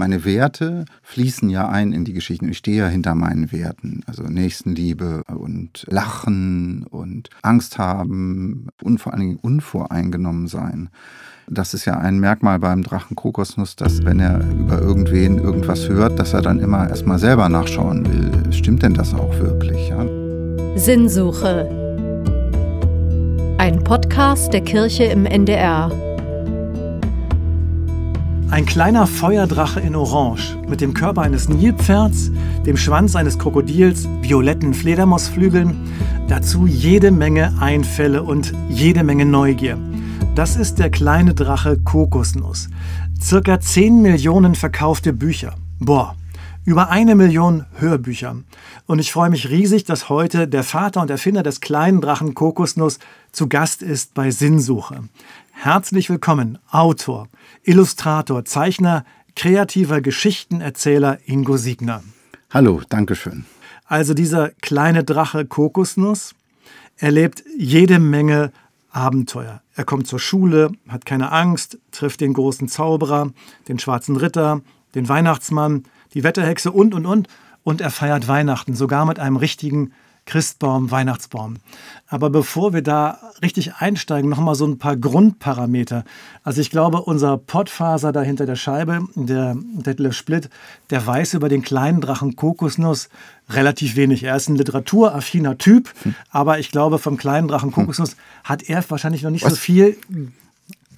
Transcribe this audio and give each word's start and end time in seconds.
meine 0.00 0.24
Werte 0.24 0.86
fließen 1.02 1.50
ja 1.50 1.68
ein 1.68 1.92
in 1.92 2.06
die 2.06 2.14
Geschichten. 2.14 2.48
Ich 2.48 2.56
stehe 2.56 2.78
ja 2.78 2.88
hinter 2.88 3.14
meinen 3.14 3.52
Werten. 3.52 4.00
Also 4.06 4.22
Nächstenliebe 4.22 5.24
und 5.28 5.84
Lachen 5.90 6.86
und 6.88 7.28
Angst 7.42 7.76
haben 7.76 8.68
und 8.82 8.98
vor 8.98 9.12
allen 9.12 9.20
Dingen 9.20 9.36
unvoreingenommen 9.36 10.46
sein. 10.46 10.88
Das 11.48 11.74
ist 11.74 11.84
ja 11.84 11.98
ein 11.98 12.18
Merkmal 12.18 12.58
beim 12.58 12.82
Drachen 12.82 13.14
Kokosnuss, 13.14 13.76
dass 13.76 14.02
wenn 14.06 14.20
er 14.20 14.40
über 14.40 14.80
irgendwen 14.80 15.36
irgendwas 15.36 15.86
hört, 15.86 16.18
dass 16.18 16.32
er 16.32 16.40
dann 16.40 16.60
immer 16.60 16.88
erstmal 16.88 17.18
selber 17.18 17.50
nachschauen 17.50 18.06
will. 18.10 18.52
Stimmt 18.54 18.82
denn 18.82 18.94
das 18.94 19.12
auch 19.12 19.38
wirklich? 19.38 19.90
Ja? 19.90 20.06
Sinnsuche. 20.76 21.68
Ein 23.58 23.84
Podcast 23.84 24.54
der 24.54 24.62
Kirche 24.62 25.04
im 25.04 25.26
NDR. 25.26 26.09
Ein 28.50 28.66
kleiner 28.66 29.06
Feuerdrache 29.06 29.78
in 29.78 29.94
Orange 29.94 30.58
mit 30.66 30.80
dem 30.80 30.92
Körper 30.92 31.22
eines 31.22 31.48
Nilpferds, 31.48 32.32
dem 32.66 32.76
Schwanz 32.76 33.14
eines 33.14 33.38
Krokodils, 33.38 34.08
violetten 34.22 34.74
Fledermausflügeln, 34.74 35.88
dazu 36.26 36.66
jede 36.66 37.12
Menge 37.12 37.54
Einfälle 37.60 38.24
und 38.24 38.52
jede 38.68 39.04
Menge 39.04 39.24
Neugier. 39.24 39.78
Das 40.34 40.56
ist 40.56 40.80
der 40.80 40.90
kleine 40.90 41.32
Drache 41.32 41.78
Kokosnuss. 41.78 42.68
Circa 43.20 43.60
10 43.60 44.02
Millionen 44.02 44.56
verkaufte 44.56 45.12
Bücher. 45.12 45.54
Boah, 45.78 46.16
über 46.64 46.90
eine 46.90 47.14
Million 47.14 47.66
Hörbücher. 47.78 48.34
Und 48.86 48.98
ich 48.98 49.12
freue 49.12 49.30
mich 49.30 49.48
riesig, 49.48 49.84
dass 49.84 50.08
heute 50.08 50.48
der 50.48 50.64
Vater 50.64 51.00
und 51.00 51.10
Erfinder 51.10 51.44
des 51.44 51.60
kleinen 51.60 52.00
Drachen 52.00 52.34
Kokosnuss 52.34 52.98
zu 53.30 53.48
Gast 53.48 53.80
ist 53.80 54.12
bei 54.14 54.32
Sinnsuche. 54.32 55.04
Herzlich 55.52 56.10
willkommen, 56.10 56.58
Autor, 56.70 57.28
Illustrator, 57.62 58.44
Zeichner, 58.44 59.04
kreativer 59.36 60.00
Geschichtenerzähler 60.00 61.18
Ingo 61.26 61.56
Siegner. 61.56 62.02
Hallo, 62.50 62.82
Dankeschön. 62.88 63.44
Also 63.86 64.14
dieser 64.14 64.50
kleine 64.60 65.04
Drache 65.04 65.44
Kokosnuss 65.44 66.34
erlebt 66.96 67.42
jede 67.56 67.98
Menge 67.98 68.52
Abenteuer. 68.90 69.62
Er 69.74 69.84
kommt 69.84 70.06
zur 70.06 70.18
Schule, 70.18 70.72
hat 70.88 71.06
keine 71.06 71.32
Angst, 71.32 71.78
trifft 71.92 72.20
den 72.20 72.32
großen 72.32 72.68
Zauberer, 72.68 73.32
den 73.68 73.78
schwarzen 73.78 74.16
Ritter, 74.16 74.62
den 74.94 75.08
Weihnachtsmann, 75.08 75.84
die 76.14 76.24
Wetterhexe 76.24 76.72
und, 76.72 76.94
und, 76.94 77.06
und. 77.06 77.28
Und 77.62 77.80
er 77.80 77.90
feiert 77.90 78.26
Weihnachten, 78.26 78.74
sogar 78.74 79.04
mit 79.06 79.18
einem 79.18 79.36
richtigen 79.36 79.92
Christbaum, 80.30 80.92
Weihnachtsbaum. 80.92 81.56
Aber 82.06 82.30
bevor 82.30 82.72
wir 82.72 82.82
da 82.82 83.18
richtig 83.42 83.74
einsteigen, 83.74 84.30
noch 84.30 84.38
mal 84.38 84.54
so 84.54 84.64
ein 84.64 84.78
paar 84.78 84.96
Grundparameter. 84.96 86.04
Also 86.44 86.60
ich 86.60 86.70
glaube, 86.70 87.02
unser 87.02 87.36
Pottfaser 87.36 88.12
da 88.12 88.22
hinter 88.22 88.46
der 88.46 88.54
Scheibe, 88.54 89.08
der 89.16 89.56
Detlef 89.56 90.14
Split, 90.14 90.48
der 90.90 91.04
weiß 91.04 91.34
über 91.34 91.48
den 91.48 91.62
kleinen 91.62 92.00
Drachen 92.00 92.36
Kokosnuss 92.36 93.08
relativ 93.48 93.96
wenig. 93.96 94.22
Er 94.22 94.36
ist 94.36 94.48
ein 94.48 94.54
literaturaffiner 94.54 95.58
Typ, 95.58 95.92
hm. 96.04 96.14
aber 96.30 96.60
ich 96.60 96.70
glaube, 96.70 97.00
vom 97.00 97.16
kleinen 97.16 97.48
Drachen 97.48 97.72
Kokosnuss 97.72 98.14
hat 98.44 98.62
er 98.62 98.88
wahrscheinlich 98.88 99.24
noch 99.24 99.32
nicht 99.32 99.44
Was? 99.44 99.54
so 99.54 99.56
viel 99.56 99.96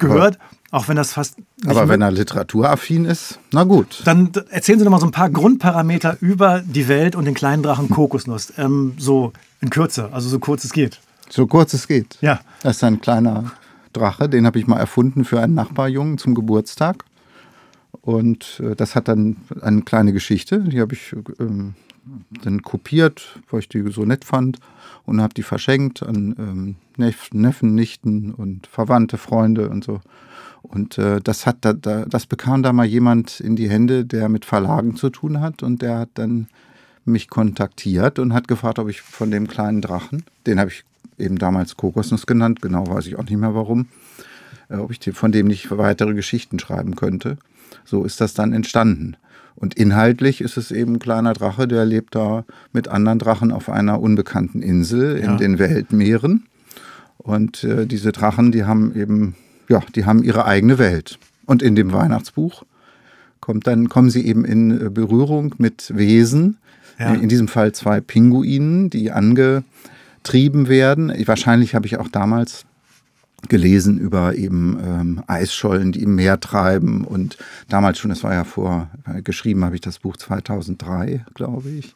gehört. 0.07 0.37
Auch 0.71 0.87
wenn 0.87 0.95
das 0.95 1.13
fast. 1.13 1.35
Aber 1.67 1.87
wenn 1.87 2.01
er 2.01 2.09
literaturaffin 2.09 3.05
ist, 3.05 3.37
na 3.51 3.63
gut. 3.63 4.01
Dann 4.05 4.31
erzählen 4.49 4.79
Sie 4.79 4.85
noch 4.85 4.91
mal 4.91 4.99
so 4.99 5.05
ein 5.05 5.11
paar 5.11 5.29
Grundparameter 5.29 6.17
über 6.19 6.63
die 6.65 6.87
Welt 6.87 7.15
und 7.15 7.25
den 7.25 7.35
kleinen 7.35 7.61
Drachen 7.61 7.89
Kokosnuss. 7.89 8.53
Ähm, 8.57 8.95
so 8.97 9.33
in 9.61 9.69
Kürze, 9.69 10.09
also 10.11 10.29
so 10.29 10.39
kurz 10.39 10.63
es 10.63 10.73
geht. 10.73 10.99
So 11.29 11.45
kurz 11.45 11.73
es 11.73 11.87
geht. 11.87 12.17
Ja. 12.21 12.41
Das 12.63 12.77
ist 12.77 12.83
ein 12.83 13.01
kleiner 13.01 13.51
Drache, 13.93 14.27
den 14.27 14.47
habe 14.47 14.57
ich 14.57 14.65
mal 14.65 14.79
erfunden 14.79 15.25
für 15.25 15.39
einen 15.39 15.53
Nachbarjungen 15.53 16.17
zum 16.17 16.33
Geburtstag. 16.33 17.05
Und 18.01 18.59
äh, 18.59 18.75
das 18.75 18.95
hat 18.95 19.07
dann 19.07 19.37
eine 19.61 19.83
kleine 19.83 20.11
Geschichte, 20.11 20.59
die 20.59 20.81
habe 20.81 20.95
ich 20.95 21.15
ähm, 21.39 21.75
dann 22.43 22.63
kopiert, 22.63 23.39
weil 23.51 23.59
ich 23.59 23.69
die 23.69 23.83
so 23.91 24.05
nett 24.05 24.25
fand 24.25 24.59
und 25.05 25.21
habe 25.21 25.33
die 25.33 25.43
verschenkt 25.43 26.03
an 26.03 26.35
ähm, 26.37 26.75
Neffen, 26.97 27.75
Nichten 27.75 28.33
und 28.33 28.67
Verwandte, 28.67 29.17
Freunde 29.17 29.69
und 29.69 29.83
so. 29.83 30.01
Und 30.61 30.97
äh, 30.97 31.19
das 31.21 31.45
hat 31.45 31.57
da, 31.61 31.73
da, 31.73 32.05
das 32.05 32.25
bekam 32.25 32.63
da 32.63 32.71
mal 32.71 32.85
jemand 32.85 33.39
in 33.39 33.55
die 33.55 33.69
Hände, 33.69 34.05
der 34.05 34.29
mit 34.29 34.45
Verlagen 34.45 34.95
zu 34.95 35.09
tun 35.09 35.41
hat 35.41 35.61
und 35.61 35.81
der 35.81 35.99
hat 35.99 36.09
dann 36.13 36.47
mich 37.05 37.29
kontaktiert 37.29 38.17
und 38.17 38.33
hat 38.33 38.47
gefragt, 38.47 38.79
ob 38.79 38.89
ich 38.89 39.01
von 39.01 39.29
dem 39.29 39.47
kleinen 39.47 39.81
Drachen, 39.81 40.23
den 40.45 40.59
habe 40.59 40.69
ich 40.71 40.85
eben 41.17 41.37
damals 41.37 41.75
Kokosnuss 41.75 42.25
genannt, 42.25 42.61
genau 42.61 42.87
weiß 42.87 43.07
ich 43.07 43.17
auch 43.17 43.23
nicht 43.23 43.37
mehr 43.37 43.53
warum, 43.53 43.87
äh, 44.69 44.77
ob 44.77 44.91
ich 44.91 44.99
von 45.13 45.31
dem 45.31 45.47
nicht 45.47 45.69
weitere 45.77 46.13
Geschichten 46.13 46.59
schreiben 46.59 46.95
könnte. 46.95 47.37
So 47.85 48.05
ist 48.05 48.21
das 48.21 48.33
dann 48.33 48.53
entstanden. 48.53 49.17
Und 49.55 49.75
inhaltlich 49.75 50.41
ist 50.41 50.57
es 50.57 50.71
eben 50.71 50.93
ein 50.93 50.99
kleiner 50.99 51.33
Drache, 51.33 51.67
der 51.67 51.85
lebt 51.85 52.15
da 52.15 52.43
mit 52.71 52.87
anderen 52.87 53.19
Drachen 53.19 53.51
auf 53.51 53.69
einer 53.69 54.01
unbekannten 54.01 54.61
Insel 54.61 55.17
in 55.17 55.23
ja. 55.23 55.35
den 55.37 55.59
Weltmeeren. 55.59 56.47
Und 57.17 57.63
äh, 57.63 57.85
diese 57.85 58.11
Drachen, 58.11 58.51
die 58.51 58.65
haben 58.65 58.93
eben 58.95 59.35
ja, 59.69 59.81
die 59.95 60.05
haben 60.05 60.23
ihre 60.23 60.45
eigene 60.45 60.77
Welt. 60.77 61.19
Und 61.45 61.61
in 61.61 61.75
dem 61.75 61.91
Weihnachtsbuch 61.91 62.63
kommt 63.39 63.67
dann, 63.67 63.89
kommen 63.89 64.09
sie 64.09 64.25
eben 64.25 64.45
in 64.45 64.71
äh, 64.71 64.89
Berührung 64.89 65.55
mit 65.57 65.91
Wesen, 65.95 66.57
ja. 66.99 67.13
in 67.13 67.29
diesem 67.29 67.47
Fall 67.47 67.73
zwei 67.73 67.99
Pinguinen, 67.99 68.89
die 68.89 69.11
angetrieben 69.11 70.67
werden. 70.67 71.13
Wahrscheinlich 71.25 71.75
habe 71.75 71.85
ich 71.85 71.97
auch 71.97 72.07
damals 72.07 72.65
gelesen 73.49 73.97
über 73.99 74.35
eben 74.35 74.77
ähm, 74.83 75.23
Eisschollen, 75.27 75.91
die 75.91 76.03
im 76.03 76.15
Meer 76.15 76.39
treiben 76.39 77.03
und 77.03 77.37
damals 77.69 77.99
schon, 77.99 78.09
das 78.09 78.23
war 78.23 78.33
ja 78.33 78.43
vor, 78.43 78.89
äh, 79.05 79.21
geschrieben 79.21 79.63
habe 79.65 79.75
ich 79.75 79.81
das 79.81 79.99
Buch 79.99 80.17
2003, 80.17 81.25
glaube 81.33 81.69
ich. 81.69 81.95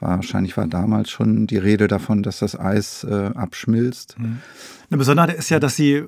Wahrscheinlich 0.00 0.56
war 0.56 0.66
damals 0.66 1.10
schon 1.10 1.46
die 1.46 1.56
Rede 1.56 1.88
davon, 1.88 2.22
dass 2.22 2.40
das 2.40 2.58
Eis 2.58 3.04
äh, 3.04 3.30
abschmilzt. 3.34 4.18
Mhm. 4.18 4.38
Eine 4.90 4.98
Besonderheit 4.98 5.38
ist 5.38 5.48
ja, 5.48 5.60
dass 5.60 5.76
sie 5.76 6.04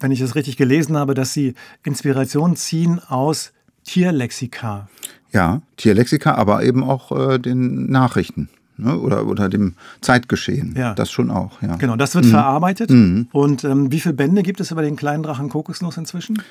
wenn 0.00 0.12
ich 0.12 0.20
es 0.20 0.34
richtig 0.34 0.56
gelesen 0.56 0.96
habe, 0.96 1.14
dass 1.14 1.32
Sie 1.32 1.54
Inspiration 1.84 2.56
ziehen 2.56 3.00
aus 3.08 3.52
Tierlexika. 3.84 4.88
Ja, 5.32 5.62
Tierlexika, 5.76 6.34
aber 6.34 6.64
eben 6.64 6.82
auch 6.82 7.12
äh, 7.12 7.38
den 7.38 7.90
Nachrichten. 7.90 8.48
Ne? 8.78 8.98
Oder, 8.98 9.26
oder 9.26 9.48
dem 9.48 9.74
Zeitgeschehen. 10.00 10.74
Ja. 10.76 10.94
Das 10.94 11.10
schon 11.10 11.30
auch, 11.30 11.62
ja. 11.62 11.76
Genau, 11.76 11.96
das 11.96 12.14
wird 12.14 12.26
mhm. 12.26 12.30
verarbeitet. 12.30 12.90
Mhm. 12.90 13.28
Und 13.32 13.64
ähm, 13.64 13.90
wie 13.92 14.00
viele 14.00 14.14
Bände 14.14 14.42
gibt 14.42 14.60
es 14.60 14.70
über 14.70 14.82
den 14.82 14.96
kleinen 14.96 15.22
Drachen 15.22 15.48
Kokosnuss 15.48 15.96
inzwischen? 15.96 16.42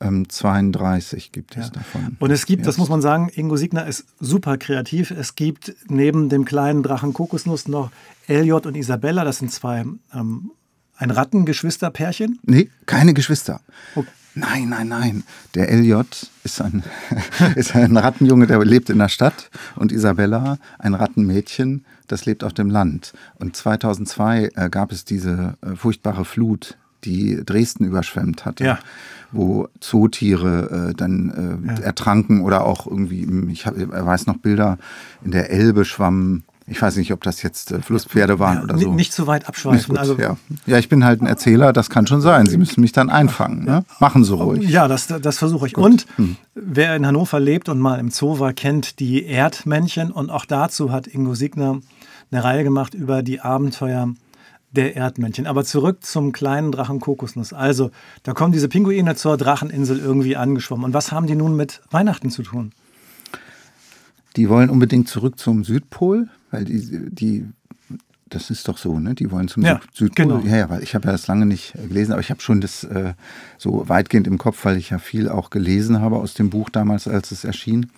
Ähm, 0.00 0.28
32 0.28 1.32
gibt 1.32 1.56
es 1.56 1.66
ja. 1.66 1.72
davon. 1.72 2.16
Und 2.18 2.30
es 2.30 2.46
gibt, 2.46 2.60
Erst. 2.60 2.68
das 2.68 2.78
muss 2.78 2.88
man 2.88 3.02
sagen, 3.02 3.30
Ingo 3.34 3.56
Signer 3.56 3.86
ist 3.86 4.06
super 4.20 4.56
kreativ. 4.56 5.10
Es 5.10 5.34
gibt 5.34 5.74
neben 5.88 6.28
dem 6.28 6.44
kleinen 6.44 6.82
Drachen 6.82 7.12
Kokosnuss 7.12 7.68
noch 7.68 7.90
Elliot 8.26 8.66
und 8.66 8.76
Isabella, 8.76 9.24
das 9.24 9.38
sind 9.38 9.50
zwei 9.50 9.84
ähm, 10.14 10.50
ein 10.96 11.10
Rattengeschwisterpärchen? 11.10 12.38
Nee, 12.44 12.70
keine 12.86 13.12
Geschwister. 13.12 13.60
Okay. 13.94 14.08
Nein, 14.34 14.70
nein, 14.70 14.88
nein. 14.88 15.24
Der 15.54 15.68
Elliot 15.68 16.30
ist 16.44 16.60
ein, 16.62 16.82
ist 17.54 17.74
ein 17.74 17.96
Rattenjunge, 17.96 18.46
der 18.46 18.64
lebt 18.64 18.88
in 18.88 18.98
der 18.98 19.08
Stadt. 19.08 19.50
Und 19.76 19.92
Isabella, 19.92 20.58
ein 20.78 20.94
Rattenmädchen, 20.94 21.84
das 22.08 22.24
lebt 22.24 22.42
auf 22.42 22.54
dem 22.54 22.70
Land. 22.70 23.12
Und 23.38 23.56
2002 23.56 24.50
äh, 24.54 24.70
gab 24.70 24.92
es 24.92 25.04
diese 25.04 25.54
äh, 25.60 25.76
furchtbare 25.76 26.24
Flut, 26.24 26.76
die 27.04 27.42
Dresden 27.44 27.84
überschwemmt 27.84 28.44
hatte. 28.44 28.64
Ja. 28.64 28.78
Wo 29.32 29.68
Zootiere 29.80 30.90
äh, 30.90 30.94
dann 30.94 31.64
äh, 31.66 31.80
ja. 31.80 31.86
ertranken 31.86 32.42
oder 32.42 32.64
auch 32.64 32.86
irgendwie, 32.86 33.26
ich, 33.50 33.66
hab, 33.66 33.76
ich 33.76 33.88
weiß 33.88 34.26
noch 34.26 34.38
Bilder, 34.38 34.78
in 35.24 35.30
der 35.30 35.50
Elbe 35.50 35.84
schwammen 35.84 36.44
ich 36.66 36.80
weiß 36.80 36.96
nicht, 36.96 37.12
ob 37.12 37.22
das 37.22 37.42
jetzt 37.42 37.72
äh, 37.72 37.80
Flusspferde 37.80 38.38
waren 38.38 38.58
ja, 38.58 38.62
oder 38.64 38.78
so. 38.78 38.92
Nicht 38.92 39.12
zu 39.12 39.26
weit 39.26 39.48
abschweifen. 39.48 39.96
Also 39.96 40.16
ja. 40.18 40.36
ja, 40.66 40.78
ich 40.78 40.88
bin 40.88 41.04
halt 41.04 41.20
ein 41.20 41.26
Erzähler, 41.26 41.72
das 41.72 41.90
kann 41.90 42.06
schon 42.06 42.20
sein. 42.20 42.46
Sie 42.46 42.56
müssen 42.56 42.80
mich 42.80 42.92
dann 42.92 43.10
einfangen. 43.10 43.64
Ne? 43.64 43.84
Machen 43.98 44.24
Sie 44.24 44.34
ruhig. 44.34 44.68
Ja, 44.68 44.88
das, 44.88 45.08
das 45.08 45.38
versuche 45.38 45.66
ich. 45.66 45.74
Gut. 45.74 45.84
Und 45.84 46.06
hm. 46.16 46.36
wer 46.54 46.94
in 46.94 47.06
Hannover 47.06 47.40
lebt 47.40 47.68
und 47.68 47.78
mal 47.78 47.98
im 47.98 48.10
Zoo 48.10 48.38
war, 48.38 48.52
kennt 48.52 49.00
die 49.00 49.24
Erdmännchen. 49.24 50.10
Und 50.12 50.30
auch 50.30 50.44
dazu 50.44 50.92
hat 50.92 51.06
Ingo 51.06 51.34
Signer 51.34 51.80
eine 52.30 52.44
Reihe 52.44 52.64
gemacht 52.64 52.94
über 52.94 53.22
die 53.22 53.40
Abenteuer 53.40 54.14
der 54.70 54.96
Erdmännchen. 54.96 55.46
Aber 55.46 55.64
zurück 55.64 56.04
zum 56.04 56.32
kleinen 56.32 56.72
Drachen 56.72 57.00
Kokosnuss. 57.00 57.52
Also, 57.52 57.90
da 58.22 58.32
kommen 58.32 58.52
diese 58.52 58.68
Pinguine 58.68 59.16
zur 59.16 59.36
Dracheninsel 59.36 59.98
irgendwie 59.98 60.36
angeschwommen. 60.36 60.86
Und 60.86 60.94
was 60.94 61.12
haben 61.12 61.26
die 61.26 61.34
nun 61.34 61.56
mit 61.56 61.82
Weihnachten 61.90 62.30
zu 62.30 62.42
tun? 62.42 62.72
Die 64.36 64.48
wollen 64.48 64.70
unbedingt 64.70 65.08
zurück 65.08 65.38
zum 65.38 65.62
Südpol, 65.62 66.28
weil 66.52 66.64
die, 66.64 67.10
die 67.10 67.46
das 68.34 68.50
ist 68.50 68.66
doch 68.68 68.78
so, 68.78 68.98
ne? 68.98 69.14
Die 69.14 69.30
wollen 69.30 69.48
zum 69.48 69.62
ja, 69.62 69.80
Südpol. 69.92 70.26
Genau. 70.26 70.38
Ja, 70.40 70.56
ja, 70.56 70.70
weil 70.70 70.82
ich 70.82 70.94
habe 70.94 71.06
ja 71.06 71.12
das 71.12 71.26
lange 71.26 71.46
nicht 71.46 71.74
gelesen, 71.74 72.12
aber 72.12 72.20
ich 72.20 72.30
habe 72.30 72.40
schon 72.40 72.60
das 72.60 72.84
äh, 72.84 73.12
so 73.58 73.88
weitgehend 73.88 74.26
im 74.26 74.38
Kopf, 74.38 74.64
weil 74.64 74.76
ich 74.76 74.90
ja 74.90 74.98
viel 74.98 75.28
auch 75.28 75.50
gelesen 75.50 76.00
habe 76.00 76.16
aus 76.16 76.34
dem 76.34 76.50
Buch 76.50 76.70
damals, 76.70 77.06
als 77.06 77.30
es 77.30 77.44
erschien. 77.44 77.90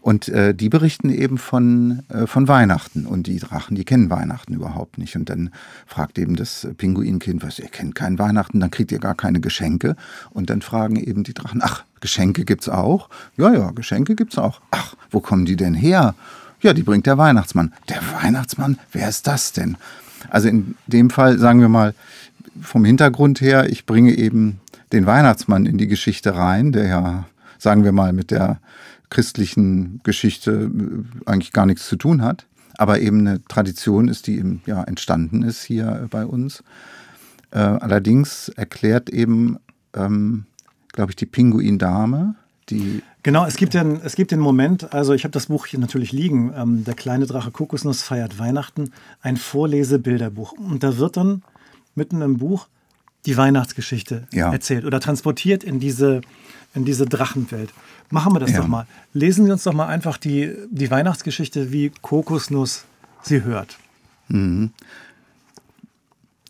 Und 0.00 0.28
äh, 0.28 0.54
die 0.54 0.68
berichten 0.68 1.10
eben 1.10 1.38
von, 1.38 2.02
äh, 2.08 2.26
von 2.26 2.48
Weihnachten. 2.48 3.04
Und 3.04 3.26
die 3.26 3.38
Drachen, 3.38 3.76
die 3.76 3.84
kennen 3.84 4.10
Weihnachten 4.10 4.54
überhaupt 4.54 4.96
nicht. 4.96 5.16
Und 5.16 5.28
dann 5.28 5.50
fragt 5.86 6.18
eben 6.18 6.36
das 6.36 6.68
Pinguinkind, 6.76 7.42
was, 7.42 7.58
ihr 7.58 7.68
kennt 7.68 7.94
kein 7.94 8.18
Weihnachten, 8.18 8.60
dann 8.60 8.70
kriegt 8.70 8.92
ihr 8.92 9.00
gar 9.00 9.14
keine 9.14 9.40
Geschenke. 9.40 9.96
Und 10.30 10.50
dann 10.50 10.62
fragen 10.62 10.96
eben 10.96 11.24
die 11.24 11.34
Drachen, 11.34 11.60
ach, 11.62 11.84
Geschenke 12.00 12.44
gibt's 12.44 12.68
auch? 12.68 13.08
Ja, 13.36 13.52
ja, 13.52 13.70
Geschenke 13.72 14.14
gibt's 14.14 14.38
auch. 14.38 14.60
Ach, 14.70 14.94
wo 15.10 15.20
kommen 15.20 15.44
die 15.44 15.56
denn 15.56 15.74
her? 15.74 16.14
Ja, 16.60 16.72
die 16.72 16.82
bringt 16.82 17.06
der 17.06 17.18
Weihnachtsmann. 17.18 17.72
Der 17.88 18.00
Weihnachtsmann? 18.20 18.78
Wer 18.92 19.08
ist 19.08 19.26
das 19.26 19.52
denn? 19.52 19.76
Also 20.28 20.48
in 20.48 20.74
dem 20.86 21.10
Fall, 21.10 21.38
sagen 21.38 21.60
wir 21.60 21.68
mal, 21.68 21.94
vom 22.60 22.84
Hintergrund 22.84 23.40
her, 23.40 23.70
ich 23.70 23.86
bringe 23.86 24.14
eben 24.14 24.60
den 24.92 25.06
Weihnachtsmann 25.06 25.66
in 25.66 25.78
die 25.78 25.86
Geschichte 25.86 26.34
rein, 26.34 26.72
der 26.72 26.88
ja, 26.88 27.24
sagen 27.58 27.84
wir 27.84 27.92
mal, 27.92 28.12
mit 28.12 28.30
der 28.30 28.58
christlichen 29.10 30.00
Geschichte 30.02 30.70
äh, 30.72 31.30
eigentlich 31.30 31.52
gar 31.52 31.66
nichts 31.66 31.86
zu 31.86 31.96
tun 31.96 32.22
hat, 32.22 32.46
aber 32.76 33.00
eben 33.00 33.20
eine 33.20 33.44
Tradition 33.44 34.08
ist, 34.08 34.26
die 34.26 34.38
eben 34.38 34.62
ja 34.66 34.82
entstanden 34.84 35.42
ist 35.42 35.62
hier 35.62 36.08
bei 36.10 36.26
uns. 36.26 36.62
Äh, 37.50 37.58
allerdings 37.58 38.50
erklärt 38.50 39.08
eben, 39.10 39.58
ähm, 39.94 40.44
glaube 40.92 41.12
ich, 41.12 41.16
die 41.16 41.26
Pinguindame, 41.26 42.34
die 42.68 43.02
Genau, 43.28 43.44
es 43.44 43.56
gibt, 43.56 43.74
den, 43.74 44.00
es 44.02 44.16
gibt 44.16 44.30
den 44.30 44.40
Moment, 44.40 44.94
also 44.94 45.12
ich 45.12 45.24
habe 45.24 45.32
das 45.32 45.48
Buch 45.48 45.66
hier 45.66 45.78
natürlich 45.78 46.12
liegen, 46.12 46.50
ähm, 46.56 46.84
der 46.84 46.94
kleine 46.94 47.26
Drache 47.26 47.50
Kokosnuss 47.50 48.00
feiert 48.00 48.38
Weihnachten, 48.38 48.90
ein 49.20 49.36
Vorlesebilderbuch. 49.36 50.52
Und 50.52 50.82
da 50.82 50.96
wird 50.96 51.18
dann 51.18 51.42
mitten 51.94 52.22
im 52.22 52.38
Buch 52.38 52.68
die 53.26 53.36
Weihnachtsgeschichte 53.36 54.26
ja. 54.32 54.50
erzählt 54.50 54.86
oder 54.86 54.98
transportiert 54.98 55.62
in 55.62 55.78
diese, 55.78 56.22
in 56.72 56.86
diese 56.86 57.04
Drachenwelt. 57.04 57.74
Machen 58.08 58.32
wir 58.32 58.40
das 58.40 58.52
ja. 58.52 58.60
doch 58.60 58.66
mal. 58.66 58.86
Lesen 59.12 59.44
Sie 59.44 59.52
uns 59.52 59.62
doch 59.62 59.74
mal 59.74 59.88
einfach 59.88 60.16
die, 60.16 60.54
die 60.70 60.90
Weihnachtsgeschichte, 60.90 61.70
wie 61.70 61.92
Kokosnuss 62.00 62.86
sie 63.20 63.42
hört. 63.42 63.76
Mhm. 64.28 64.70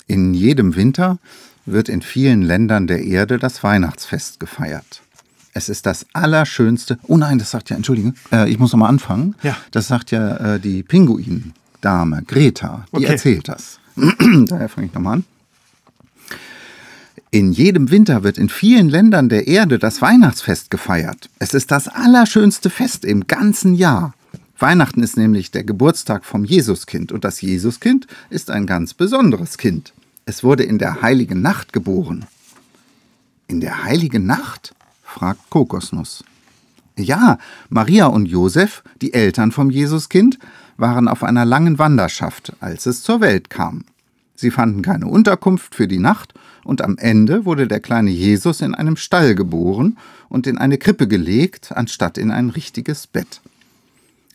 In 0.06 0.32
jedem 0.32 0.76
Winter 0.76 1.18
wird 1.66 1.88
in 1.88 2.02
vielen 2.02 2.42
Ländern 2.42 2.86
der 2.86 3.02
Erde 3.02 3.40
das 3.40 3.64
Weihnachtsfest 3.64 4.38
gefeiert. 4.38 5.02
Es 5.58 5.68
ist 5.68 5.86
das 5.86 6.06
Allerschönste. 6.12 7.00
Oh 7.08 7.16
nein, 7.16 7.40
das 7.40 7.50
sagt 7.50 7.68
ja, 7.68 7.74
Entschuldigung, 7.74 8.14
äh, 8.30 8.48
ich 8.48 8.60
muss 8.60 8.70
nochmal 8.70 8.90
anfangen. 8.90 9.34
Ja. 9.42 9.56
Das 9.72 9.88
sagt 9.88 10.12
ja 10.12 10.54
äh, 10.54 10.60
die 10.60 10.84
Pinguin-Dame, 10.84 12.22
Greta. 12.28 12.86
Die 12.92 12.98
okay. 12.98 13.06
erzählt 13.06 13.48
das. 13.48 13.80
Daher 13.96 14.68
fange 14.68 14.86
ich 14.86 14.94
nochmal 14.94 15.14
an. 15.14 15.24
In 17.32 17.50
jedem 17.50 17.90
Winter 17.90 18.22
wird 18.22 18.38
in 18.38 18.48
vielen 18.48 18.88
Ländern 18.88 19.28
der 19.28 19.48
Erde 19.48 19.80
das 19.80 20.00
Weihnachtsfest 20.00 20.70
gefeiert. 20.70 21.28
Es 21.40 21.54
ist 21.54 21.72
das 21.72 21.88
allerschönste 21.88 22.70
Fest 22.70 23.04
im 23.04 23.26
ganzen 23.26 23.74
Jahr. 23.74 24.14
Weihnachten 24.60 25.02
ist 25.02 25.16
nämlich 25.16 25.50
der 25.50 25.64
Geburtstag 25.64 26.24
vom 26.24 26.44
Jesuskind 26.44 27.10
und 27.10 27.24
das 27.24 27.40
Jesuskind 27.40 28.06
ist 28.30 28.52
ein 28.52 28.64
ganz 28.64 28.94
besonderes 28.94 29.58
Kind. 29.58 29.92
Es 30.24 30.44
wurde 30.44 30.62
in 30.62 30.78
der 30.78 31.02
heiligen 31.02 31.42
Nacht 31.42 31.72
geboren. 31.72 32.26
In 33.48 33.60
der 33.60 33.82
heiligen 33.82 34.24
Nacht? 34.24 34.72
Fragt 35.18 35.50
Kokosnuss. 35.50 36.22
Ja, 36.96 37.38
Maria 37.70 38.06
und 38.06 38.26
Josef, 38.26 38.84
die 39.02 39.14
Eltern 39.14 39.50
vom 39.50 39.68
Jesuskind, 39.68 40.38
waren 40.76 41.08
auf 41.08 41.24
einer 41.24 41.44
langen 41.44 41.78
Wanderschaft, 41.80 42.52
als 42.60 42.86
es 42.86 43.02
zur 43.02 43.20
Welt 43.20 43.50
kam. 43.50 43.84
Sie 44.36 44.52
fanden 44.52 44.82
keine 44.82 45.08
Unterkunft 45.08 45.74
für 45.74 45.88
die 45.88 45.98
Nacht 45.98 46.34
und 46.62 46.82
am 46.82 46.96
Ende 46.98 47.44
wurde 47.44 47.66
der 47.66 47.80
kleine 47.80 48.10
Jesus 48.10 48.60
in 48.60 48.76
einem 48.76 48.96
Stall 48.96 49.34
geboren 49.34 49.98
und 50.28 50.46
in 50.46 50.56
eine 50.56 50.78
Krippe 50.78 51.08
gelegt, 51.08 51.72
anstatt 51.74 52.16
in 52.16 52.30
ein 52.30 52.50
richtiges 52.50 53.08
Bett. 53.08 53.40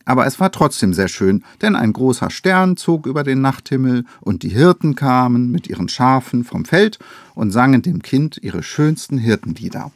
Aber 0.03 0.25
es 0.25 0.41
war 0.41 0.51
trotzdem 0.51 0.93
sehr 0.93 1.07
schön, 1.07 1.45
denn 1.61 1.77
ein 1.77 1.93
großer 1.93 2.29
Stern 2.29 2.75
zog 2.75 3.05
über 3.05 3.23
den 3.23 3.39
Nachthimmel 3.39 4.03
und 4.19 4.43
die 4.43 4.49
Hirten 4.49 4.95
kamen 4.95 5.49
mit 5.49 5.67
ihren 5.67 5.87
Schafen 5.87 6.43
vom 6.43 6.65
Feld 6.65 6.99
und 7.35 7.51
sangen 7.51 7.81
dem 7.83 8.01
Kind 8.01 8.37
ihre 8.41 8.63
schönsten 8.63 9.17
Hirtenlieder. 9.17 9.93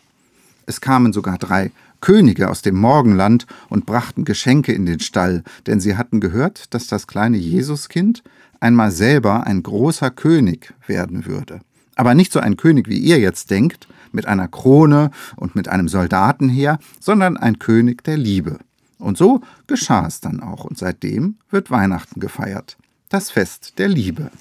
Es 0.67 0.81
kamen 0.81 1.13
sogar 1.13 1.37
drei 1.37 1.71
Könige 2.01 2.49
aus 2.49 2.61
dem 2.61 2.75
Morgenland 2.75 3.47
und 3.69 3.85
brachten 3.85 4.25
Geschenke 4.25 4.73
in 4.73 4.85
den 4.85 4.99
Stall, 4.99 5.43
denn 5.65 5.79
sie 5.79 5.95
hatten 5.95 6.19
gehört, 6.19 6.73
dass 6.73 6.87
das 6.87 7.07
kleine 7.07 7.37
Jesuskind 7.37 8.21
einmal 8.59 8.91
selber 8.91 9.47
ein 9.47 9.63
großer 9.63 10.11
König 10.11 10.73
werden 10.85 11.25
würde. 11.25 11.61
Aber 11.95 12.13
nicht 12.13 12.31
so 12.31 12.39
ein 12.39 12.57
König, 12.57 12.87
wie 12.87 12.99
ihr 12.99 13.17
jetzt 13.17 13.49
denkt, 13.49 13.87
mit 14.11 14.27
einer 14.27 14.47
Krone 14.47 15.09
und 15.37 15.55
mit 15.55 15.69
einem 15.69 15.87
Soldatenheer, 15.87 16.79
sondern 16.99 17.37
ein 17.37 17.59
König 17.59 18.03
der 18.03 18.17
Liebe. 18.17 18.59
Und 18.99 19.17
so 19.17 19.41
geschah 19.67 20.05
es 20.05 20.19
dann 20.19 20.41
auch, 20.41 20.65
und 20.65 20.77
seitdem 20.77 21.37
wird 21.49 21.71
Weihnachten 21.71 22.19
gefeiert. 22.19 22.77
Das 23.09 23.31
Fest 23.31 23.73
der 23.77 23.87
Liebe. 23.87 24.31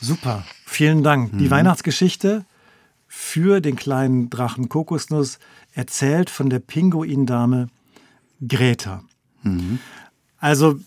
Super, 0.00 0.44
vielen 0.64 1.02
Dank. 1.02 1.32
Mhm. 1.32 1.38
Die 1.38 1.50
Weihnachtsgeschichte 1.50 2.44
für 3.18 3.62
den 3.62 3.76
kleinen 3.76 4.28
Drachen 4.28 4.68
Kokosnuss 4.68 5.38
erzählt 5.72 6.28
von 6.28 6.50
der 6.50 6.58
Pinguindame 6.58 7.68
Greta. 8.46 9.02
Mhm. 9.42 9.78
Also, 10.38 10.78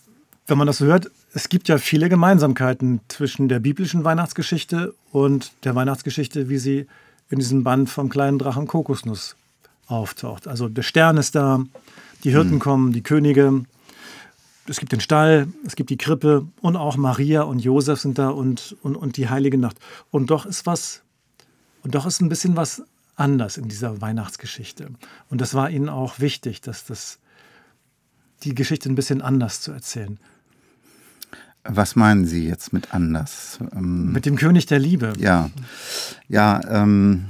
wenn 0.46 0.60
man 0.60 0.68
das 0.68 0.78
so 0.78 0.86
hört, 0.86 1.10
es 1.34 1.50
gibt 1.50 1.68
ja 1.68 1.80
viele 1.80 2.08
Gemeinsamkeiten 2.08 3.02
zwischen 3.08 3.50
der 3.50 3.60
biblischen 3.60 4.04
Weihnachtsgeschichte 4.04 4.94
und 5.12 5.52
der 5.64 5.74
Weihnachtsgeschichte, 5.74 6.50
wie 6.50 6.60
sie 6.60 6.86
in 7.32 7.40
diesem 7.40 7.64
Band 7.64 7.90
vom 7.90 8.10
kleinen 8.10 8.38
Drachen 8.38 8.68
Kokosnuss 8.68 9.36
auftaucht. 9.88 10.48
Also 10.48 10.70
der 10.70 10.84
Stern 10.84 11.18
ist 11.18 11.34
da, 11.34 11.64
die 12.24 12.30
Hirten 12.30 12.56
mhm. 12.56 12.60
kommen, 12.60 12.94
die 12.94 13.02
Könige, 13.02 13.66
es 14.68 14.80
gibt 14.80 14.92
den 14.92 15.02
Stall, 15.02 15.48
es 15.66 15.76
gibt 15.76 15.90
die 15.90 15.98
Krippe 15.98 16.46
und 16.62 16.76
auch 16.76 16.96
Maria 16.96 17.42
und 17.42 17.58
Josef 17.58 18.00
sind 18.00 18.20
da 18.20 18.30
und, 18.30 18.78
und, 18.84 18.96
und 18.96 19.18
die 19.18 19.30
heilige 19.30 19.58
Nacht. 19.58 19.78
Und 20.12 20.30
doch 20.30 20.46
ist 20.46 20.68
was, 20.68 21.02
und 21.84 21.96
doch 21.96 22.06
ist 22.06 22.22
ein 22.22 22.30
bisschen 22.30 22.56
was 22.56 22.84
anders 23.16 23.58
in 23.58 23.68
dieser 23.68 24.02
Weihnachtsgeschichte. 24.02 24.90
Und 25.30 25.42
das 25.42 25.54
war 25.54 25.70
ihnen 25.70 25.90
auch 25.90 26.20
wichtig, 26.20 26.62
dass 26.62 26.86
das 26.86 27.20
die 28.44 28.56
Geschichte 28.56 28.90
ein 28.90 28.96
bisschen 28.96 29.22
anders 29.22 29.62
zu 29.62 29.72
erzählen. 29.72 30.18
Was 31.64 31.96
meinen 31.96 32.26
Sie 32.26 32.48
jetzt 32.48 32.72
mit 32.72 32.94
anders? 32.94 33.60
Ähm, 33.76 34.14
mit 34.14 34.26
dem 34.26 34.38
König 34.38 34.66
der 34.66 34.80
Liebe. 34.80 35.14
Ja, 35.18 35.50
ja. 36.30 36.62
Ähm, 36.70 37.26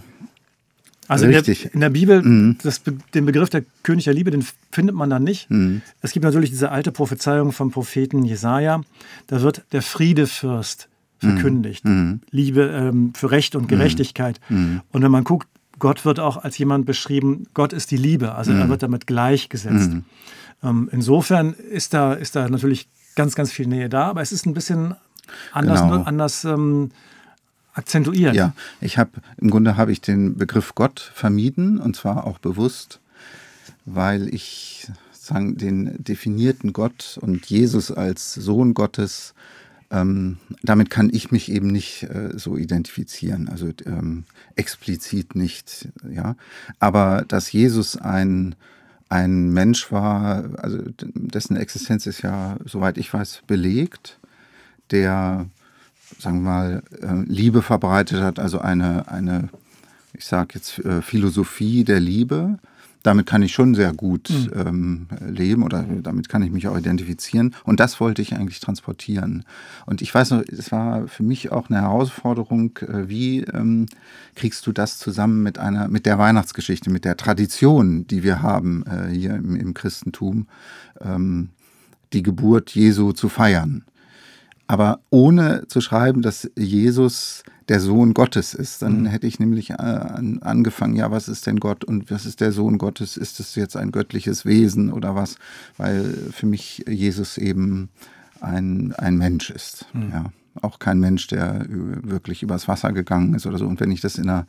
also 1.07 1.25
richtig. 1.25 1.65
In, 1.65 1.65
der, 1.65 1.73
in 1.73 1.79
der 1.81 1.89
Bibel, 1.89 2.21
mhm. 2.21 2.57
das, 2.61 2.83
den 2.83 3.25
Begriff 3.25 3.49
der 3.49 3.63
König 3.81 4.05
der 4.05 4.13
Liebe, 4.13 4.29
den 4.29 4.45
findet 4.71 4.95
man 4.95 5.09
da 5.09 5.17
nicht. 5.17 5.49
Mhm. 5.49 5.81
Es 6.01 6.11
gibt 6.11 6.23
natürlich 6.23 6.51
diese 6.51 6.69
alte 6.69 6.91
Prophezeiung 6.91 7.51
vom 7.51 7.71
Propheten 7.71 8.23
Jesaja. 8.23 8.81
Da 9.25 9.41
wird 9.41 9.63
der 9.71 9.81
Friedefürst 9.81 10.88
verkündigt. 11.19 11.85
Mhm. 11.85 11.91
mhm. 11.91 12.21
Liebe 12.31 12.63
ähm, 12.63 13.13
für 13.13 13.31
Recht 13.31 13.55
und 13.55 13.67
Gerechtigkeit. 13.67 14.39
Mhm. 14.49 14.57
Mhm. 14.57 14.81
Und 14.91 15.01
wenn 15.03 15.11
man 15.11 15.23
guckt, 15.23 15.47
Gott 15.77 16.03
wird 16.05 16.19
auch 16.19 16.37
als 16.37 16.57
jemand 16.57 16.85
beschrieben, 16.85 17.47
Gott 17.53 17.71
ist 17.73 17.91
die 17.91 17.97
Liebe. 17.97 18.35
Also 18.35 18.51
er 18.51 18.67
wird 18.67 18.83
damit 18.83 19.07
gleichgesetzt. 19.07 19.91
Ähm, 20.61 20.89
insofern 20.91 21.53
ist 21.53 21.93
da, 21.93 22.13
ist 22.13 22.35
da 22.35 22.49
natürlich 22.49 22.89
ganz, 23.15 23.35
ganz 23.35 23.51
viel 23.51 23.67
Nähe 23.67 23.87
da, 23.87 24.07
aber 24.09 24.21
es 24.21 24.31
ist 24.31 24.45
ein 24.45 24.53
bisschen 24.53 24.95
anders, 25.53 25.81
genau. 25.81 26.03
anders 26.03 26.43
ähm, 26.43 26.91
akzentuiert. 27.73 28.35
Ja, 28.35 28.53
ich 28.81 28.97
habe 28.97 29.11
im 29.37 29.49
Grunde 29.49 29.77
habe 29.77 29.91
ich 29.91 30.01
den 30.01 30.37
Begriff 30.37 30.75
Gott 30.75 31.11
vermieden 31.13 31.79
und 31.79 31.95
zwar 31.95 32.25
auch 32.27 32.39
bewusst, 32.39 32.99
weil 33.85 34.33
ich 34.33 34.87
sagen 35.11 35.57
den 35.57 36.03
definierten 36.03 36.73
Gott 36.73 37.17
und 37.21 37.45
Jesus 37.45 37.91
als 37.91 38.33
Sohn 38.33 38.73
Gottes 38.73 39.33
ähm, 39.91 40.37
damit 40.61 40.89
kann 40.89 41.09
ich 41.11 41.31
mich 41.31 41.51
eben 41.51 41.67
nicht 41.67 42.03
äh, 42.03 42.37
so 42.37 42.57
identifizieren, 42.57 43.49
also 43.49 43.69
ähm, 43.85 44.25
explizit 44.55 45.35
nicht, 45.35 45.89
ja. 46.09 46.35
Aber 46.79 47.25
dass 47.27 47.51
Jesus 47.51 47.97
ein 47.97 48.55
ein 49.09 49.49
Mensch 49.49 49.91
war, 49.91 50.45
also 50.59 50.77
dessen 51.01 51.57
Existenz 51.57 52.05
ist 52.05 52.21
ja, 52.21 52.57
soweit 52.63 52.99
ich 52.99 53.11
weiß, 53.11 53.41
belegt, 53.47 54.19
der, 54.91 55.47
sagen 56.19 56.43
wir 56.43 56.49
mal, 56.49 56.83
äh, 57.01 57.23
Liebe 57.25 57.63
verbreitet 57.63 58.21
hat, 58.21 58.37
also 58.37 58.59
eine, 58.59 59.07
eine 59.07 59.49
ich 60.13 60.25
sage 60.25 60.49
jetzt, 60.55 60.79
äh, 60.79 61.01
Philosophie 61.01 61.83
der 61.83 61.99
Liebe, 61.99 62.59
damit 63.03 63.25
kann 63.25 63.41
ich 63.41 63.53
schon 63.53 63.75
sehr 63.75 63.93
gut 63.93 64.29
mhm. 64.29 64.67
ähm, 64.67 65.07
leben 65.29 65.63
oder 65.63 65.85
damit 66.03 66.27
kann 66.29 66.43
ich 66.43 66.51
mich 66.51 66.67
auch 66.67 66.77
identifizieren. 66.77 67.55
Und 67.63 67.79
das 67.79 67.99
wollte 67.99 68.21
ich 68.21 68.35
eigentlich 68.35 68.59
transportieren. 68.59 69.43
Und 69.85 70.01
ich 70.01 70.13
weiß 70.13 70.31
noch, 70.31 70.41
es 70.41 70.71
war 70.71 71.07
für 71.07 71.23
mich 71.23 71.51
auch 71.51 71.69
eine 71.69 71.81
Herausforderung, 71.81 72.77
äh, 72.79 73.07
wie 73.07 73.41
ähm, 73.41 73.85
kriegst 74.35 74.67
du 74.67 74.71
das 74.71 74.97
zusammen 74.97 75.43
mit 75.43 75.57
einer, 75.57 75.87
mit 75.87 76.05
der 76.05 76.17
Weihnachtsgeschichte, 76.17 76.89
mit 76.89 77.05
der 77.05 77.17
Tradition, 77.17 78.05
die 78.07 78.23
wir 78.23 78.41
haben 78.41 78.83
äh, 78.85 79.09
hier 79.13 79.35
im, 79.35 79.55
im 79.55 79.73
Christentum, 79.73 80.47
ähm, 80.99 81.49
die 82.11 82.23
Geburt 82.23 82.71
Jesu 82.71 83.11
zu 83.13 83.29
feiern. 83.29 83.83
Aber 84.69 84.99
ohne 85.09 85.67
zu 85.67 85.81
schreiben, 85.81 86.21
dass 86.21 86.47
Jesus 86.55 87.41
der 87.69 87.79
Sohn 87.79 88.13
Gottes 88.13 88.53
ist. 88.53 88.83
Dann 88.83 89.01
Mhm. 89.01 89.05
hätte 89.07 89.25
ich 89.25 89.39
nämlich 89.39 89.71
äh, 89.71 89.73
an, 89.73 90.39
angefangen, 90.43 90.95
ja, 90.95 91.09
was 91.09 91.27
ist 91.27 91.47
denn 91.47 91.59
Gott 91.59 91.83
und 91.83 92.11
was 92.11 92.27
ist 92.27 92.39
der 92.39 92.51
Sohn 92.51 92.77
Gottes? 92.77 93.17
Ist 93.17 93.39
es 93.39 93.55
jetzt 93.55 93.75
ein 93.75 93.91
göttliches 93.91 94.45
Wesen 94.45 94.93
oder 94.93 95.15
was? 95.15 95.37
Weil 95.77 96.13
für 96.31 96.45
mich 96.45 96.85
Jesus 96.87 97.39
eben 97.39 97.89
ein, 98.41 98.93
ein 98.95 99.17
Mensch 99.17 99.49
ist. 99.49 99.87
Mhm. 99.93 100.11
Ja. 100.11 100.25
Auch 100.61 100.77
kein 100.77 100.99
Mensch, 100.99 101.25
der 101.27 101.65
ü- 101.67 102.01
wirklich 102.03 102.43
übers 102.43 102.67
Wasser 102.67 102.91
gegangen 102.93 103.33
ist 103.33 103.47
oder 103.47 103.57
so. 103.57 103.65
Und 103.65 103.79
wenn 103.79 103.91
ich 103.91 104.01
das 104.01 104.19
in 104.19 104.29
einer 104.29 104.45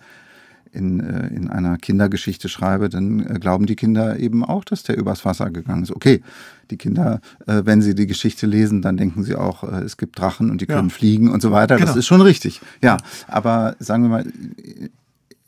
in, 0.72 1.00
äh, 1.00 1.28
in 1.28 1.48
einer 1.50 1.76
Kindergeschichte 1.78 2.48
schreibe, 2.48 2.88
dann 2.88 3.20
äh, 3.20 3.38
glauben 3.40 3.66
die 3.66 3.76
Kinder 3.76 4.18
eben 4.18 4.44
auch, 4.44 4.64
dass 4.64 4.82
der 4.82 4.96
übers 4.96 5.24
Wasser 5.24 5.50
gegangen 5.50 5.82
ist. 5.82 5.90
Okay, 5.94 6.22
die 6.70 6.76
Kinder, 6.76 7.20
äh, 7.46 7.62
wenn 7.64 7.82
sie 7.82 7.94
die 7.94 8.06
Geschichte 8.06 8.46
lesen, 8.46 8.80
dann 8.82 8.96
denken 8.96 9.22
sie 9.24 9.34
auch, 9.36 9.64
es 9.64 9.96
gibt 9.96 10.18
Drachen 10.18 10.50
und 10.50 10.60
die 10.60 10.66
Ja. 10.68 10.76
können 10.76 10.90
fliegen 10.90 11.28
und 11.30 11.42
so 11.42 11.50
weiter. 11.50 11.76
Das 11.76 11.90
Genau. 11.90 11.98
ist 11.98 12.06
schon 12.06 12.20
richtig. 12.20 12.60
Ja, 12.82 12.98
aber 13.26 13.74
sagen 13.80 14.04
wir 14.04 14.08
mal, 14.10 14.26
äh, 14.26 14.88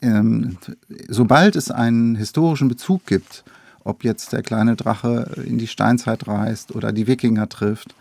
ähm, 0.01 0.57
sobald 1.07 1.55
es 1.55 1.71
einen 1.71 2.15
historischen 2.15 2.67
Bezug 2.67 3.05
gibt, 3.05 3.43
ob 3.85 4.03
jetzt 4.03 4.33
der 4.33 4.41
kleine 4.43 4.75
Drache 4.75 5.29
in 5.45 5.57
die 5.57 5.67
Steinzeit 5.67 6.27
reist 6.27 6.75
oder 6.75 6.91
die 6.91 7.07
Wikinger 7.07 7.47
trifft, 7.49 7.95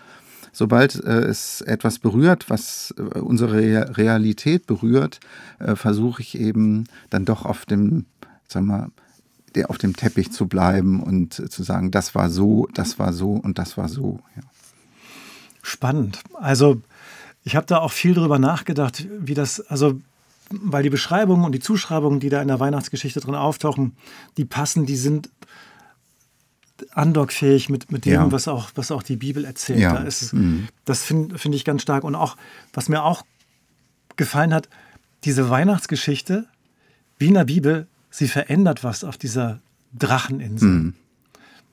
sobald 0.53 1.03
äh, 1.03 1.23
es 1.25 1.63
etwas 1.63 1.99
berührt, 1.99 2.49
was 2.49 2.95
äh, 2.99 3.19
unsere 3.19 3.55
Re 3.55 3.97
Realität 3.97 4.67
berührt, 4.67 5.19
äh, 5.59 5.75
versuche 5.75 6.23
ich 6.23 6.39
eben 6.39 6.85
dann 7.11 7.25
doch 7.25 7.45
auf 7.45 7.65
dem, 7.65 8.05
sagen 8.47 8.67
wir, 8.67 8.91
der 9.55 9.71
auf 9.71 9.79
dem 9.79 9.97
Teppich 9.97 10.31
zu 10.31 10.47
bleiben 10.47 11.03
und 11.03 11.35
zu 11.51 11.63
sagen, 11.63 11.91
das 11.91 12.15
war 12.15 12.31
so, 12.31 12.69
das 12.75 12.99
war 12.99 13.13
so 13.13 13.33
und 13.33 13.59
das 13.59 13.77
war 13.77 13.89
so. 13.89 14.21
Ja. 14.37 14.43
Spannend. 15.63 16.21
Also 16.35 16.81
ich 17.45 17.57
habe 17.57 17.67
da 17.67 17.79
auch 17.79 17.93
viel 17.93 18.15
drüber 18.15 18.39
nachgedacht, 18.39 19.07
wie 19.19 19.35
das, 19.35 19.61
also 19.61 20.01
weil 20.51 20.83
die 20.83 20.91
Beschreibungen 20.91 21.45
und 21.45 21.53
die 21.53 21.61
Zuschreibungen, 21.61 22.21
die 22.21 22.29
da 22.29 22.43
in 22.43 22.49
der 22.49 22.61
Weihnachtsgeschichte 22.61 23.21
drin 23.21 23.35
auftauchen, 23.35 23.97
die 24.37 24.45
passen, 24.45 24.87
die 24.87 24.97
sind 24.97 25.31
andockfähig 26.93 27.69
mit, 27.69 27.91
mit 27.93 28.05
dem, 28.05 28.13
Ja. 28.13 28.33
was, 28.33 28.49
auch, 28.49 28.71
was 28.75 28.91
auch 28.91 29.03
die 29.03 29.17
Bibel 29.17 29.45
erzählt. 29.45 29.81
Ja. 29.81 29.95
Da 29.95 30.03
ist, 30.03 30.33
Mhm. 30.33 30.69
Das 30.85 31.03
finde 31.03 31.39
find 31.39 31.55
ich 31.55 31.65
ganz 31.65 31.83
stark. 31.83 32.05
Und 32.05 32.15
auch, 32.15 32.37
was 32.73 32.89
mir 32.89 33.03
auch 33.03 33.23
gefallen 34.17 34.53
hat, 34.55 34.69
diese 35.25 35.49
Weihnachtsgeschichte, 35.51 36.47
wie 37.19 37.29
in 37.29 37.35
der 37.35 37.45
Bibel, 37.45 37.87
sie 38.11 38.29
verändert 38.29 38.83
was 38.85 39.05
auf 39.05 39.17
dieser 39.17 39.61
Dracheninsel. 39.99 40.93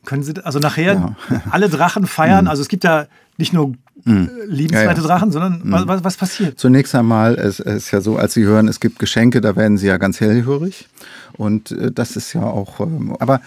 Können 0.05 0.23
Sie, 0.23 0.33
also 0.43 0.59
nachher 0.59 0.95
Mhm. 0.97 1.01
Ja. 1.29 1.35
Mhm. 1.37 1.41
alle 1.51 1.69
Drachen 1.69 2.05
feiern, 2.07 2.47
also 2.47 2.61
es 2.61 2.67
gibt 2.69 2.83
ja 2.83 3.07
nicht 3.37 3.53
nur 3.53 3.73
äh, 4.05 4.27
liebenswerte 4.47 5.01
Ja, 5.01 5.07
ja. 5.07 5.07
Drachen, 5.07 5.31
sondern 5.31 5.61
was, 5.65 5.87
was, 5.87 6.03
was 6.03 6.17
passiert? 6.17 6.59
Zunächst 6.59 6.95
einmal, 6.95 7.35
es, 7.35 7.59
es 7.59 7.83
ist 7.85 7.91
ja 7.91 7.99
so, 8.01 8.17
als 8.17 8.33
Sie 8.33 8.43
hören, 8.43 8.67
es 8.67 8.79
gibt 8.79 8.99
Geschenke, 8.99 9.41
da 9.41 9.55
werden 9.55 9.77
Sie 9.77 9.87
ja 9.87 9.97
ganz 9.97 10.19
hellhörig. 10.21 10.87
Und 11.33 11.71
äh, 11.71 11.91
das 11.91 12.15
ist 12.15 12.33
ja 12.33 12.43
auch, 12.43 12.79
ähm, 12.79 13.15
aber 13.19 13.41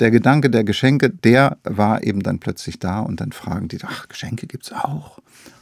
der 0.00 0.10
Gedanke 0.10 0.50
der 0.50 0.64
Geschenke, 0.64 1.10
der 1.10 1.58
war 1.64 2.02
eben 2.02 2.22
dann 2.22 2.38
plötzlich 2.38 2.78
da 2.78 3.00
und 3.00 3.20
dann 3.20 3.32
fragen 3.32 3.68
die, 3.68 3.78
ach, 3.82 4.08
Geschenke 4.08 4.46
gibt's 4.46 4.72
auch. 4.72 5.18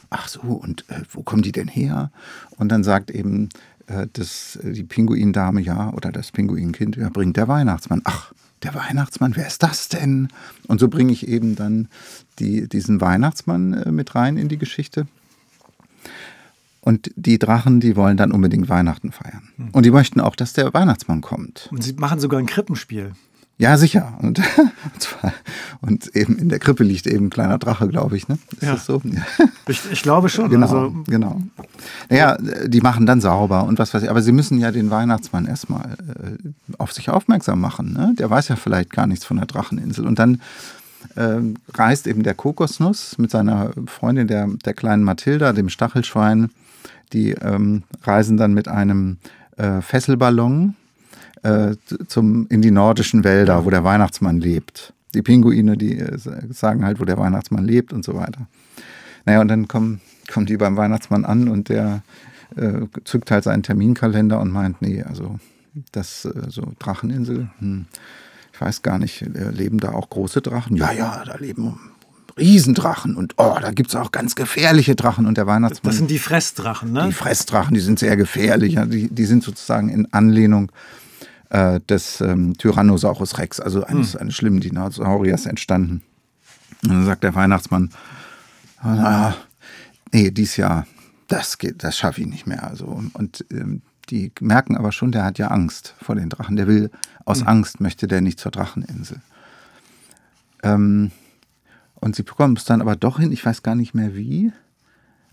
Ach 0.09 0.27
so, 0.27 0.41
und 0.41 0.85
äh, 0.89 1.01
wo 1.11 1.23
kommen 1.23 1.41
die 1.41 1.51
denn 1.51 1.67
her? 1.67 2.11
Und 2.57 2.69
dann 2.69 2.83
sagt 2.83 3.09
eben 3.09 3.49
äh, 3.87 4.07
das, 4.13 4.57
äh, 4.57 4.71
die 4.71 4.83
Pinguindame, 4.83 5.61
ja, 5.61 5.91
oder 5.91 6.11
das 6.11 6.31
Pinguinkind, 6.31 6.97
ja, 6.97 7.09
bringt 7.09 7.37
der 7.37 7.47
Weihnachtsmann. 7.47 8.01
Ach, 8.03 8.33
der 8.61 8.75
Weihnachtsmann, 8.75 9.35
wer 9.35 9.47
ist 9.47 9.63
das 9.63 9.89
denn? 9.89 10.29
Und 10.67 10.79
so 10.79 10.87
bringe 10.87 11.11
ich 11.11 11.27
eben 11.27 11.55
dann 11.55 11.89
die, 12.39 12.67
diesen 12.69 13.01
Weihnachtsmann 13.01 13.73
äh, 13.73 13.91
mit 13.91 14.15
rein 14.15 14.37
in 14.37 14.49
die 14.49 14.57
Geschichte. 14.57 15.07
Und 16.81 17.11
die 17.15 17.39
Drachen, 17.39 17.79
die 17.79 17.95
wollen 17.95 18.17
dann 18.17 18.31
unbedingt 18.31 18.67
Weihnachten 18.67 19.13
feiern. 19.13 19.49
Und 19.71 19.85
die 19.85 19.91
möchten 19.91 20.19
auch, 20.19 20.35
dass 20.35 20.51
der 20.51 20.73
Weihnachtsmann 20.73 21.21
kommt. 21.21 21.69
Und 21.71 21.81
sie 21.81 21.93
machen 21.93 22.19
sogar 22.19 22.39
ein 22.39 22.45
Krippenspiel. 22.45 23.13
Ja, 23.57 23.77
sicher. 23.77 24.17
Und, 24.21 24.39
und, 24.93 25.01
zwar, 25.01 25.31
und 25.81 26.15
eben 26.15 26.37
in 26.37 26.49
der 26.49 26.59
Krippe 26.59 26.83
liegt 26.83 27.05
eben 27.07 27.27
ein 27.27 27.29
kleiner 27.29 27.57
Drache, 27.59 27.87
glaube 27.87 28.17
ich. 28.17 28.27
Ne? 28.27 28.37
Ist 28.53 28.63
Ja. 28.63 28.73
das 28.73 28.85
so? 28.85 29.01
Ja. 29.05 29.21
Ich, 29.67 29.81
ich 29.91 30.01
glaube 30.01 30.29
schon. 30.29 30.49
Genau, 30.49 30.65
Also, 30.65 30.95
genau. 31.05 31.41
Naja, 32.09 32.37
die 32.65 32.81
machen 32.81 33.05
dann 33.05 33.21
sauber 33.21 33.63
und 33.65 33.79
was 33.79 33.93
weiß 33.93 34.03
ich. 34.03 34.09
Aber 34.09 34.21
sie 34.21 34.31
müssen 34.31 34.59
ja 34.59 34.71
den 34.71 34.89
Weihnachtsmann 34.89 35.45
erstmal 35.45 35.91
äh, 35.91 36.49
auf 36.77 36.91
sich 36.93 37.09
aufmerksam 37.09 37.61
machen. 37.61 37.93
Ne? 37.93 38.13
Der 38.17 38.29
weiß 38.29 38.47
ja 38.47 38.55
vielleicht 38.55 38.89
gar 38.91 39.07
nichts 39.07 39.23
von 39.25 39.37
der 39.37 39.45
Dracheninsel. 39.45 40.05
Und 40.07 40.19
dann 40.19 40.41
ähm, 41.15 41.55
reist 41.73 42.07
eben 42.07 42.23
der 42.23 42.33
Kokosnuss 42.33 43.17
mit 43.17 43.29
seiner 43.29 43.71
Freundin, 43.85 44.27
der, 44.27 44.47
der 44.65 44.73
kleinen 44.73 45.03
Mathilda, 45.03 45.53
dem 45.53 45.69
Stachelschwein. 45.69 46.49
Die 47.13 47.31
ähm, 47.31 47.83
reisen 48.01 48.37
dann 48.37 48.53
mit 48.53 48.67
einem 48.67 49.17
äh, 49.57 49.81
Fesselballon 49.81 50.75
äh, 51.43 51.75
zum, 52.07 52.47
in 52.47 52.61
die 52.61 52.71
nordischen 52.71 53.23
Wälder, 53.23 53.65
wo 53.65 53.69
der 53.69 53.83
Weihnachtsmann 53.83 54.39
lebt. 54.39 54.93
Die 55.13 55.21
Pinguine, 55.21 55.77
die 55.77 55.99
äh, 55.99 56.17
sagen 56.17 56.85
halt, 56.85 56.99
wo 56.99 57.05
der 57.05 57.17
Weihnachtsmann 57.17 57.65
lebt 57.65 57.93
und 57.93 58.03
so 58.03 58.15
weiter. 58.15 58.47
Naja, 59.25 59.41
und 59.41 59.47
dann 59.47 59.67
kommen, 59.67 60.01
kommen 60.31 60.45
die 60.45 60.57
beim 60.57 60.75
Weihnachtsmann 60.75 61.25
an 61.25 61.47
und 61.47 61.69
der 61.69 62.03
äh, 62.55 62.85
zückt 63.05 63.31
halt 63.31 63.43
seinen 63.43 63.63
Terminkalender 63.63 64.39
und 64.39 64.51
meint, 64.51 64.81
nee, 64.81 65.03
also 65.03 65.39
das 65.91 66.25
äh, 66.25 66.49
so 66.49 66.73
Dracheninsel, 66.79 67.49
hm, 67.59 67.85
ich 68.53 68.61
weiß 68.61 68.81
gar 68.81 68.99
nicht, 68.99 69.21
äh, 69.21 69.49
leben 69.49 69.79
da 69.79 69.91
auch 69.91 70.09
große 70.09 70.41
Drachen? 70.41 70.77
Ja, 70.77 70.91
ja, 70.91 71.23
da 71.25 71.35
leben 71.35 71.77
Riesendrachen 72.37 73.15
und 73.15 73.35
oh, 73.37 73.57
da 73.61 73.71
gibt 73.71 73.89
es 73.89 73.95
auch 73.95 74.11
ganz 74.11 74.35
gefährliche 74.35 74.95
Drachen 74.95 75.27
und 75.27 75.37
der 75.37 75.45
Weihnachtsmann. 75.45 75.91
das 75.91 75.97
sind 75.97 76.09
die 76.09 76.17
Fressdrachen, 76.19 76.91
ne? 76.91 77.05
Die 77.07 77.13
Fressdrachen, 77.13 77.75
die 77.75 77.79
sind 77.79 77.99
sehr 77.99 78.17
gefährlich. 78.17 78.73
Ja, 78.73 78.85
Die, 78.85 79.07
die 79.07 79.25
sind 79.25 79.43
sozusagen 79.43 79.89
in 79.89 80.11
Anlehnung 80.11 80.71
äh, 81.53 81.79
des 81.81 82.19
ähm, 82.19 82.57
Tyrannosaurus 82.57 83.37
Rex, 83.37 83.59
also 83.59 83.83
eines, 83.83 84.15
eines 84.15 84.35
schlimmen 84.35 84.59
Dinosauriers 84.59 85.45
entstanden. 85.45 86.01
Und 86.83 86.89
dann 86.89 87.05
sagt 87.05 87.23
der 87.23 87.35
Weihnachtsmann, 87.35 87.91
ah, 88.79 89.35
nee, 90.11 90.31
dies 90.31 90.57
Jahr, 90.57 90.87
das 91.27 91.59
geht, 91.59 91.83
das 91.83 91.95
schaffe 91.95 92.21
ich 92.21 92.27
nicht 92.27 92.47
mehr. 92.47 92.67
Also, 92.67 92.85
und 92.85 93.15
und 93.15 93.45
ähm, 93.51 93.81
die 94.09 94.31
merken 94.41 94.75
aber 94.75 94.91
schon, 94.91 95.11
der 95.11 95.23
hat 95.23 95.37
ja 95.37 95.47
Angst 95.47 95.95
vor 96.01 96.15
den 96.15 96.29
Drachen. 96.29 96.55
Der 96.55 96.67
will, 96.67 96.91
aus 97.23 97.43
Angst 97.43 97.79
möchte 97.79 98.07
der 98.07 98.21
nicht 98.21 98.39
zur 98.39 98.51
Dracheninsel. 98.51 99.21
Ähm, 100.63 101.11
und 101.95 102.15
sie 102.15 102.23
bekommen 102.23 102.57
es 102.57 102.65
dann 102.65 102.81
aber 102.81 102.95
doch 102.95 103.19
hin, 103.19 103.31
ich 103.31 103.45
weiß 103.45 103.63
gar 103.63 103.75
nicht 103.75 103.93
mehr 103.93 104.15
wie. 104.15 104.51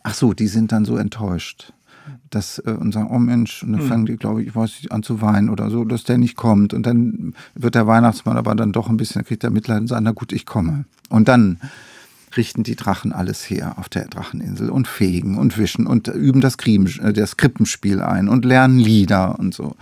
Ach 0.02 0.14
so, 0.14 0.34
die 0.34 0.46
sind 0.46 0.70
dann 0.70 0.84
so 0.84 0.96
enttäuscht. 0.96 1.72
Dass, 2.30 2.58
äh, 2.60 2.70
und 2.70 2.92
sagen, 2.92 3.08
oh 3.10 3.18
Mensch, 3.18 3.62
und 3.62 3.72
dann 3.72 3.82
fangen 3.82 4.06
die, 4.06 4.16
glaube 4.16 4.42
ich, 4.42 4.48
ich 4.48 4.56
weiß 4.56 4.70
nicht, 4.80 4.92
an 4.92 5.02
zu 5.02 5.20
weinen 5.20 5.50
oder 5.50 5.70
so, 5.70 5.84
dass 5.84 6.04
der 6.04 6.18
nicht 6.18 6.36
kommt. 6.36 6.74
Und 6.74 6.86
dann 6.86 7.34
wird 7.54 7.74
der 7.74 7.86
Weihnachtsmann 7.86 8.36
aber 8.36 8.54
dann 8.54 8.72
doch 8.72 8.88
ein 8.88 8.96
bisschen, 8.96 9.24
kriegt 9.24 9.44
er 9.44 9.50
Mitleid 9.50 9.80
und 9.80 9.86
sagt, 9.88 10.02
na 10.02 10.12
gut, 10.12 10.32
ich 10.32 10.46
komme. 10.46 10.84
Und 11.08 11.28
dann 11.28 11.58
richten 12.36 12.62
die 12.62 12.76
Drachen 12.76 13.12
alles 13.12 13.48
her 13.48 13.78
auf 13.78 13.88
der 13.88 14.06
Dracheninsel 14.06 14.70
und 14.70 14.86
fegen 14.86 15.36
und 15.36 15.58
wischen 15.58 15.86
und 15.86 16.08
üben 16.08 16.40
das, 16.40 16.58
Kriem, 16.58 16.86
äh, 17.02 17.12
das 17.12 17.36
Krippenspiel 17.36 18.00
ein 18.00 18.28
und 18.28 18.44
lernen 18.44 18.78
Lieder 18.78 19.38
und 19.38 19.54
so. 19.54 19.76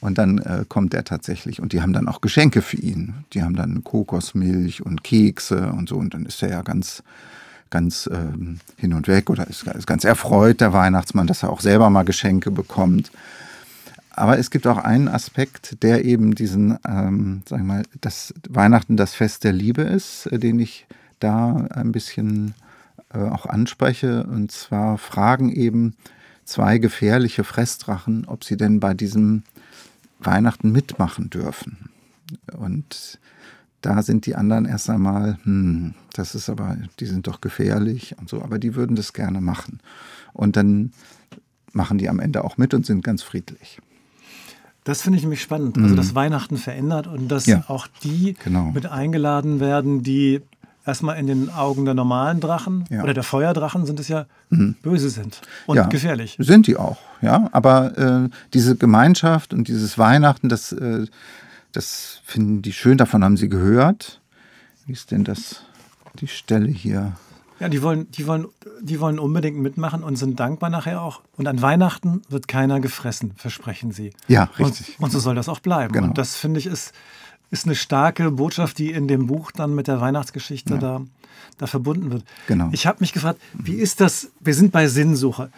Und 0.00 0.16
dann 0.16 0.38
äh, 0.38 0.64
kommt 0.68 0.94
er 0.94 1.04
tatsächlich 1.04 1.60
und 1.60 1.72
die 1.72 1.82
haben 1.82 1.92
dann 1.92 2.08
auch 2.08 2.20
Geschenke 2.20 2.62
für 2.62 2.76
ihn. 2.76 3.14
Die 3.32 3.42
haben 3.42 3.56
dann 3.56 3.82
Kokosmilch 3.82 4.84
und 4.84 5.02
Kekse 5.02 5.72
und 5.72 5.88
so 5.88 5.96
und 5.96 6.14
dann 6.14 6.24
ist 6.24 6.42
er 6.42 6.50
ja 6.50 6.62
ganz, 6.62 7.02
ganz 7.70 8.08
ähm, 8.12 8.60
hin 8.76 8.94
und 8.94 9.08
weg 9.08 9.30
oder 9.30 9.46
ist, 9.46 9.66
ist 9.66 9.86
ganz 9.86 10.04
erfreut, 10.04 10.60
der 10.60 10.72
Weihnachtsmann, 10.72 11.26
dass 11.26 11.42
er 11.42 11.50
auch 11.50 11.60
selber 11.60 11.90
mal 11.90 12.04
Geschenke 12.04 12.50
bekommt. 12.50 13.10
Aber 14.10 14.38
es 14.38 14.50
gibt 14.50 14.66
auch 14.66 14.78
einen 14.78 15.06
Aspekt, 15.06 15.82
der 15.82 16.04
eben 16.04 16.34
diesen, 16.34 16.78
ähm, 16.84 17.42
sagen 17.48 17.62
wir 17.62 17.74
mal, 17.74 17.82
dass 18.00 18.34
Weihnachten 18.48 18.96
das 18.96 19.14
Fest 19.14 19.44
der 19.44 19.52
Liebe 19.52 19.82
ist, 19.82 20.26
äh, 20.26 20.38
den 20.38 20.58
ich 20.58 20.86
da 21.20 21.68
ein 21.70 21.92
bisschen 21.92 22.54
äh, 23.14 23.18
auch 23.18 23.46
anspreche. 23.46 24.24
Und 24.24 24.50
zwar 24.50 24.98
fragen 24.98 25.52
eben 25.52 25.94
zwei 26.44 26.78
gefährliche 26.78 27.44
Fressdrachen, 27.44 28.24
ob 28.26 28.42
sie 28.42 28.56
denn 28.56 28.80
bei 28.80 28.92
diesem 28.92 29.44
Weihnachten 30.18 30.72
mitmachen 30.72 31.30
dürfen. 31.30 31.90
Und 32.56 33.18
da 33.80 34.02
sind 34.02 34.26
die 34.26 34.34
anderen 34.34 34.64
erst 34.66 34.90
einmal, 34.90 35.38
hm, 35.44 35.94
das 36.14 36.34
ist 36.34 36.48
aber, 36.50 36.76
die 37.00 37.06
sind 37.06 37.26
doch 37.26 37.40
gefährlich 37.40 38.16
und 38.18 38.28
so, 38.28 38.42
aber 38.42 38.58
die 38.58 38.74
würden 38.74 38.96
das 38.96 39.12
gerne 39.12 39.40
machen. 39.40 39.80
Und 40.32 40.56
dann 40.56 40.92
machen 41.72 41.98
die 41.98 42.08
am 42.08 42.18
Ende 42.18 42.44
auch 42.44 42.56
mit 42.56 42.74
und 42.74 42.84
sind 42.86 43.04
ganz 43.04 43.22
friedlich. 43.22 43.78
Das 44.84 45.02
finde 45.02 45.18
ich 45.18 45.22
nämlich 45.22 45.42
spannend. 45.42 45.76
Also, 45.76 45.94
dass 45.94 46.14
Weihnachten 46.14 46.56
verändert 46.56 47.06
und 47.06 47.28
dass 47.28 47.46
Mhm. 47.46 47.52
Ja. 47.52 47.64
auch 47.68 47.86
die 48.02 48.34
Genau. 48.42 48.70
mit 48.72 48.86
eingeladen 48.86 49.60
werden, 49.60 50.02
die 50.02 50.40
erstmal 50.86 51.18
in 51.18 51.26
den 51.26 51.50
Augen 51.50 51.84
der 51.84 51.92
normalen 51.92 52.40
Drachen 52.40 52.84
Ja. 52.88 52.98
Mhm. 52.98 53.02
oder 53.04 53.12
der 53.14 53.22
Feuerdrachen 53.22 53.84
sind 53.84 54.00
es 54.00 54.08
ja 54.08 54.24
böse 54.48 55.10
sind 55.10 55.42
und 55.66 55.76
ja, 55.76 55.84
gefährlich. 55.86 56.36
Sind 56.40 56.66
die 56.66 56.78
auch, 56.78 56.96
ja. 57.20 57.50
Aber 57.52 57.98
äh, 57.98 58.28
diese 58.54 58.76
Gemeinschaft 58.76 59.52
und 59.52 59.68
dieses 59.68 59.98
Weihnachten, 59.98 60.48
das, 60.48 60.72
äh, 60.72 61.04
das 61.72 62.20
finden 62.24 62.62
die 62.62 62.72
schön, 62.72 62.98
davon 62.98 63.22
haben 63.24 63.36
sie 63.36 63.48
gehört. 63.48 64.20
Wie 64.86 64.92
ist 64.92 65.10
denn 65.10 65.24
das, 65.24 65.62
die 66.20 66.28
Stelle 66.28 66.68
hier? 66.68 67.16
Ja, 67.60 67.68
die 67.68 67.82
wollen, 67.82 68.10
die, 68.12 68.26
wollen, 68.26 68.46
die 68.80 69.00
wollen 69.00 69.18
unbedingt 69.18 69.58
mitmachen 69.58 70.04
und 70.04 70.16
sind 70.16 70.38
dankbar 70.38 70.70
nachher 70.70 71.02
auch. 71.02 71.22
Und 71.36 71.48
an 71.48 71.60
Weihnachten 71.60 72.22
wird 72.28 72.46
keiner 72.46 72.78
gefressen, 72.80 73.32
versprechen 73.36 73.90
sie. 73.90 74.12
Ja, 74.28 74.44
richtig. 74.58 74.96
Und, 74.98 75.06
und 75.06 75.10
so 75.10 75.18
soll 75.18 75.34
das 75.34 75.48
auch 75.48 75.58
bleiben. 75.60 75.92
Genau. 75.92 76.06
Und 76.08 76.18
das 76.18 76.36
finde 76.36 76.60
ich 76.60 76.66
ist, 76.66 76.92
ist 77.50 77.66
eine 77.66 77.74
starke 77.74 78.30
Botschaft, 78.30 78.78
die 78.78 78.92
in 78.92 79.08
dem 79.08 79.26
Buch 79.26 79.50
dann 79.50 79.74
mit 79.74 79.88
der 79.88 80.00
Weihnachtsgeschichte 80.00 80.74
Ja. 80.74 80.80
da, 80.80 81.00
da 81.58 81.66
verbunden 81.66 82.10
wird. 82.12 82.24
Genau. 82.46 82.68
Ich 82.72 82.86
habe 82.86 82.98
mich 83.00 83.12
gefragt, 83.12 83.40
wie 83.54 83.74
ist 83.74 84.00
das? 84.00 84.30
Wir 84.38 84.54
sind 84.54 84.70
bei 84.70 84.86
Sinnsuche. 84.86 85.50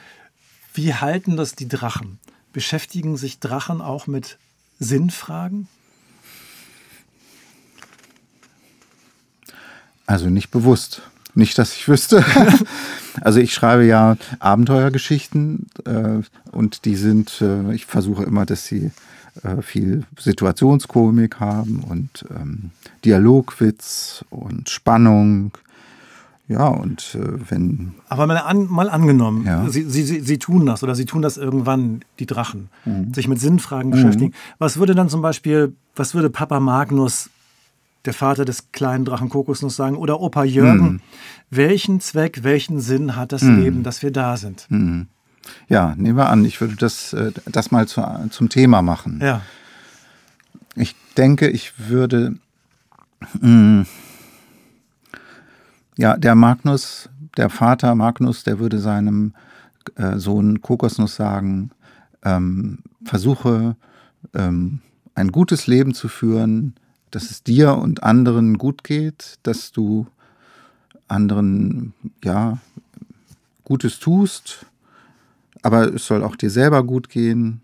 Wie 0.73 0.95
halten 0.95 1.37
das 1.37 1.55
die 1.55 1.69
Drachen? 1.69 2.19
Beschäftigen 2.55 3.17
sich 3.19 3.41
Drachen 3.41 3.83
auch 3.83 4.07
mit 4.07 4.39
Sinnfragen? 4.79 5.69
Also 10.11 10.29
nicht 10.29 10.51
bewusst. 10.51 11.03
Nicht, 11.37 11.57
dass 11.57 11.73
ich 11.77 11.87
wüsste. 11.89 12.25
also 13.21 13.39
ich 13.39 13.55
schreibe 13.55 13.85
ja 13.87 14.17
Abenteuergeschichten 14.41 15.67
äh, 15.85 16.23
und 16.51 16.85
die 16.85 16.97
sind, 16.97 17.41
äh, 17.41 17.73
ich 17.73 17.87
versuche 17.87 18.25
immer, 18.25 18.45
dass 18.45 18.67
sie 18.67 18.91
äh, 19.45 19.63
viel 19.63 20.03
Situationskomik 20.19 21.39
haben 21.39 21.85
und 21.89 22.25
ähm, 22.37 22.71
Dialogwitz 23.05 24.25
und 24.31 24.69
Spannung. 24.69 25.53
Ja, 26.49 26.67
und 26.67 27.15
äh, 27.15 27.49
wenn, 27.49 27.95
Aber 28.09 28.27
mal, 28.27 28.37
an, 28.39 28.67
mal 28.69 28.91
angenommen, 28.91 29.47
Ja. 29.47 29.69
sie, 29.69 29.85
sie, 29.85 30.03
sie, 30.03 30.39
tun 30.39 30.67
das 30.67 30.83
oder 30.83 30.97
sie 30.97 31.05
tun 31.05 31.23
das 31.23 31.37
irgendwann, 31.37 32.01
die 32.19 32.27
Drachen, 32.27 32.69
Mhm. 32.85 33.15
sich 33.15 33.29
mit 33.29 33.39
Sinnfragen 33.39 33.93
beschäftigen. 33.93 34.35
Was 34.59 34.77
würde 34.77 34.97
dann 34.97 35.09
zum 35.09 35.23
Beispiel, 35.23 35.73
was 35.95 36.13
würde 36.15 36.29
Papa 36.29 36.59
Magnus, 36.59 37.31
der 38.05 38.15
Vater 38.15 38.45
des 38.45 38.73
kleinen 38.73 39.05
Drachen 39.05 39.29
Kokosnuss, 39.29 39.77
sagen 39.77 39.97
oder 39.97 40.21
Opa 40.21 40.45
Jürgen? 40.45 40.83
Mhm. 40.83 41.01
Welchen 41.51 42.01
Zweck, 42.01 42.43
welchen 42.43 42.81
Sinn 42.81 43.17
hat 43.17 43.33
das 43.33 43.43
Leben, 43.43 43.83
dass 43.83 44.03
wir 44.03 44.11
da 44.11 44.37
sind? 44.37 44.67
ja, 45.69 45.95
nehmen 45.97 46.17
wir 46.17 46.29
an, 46.29 46.45
ich 46.45 46.61
würde 46.61 46.77
das, 46.77 47.13
äh, 47.13 47.33
das 47.47 47.71
mal 47.71 47.87
zu, 47.89 48.03
zum 48.31 48.49
Thema 48.49 48.83
machen. 48.83 49.21
Ja, 49.23 49.43
Ich 50.77 50.95
denke, 51.17 51.49
ich 51.49 51.73
würde. 51.89 52.37
mh, 53.41 53.87
ja, 55.97 56.17
der 56.17 56.35
Magnus, 56.35 57.09
der 57.37 57.51
Vater 57.51 57.95
Magnus, 57.95 58.45
der 58.45 58.59
würde 58.59 58.79
seinem 58.79 59.35
äh, 59.97 60.17
Sohn 60.19 60.61
Kokosnuss 60.63 61.17
sagen: 61.17 61.71
ähm, 62.25 62.79
Versuche 63.05 63.77
ähm, 64.35 64.81
ein 65.15 65.33
gutes 65.33 65.67
Leben 65.67 65.95
zu 65.95 66.09
führen, 66.09 66.75
dass 67.11 67.31
es 67.31 67.43
dir 67.43 67.75
und 67.77 68.03
anderen 68.03 68.59
gut 68.59 68.85
geht, 68.85 69.39
dass 69.43 69.73
du 69.73 70.07
anderen 71.09 71.93
ja 72.25 72.59
Gutes 73.65 73.99
tust, 74.01 74.67
aber 75.63 75.95
es 75.95 76.07
soll 76.07 76.25
auch 76.25 76.37
dir 76.37 76.51
selber 76.51 76.83
gut 76.85 77.09
gehen. 77.09 77.61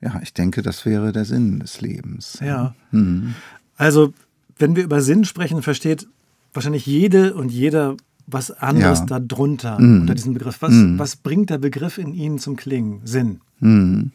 Ja, 0.00 0.18
ich 0.22 0.32
denke, 0.32 0.62
das 0.62 0.84
wäre 0.86 1.12
der 1.12 1.24
Sinn 1.24 1.60
des 1.60 1.80
Lebens. 1.80 2.38
ja. 2.40 2.74
Mhm. 2.90 3.34
Also, 3.76 4.12
wenn 4.58 4.76
wir 4.76 4.84
über 4.84 5.00
Sinn 5.00 5.24
sprechen, 5.24 5.62
versteht 5.62 6.06
wahrscheinlich 6.52 6.84
jede 6.84 7.32
und 7.34 7.50
jeder 7.50 7.96
was 8.26 8.50
anderes 8.50 9.04
Ja. 9.08 9.18
darunter 9.20 9.80
Mhm. 9.80 10.02
unter 10.02 10.14
diesem 10.14 10.34
Begriff. 10.34 10.60
Was, 10.60 10.72
Mhm. 10.72 10.98
was 10.98 11.16
bringt 11.16 11.48
der 11.50 11.58
Begriff 11.58 11.96
in 11.96 12.12
Ihnen 12.12 12.38
zum 12.38 12.56
Klingen? 12.56 13.00
Sinn. 13.04 13.40
Hm. 13.60 14.12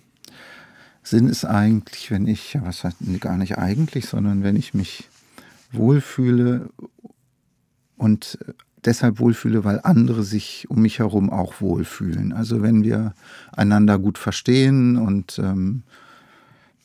Sinn 1.05 1.29
ist 1.29 1.45
eigentlich, 1.45 2.09
wenn 2.09 2.27
ich, 2.27 2.53
ja, 2.53 2.65
was 2.65 2.83
heißt 2.83 2.97
gar 3.19 3.37
nicht 3.37 3.57
eigentlich, 3.57 4.07
sondern 4.07 4.43
wenn 4.43 4.55
ich 4.55 4.73
mich 4.73 5.07
wohlfühle 5.71 6.69
und 7.95 8.39
deshalb 8.83 9.19
wohlfühle, 9.19 9.63
weil 9.63 9.79
andere 9.83 10.23
sich 10.23 10.67
um 10.69 10.81
mich 10.81 10.99
herum 10.99 11.29
auch 11.29 11.61
wohlfühlen. 11.61 12.33
Also 12.33 12.63
wenn 12.63 12.83
wir 12.83 13.13
einander 13.51 13.99
gut 13.99 14.17
verstehen 14.17 14.97
und 14.97 15.39
ähm, 15.39 15.83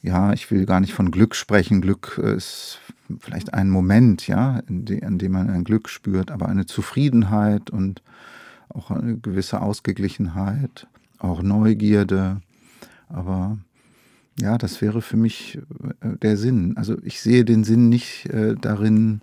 ja, 0.03 0.33
ich 0.35 0.50
will 0.50 0.67
gar 0.67 0.81
nicht 0.81 0.93
von 0.93 1.11
Glück 1.11 1.35
sprechen. 1.35 1.81
Glück 1.81 2.19
ist 2.19 2.79
vielleicht 3.21 3.55
ein 3.55 3.71
Moment, 3.71 4.27
ja, 4.27 4.61
in 4.69 5.19
dem 5.19 5.33
man 5.33 5.49
ein 5.49 5.65
Glück 5.65 5.89
spürt, 5.89 6.31
aber 6.31 6.49
eine 6.49 6.67
Zufriedenheit 6.67 7.71
und 7.71 8.03
auch 8.69 8.91
eine 8.91 9.17
gewisse 9.17 9.61
Ausgeglichenheit, 9.61 10.87
auch 11.19 11.43
Neugierde. 11.43 12.41
Aber 13.09 13.59
ja, 14.41 14.59
das 14.59 14.81
wäre 14.81 15.03
für 15.03 15.17
mich 15.17 15.59
äh, 16.01 16.17
der 16.23 16.37
Sinn. 16.37 16.77
Also 16.77 16.97
ich 17.03 17.21
sehe 17.21 17.45
den 17.45 17.65
Sinn 17.65 17.89
nicht 17.89 18.27
äh, 18.27 18.55
darin, 18.61 19.21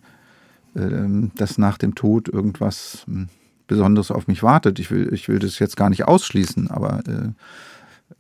äh, 0.75 1.29
dass 1.35 1.57
nach 1.57 1.77
dem 1.77 1.95
Tod 1.95 2.27
irgendwas 2.29 3.03
mh, 3.07 3.27
Besonderes 3.67 4.11
auf 4.11 4.27
mich 4.27 4.43
wartet. 4.43 4.79
Ich 4.79 4.91
will, 4.91 5.13
ich 5.13 5.27
will 5.27 5.39
das 5.39 5.59
jetzt 5.59 5.77
gar 5.77 5.89
nicht 5.89 6.05
ausschließen, 6.05 6.69
aber 6.69 6.99
äh, 7.07 7.29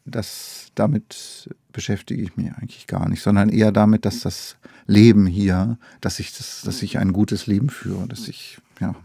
das, 0.05 0.71
damit 0.75 1.49
beschäftige 1.71 2.21
ich 2.21 2.35
mich 2.35 2.51
eigentlich 2.53 2.87
gar 2.87 3.07
nicht, 3.07 3.21
sondern 3.21 3.49
eher 3.49 3.71
damit, 3.71 4.05
dass 4.05 4.21
das 4.21 4.57
Leben 4.87 5.25
hier, 5.25 5.77
dass 6.01 6.19
ich 6.19 6.35
das, 6.35 6.61
dass 6.63 6.81
ich 6.81 6.97
ein 6.97 7.13
gutes 7.13 7.47
Leben 7.47 7.69
führe, 7.69 8.07
dass 8.07 8.27
ich, 8.27 8.57
ja, 8.79 8.95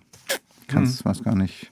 kann 0.68 0.84
es 0.84 1.04
was 1.04 1.22
gar 1.22 1.34
nicht. 1.34 1.71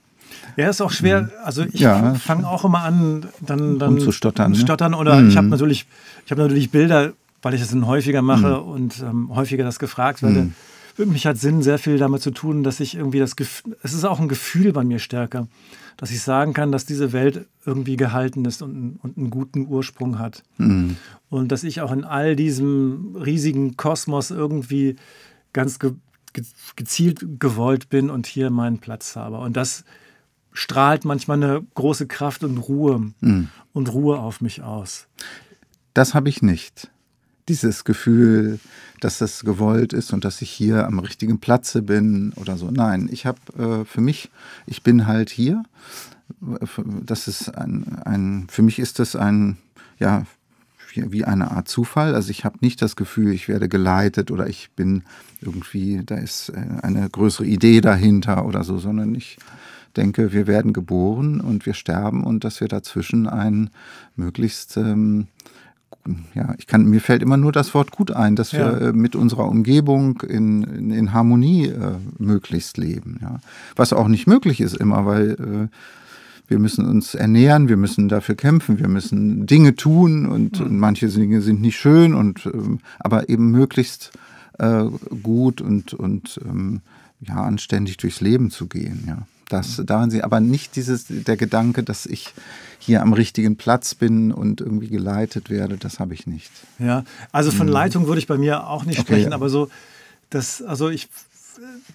Ja, 0.57 0.69
ist 0.69 0.81
auch 0.81 0.91
schwer. 0.91 1.31
Also 1.45 1.63
ich 1.65 1.75
Mhm. 1.75 1.81
Ja. 1.81 2.15
fange 2.15 2.49
auch 2.49 2.65
immer 2.65 2.81
an, 2.83 3.27
dann, 3.41 3.79
dann 3.79 3.91
Rumzustottern, 3.95 4.53
ne? 4.53 4.59
stottern 4.59 4.95
oder 4.95 5.17
Mhm. 5.21 5.29
ich 5.29 5.37
habe 5.37 5.47
natürlich, 5.49 5.87
ich 6.25 6.31
habe 6.31 6.43
natürlich 6.43 6.71
Bilder, 6.71 7.13
weil 7.43 7.55
ich 7.55 7.61
das 7.61 7.71
dann 7.71 7.87
häufiger 7.87 8.23
mache 8.23 8.49
Mhm. 8.61 8.69
und 8.69 9.01
ähm, 9.01 9.35
häufiger 9.35 9.65
das 9.65 9.79
gefragt 9.79 10.23
werde. 10.23 10.51
Mich 10.99 11.25
hat 11.27 11.39
Sinn 11.39 11.63
sehr 11.63 11.79
viel 11.79 11.97
damit 11.97 12.21
zu 12.21 12.31
tun, 12.31 12.63
dass 12.63 12.79
ich 12.79 12.95
irgendwie 12.95 13.21
das 13.21 13.35
Gefühl, 13.35 13.75
es 13.83 13.95
ist 13.95 14.05
auch 14.05 14.21
ein 14.21 14.29
Gefühl 14.29 14.73
bei 14.75 14.85
mir 14.85 14.99
stärker, 14.99 15.49
dass 15.97 16.11
ich 16.11 16.21
sagen 16.21 16.53
kann, 16.53 16.73
dass 16.73 16.85
diese 16.85 17.13
Welt 17.15 17.47
irgendwie 17.65 17.97
gehalten 17.97 18.45
ist 18.45 18.61
und, 18.61 18.99
und 19.03 19.17
einen 19.17 19.31
guten 19.31 19.67
Ursprung 19.67 20.19
hat. 20.19 20.43
Mhm. 20.59 20.97
Und 21.31 21.53
dass 21.53 21.65
ich 21.65 21.81
auch 21.81 21.91
in 21.93 22.05
all 22.05 22.37
diesem 22.37 23.17
riesigen 23.17 23.79
Kosmos 23.79 24.31
irgendwie 24.31 24.97
ganz 25.55 25.79
ge 25.79 25.93
ge 26.35 26.45
gezielt 26.77 27.25
gewollt 27.41 27.89
bin 27.89 28.11
und 28.11 28.27
hier 28.27 28.51
meinen 28.51 28.79
Platz 28.79 29.17
habe. 29.17 29.39
Und 29.39 29.57
das 29.57 29.85
strahlt 30.53 31.05
manchmal 31.05 31.43
eine 31.43 31.63
große 31.75 32.07
Kraft 32.07 32.45
und 32.45 32.59
Ruhe 32.59 33.13
und 33.73 33.93
Ruhe 33.93 34.19
auf 34.19 34.41
mich 34.41 34.63
aus. 34.63 35.07
Das 35.95 36.15
habe 36.15 36.29
ich 36.29 36.43
nicht. 36.43 36.91
Dieses 37.49 37.85
Gefühl, 37.85 38.61
dass 39.01 39.19
das 39.19 39.45
gewollt 39.45 39.93
ist 39.93 40.13
und 40.13 40.25
dass 40.25 40.43
ich 40.43 40.51
hier 40.51 40.87
am 40.87 40.99
richtigen 40.99 41.41
Platze 41.41 41.83
bin 41.83 42.33
oder 42.37 42.57
so. 42.57 42.71
Nein, 42.71 43.09
ich 43.11 43.27
habe 43.27 43.39
äh, 43.59 43.85
für 43.85 44.01
mich, 44.01 44.31
ich 44.67 44.83
bin 44.83 45.07
halt 45.07 45.31
hier. 45.31 45.63
Das 47.05 47.27
ist 47.27 47.49
ein, 47.57 47.99
ein 48.05 48.47
für 48.51 48.63
mich 48.63 48.79
ist 48.79 48.99
das 48.99 49.17
ein, 49.17 49.57
ja, 49.99 50.27
wie 50.93 51.11
wie 51.13 51.25
eine 51.25 51.51
Art 51.51 51.67
Zufall. 51.67 52.15
Also 52.15 52.31
ich 52.31 52.45
habe 52.45 52.59
nicht 52.61 52.83
das 52.83 52.95
Gefühl, 52.95 53.33
ich 53.33 53.49
werde 53.49 53.69
geleitet 53.69 54.31
oder 54.31 54.47
ich 54.47 54.71
bin 54.77 55.03
irgendwie, 55.41 56.03
da 56.05 56.17
ist 56.17 56.51
äh, 56.51 56.63
eine 56.83 57.09
größere 57.09 57.47
Idee 57.47 57.81
dahinter 57.81 58.45
oder 58.47 58.63
so, 58.65 58.79
sondern 58.79 59.15
ich 59.15 59.39
denke, 59.97 60.33
wir 60.33 60.47
werden 60.47 60.73
geboren 60.73 61.41
und 61.41 61.67
wir 61.67 61.75
sterben 61.75 62.25
und 62.25 62.45
dass 62.45 62.61
wir 62.61 62.69
dazwischen 62.69 63.27
ein 63.27 63.71
möglichst 64.17 64.77
ähm, 64.77 65.27
ja, 66.35 66.55
ich 66.59 66.67
kann, 66.67 66.87
mir 66.87 67.01
fällt 67.01 67.23
immer 67.23 67.37
nur 67.37 67.53
das 67.53 67.75
Wort 67.75 67.91
gut 67.91 68.11
ein, 68.11 68.35
dass 68.37 68.53
wir 68.53 68.61
Ja. 68.61 68.79
äh, 68.89 68.93
mit 68.93 69.15
unserer 69.15 69.47
Umgebung 69.47 70.23
in, 70.23 70.63
in, 70.63 70.91
in 70.91 71.13
Harmonie 71.13 71.67
äh, 71.67 71.97
möglichst 72.19 72.79
leben. 72.79 73.19
Ja. 73.21 73.41
Was 73.77 73.93
auch 73.93 74.09
nicht 74.09 74.27
möglich 74.27 74.61
ist 74.61 74.77
immer, 74.77 75.05
weil 75.05 75.31
äh, 75.33 75.69
wir 76.49 76.59
müssen 76.59 76.87
uns 76.87 77.15
ernähren, 77.15 77.69
wir 77.69 77.77
müssen 77.77 78.09
dafür 78.09 78.35
kämpfen, 78.35 78.79
wir 78.79 78.89
müssen 78.89 79.47
Dinge 79.47 79.77
tun 79.77 80.27
und, 80.27 80.61
und 80.61 80.79
manche 80.79 81.09
Dinge 81.09 81.43
sind 81.43 81.61
nicht 81.61 81.77
schön 81.77 82.15
und 82.15 82.47
ähm, 82.47 82.81
aber 82.99 83.29
eben 83.29 83.51
möglichst 83.51 84.13
äh, 84.59 84.85
gut 85.23 85.61
und, 85.61 85.93
und 85.95 86.41
ähm, 86.45 86.81
ja, 87.21 87.43
anständig 87.43 87.99
durchs 87.99 88.21
Leben 88.21 88.51
zu 88.51 88.67
gehen, 88.67 89.05
ja. 89.07 89.19
Das, 89.51 89.83
daran 89.85 90.11
sie, 90.11 90.23
aber 90.23 90.41
nicht 90.41 90.77
dieses, 90.77 91.07
der 91.09 91.37
Gedanke, 91.37 91.83
dass 91.83 92.07
ich 92.07 92.33
hier 92.79 93.03
am 93.03 93.13
richtigen 93.13 93.57
Platz 93.57 93.95
bin 93.95 94.33
und 94.33 94.61
irgendwie 94.61 94.89
geleitet 94.89 95.51
werde, 95.51 95.77
das 95.77 95.99
habe 95.99 96.15
ich 96.15 96.27
nicht. 96.27 96.51
Ja, 96.79 97.05
also 97.33 97.51
von 97.51 97.69
Leitung 97.69 98.07
würde 98.07 98.21
ich 98.21 98.27
bei 98.27 98.39
mir 98.39 98.67
auch 98.69 98.85
nicht 98.85 98.99
Mhm. 98.99 99.03
Okay, 99.03 99.13
sprechen, 99.15 99.33
aber 99.33 99.49
so, 99.51 99.69
das, 100.31 100.63
also 100.63 100.89
ich, 100.89 101.09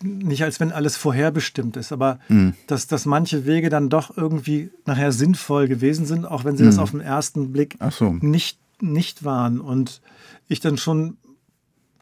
nicht 0.04 0.44
als 0.44 0.60
wenn 0.60 0.72
alles 0.74 0.98
vorherbestimmt 0.98 1.78
ist, 1.78 1.91
aber 1.94 2.20
Mhm. 2.28 2.54
dass, 2.68 2.88
dass 2.88 3.06
manche 3.06 3.46
Wege 3.46 3.70
dann 3.70 3.89
doch 3.89 4.15
irgendwie 4.15 4.70
nachher 4.86 5.12
sinnvoll 5.13 5.68
gewesen 5.68 6.06
sind, 6.06 6.26
auch 6.26 6.44
wenn 6.44 6.58
sie 6.58 6.65
das 6.65 6.78
auf 6.78 6.91
den 6.91 7.00
ersten 7.02 7.52
Blick 7.54 7.80
Mhm. 7.82 7.91
So. 7.91 8.12
nicht, 8.22 8.60
nicht 8.82 9.24
waren. 9.24 9.62
Und 9.62 10.02
ich 10.50 10.60
dann 10.60 10.78
schon 10.78 11.15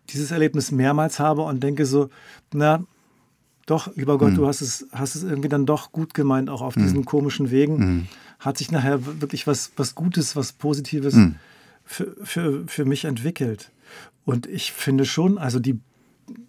dieses 0.10 0.32
Erlebnis 0.32 0.72
mehrmals 0.72 1.20
habe 1.20 1.44
und 1.44 1.62
denke 1.64 1.86
so, 1.86 2.10
na, 2.54 2.84
doch, 3.66 3.96
lieber 3.96 4.16
Mhm. 4.16 4.20
Gott, 4.20 4.38
du 4.38 4.48
hast 4.48 4.62
es, 4.62 4.88
hast 4.92 5.16
es 5.16 5.24
irgendwie 5.24 5.50
dann 5.50 5.66
doch 5.66 5.92
gut 5.92 6.14
gemeint, 6.14 6.50
auch 6.50 6.62
auf 6.62 6.76
diesen 6.76 7.06
komischen 7.06 7.50
Wegen. 7.52 7.78
Mhm. 7.78 8.08
Hat 8.40 8.58
sich 8.58 8.72
nachher 8.72 9.22
wirklich 9.22 9.48
was, 9.48 9.72
was 9.78 9.96
Gutes, 9.96 10.36
was 10.36 10.52
Positives 10.52 11.16
Mhm. 11.16 11.36
für, 11.86 12.16
für, 12.24 12.64
für 12.68 12.86
mich 12.86 13.06
entwickelt. 13.06 13.72
Und 14.26 14.48
ich 14.48 14.74
finde 14.74 15.06
schon, 15.06 15.38
also 15.38 15.60
die 15.60 15.80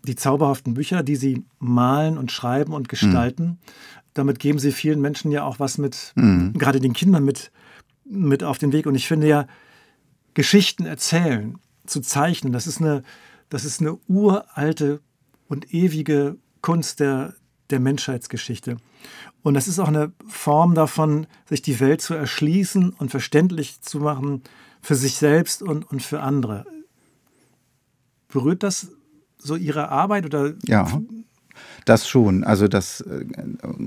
die 0.07 0.17
zauberhaften 0.17 0.75
Bücher, 0.75 1.03
die 1.03 1.17
Sie 1.17 1.45
malen 1.59 2.19
und 2.19 2.31
schreiben 2.31 2.73
und 2.73 2.89
gestalten. 2.89 3.45
Mhm. 3.45 3.59
Damit 4.15 4.39
geben 4.39 4.59
Sie 4.59 4.73
vielen 4.73 5.01
Menschen 5.01 5.31
ja 5.33 5.45
auch 5.45 5.59
was 5.59 5.79
mit, 5.79 6.13
mhm. 6.15 6.53
gerade 6.55 6.81
den 6.81 6.93
Kindern 6.93 7.25
mit, 7.25 7.51
mit 8.05 8.45
auf 8.45 8.59
den 8.59 8.73
Weg. 8.73 8.87
Und 8.87 8.95
ich 8.95 9.09
finde 9.09 9.27
ja, 9.27 9.47
Geschichten 10.35 10.87
erzählen, 10.87 11.59
zu 11.87 12.01
zeichnen, 12.01 12.53
das 12.53 12.67
ist 12.67 12.81
eine, 12.81 13.03
das 13.49 13.65
ist 13.65 13.81
eine 13.81 13.99
uralte 14.09 15.01
und 15.49 15.75
ewige 15.75 16.37
Kunst 16.65 16.99
der, 16.99 17.35
der 17.69 17.79
Menschheitsgeschichte. 17.79 18.79
Und 19.43 19.53
das 19.53 19.69
ist 19.69 19.79
auch 19.79 19.89
eine 19.89 20.13
Form 20.27 20.75
davon, 20.75 21.27
sich 21.47 21.61
die 21.61 21.79
Welt 21.79 22.01
zu 22.01 22.15
erschließen 22.15 22.89
und 22.89 23.11
verständlich 23.11 23.83
zu 23.83 24.01
machen 24.01 24.43
für 24.81 24.95
sich 24.95 25.17
selbst 25.17 25.63
und, 25.63 25.85
und 25.91 26.03
für 26.03 26.23
andere. 26.23 26.65
Berührt 28.29 28.63
das 28.63 28.89
so 29.37 29.57
Ihre 29.57 29.91
Arbeit 29.91 30.25
oder? 30.25 30.55
Ja, 30.65 30.91
das 31.85 32.09
schon. 32.09 32.45
Also 32.45 32.67
das 32.67 33.03
äh, 33.03 33.27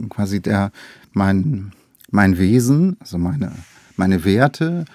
quasi 0.09 0.39
der 0.39 0.71
mein 1.13 1.71
mein 2.11 2.37
Wesen, 2.37 2.95
also 2.99 3.17
meine 3.17 3.53
meine 3.95 4.23
Werte 4.23 4.85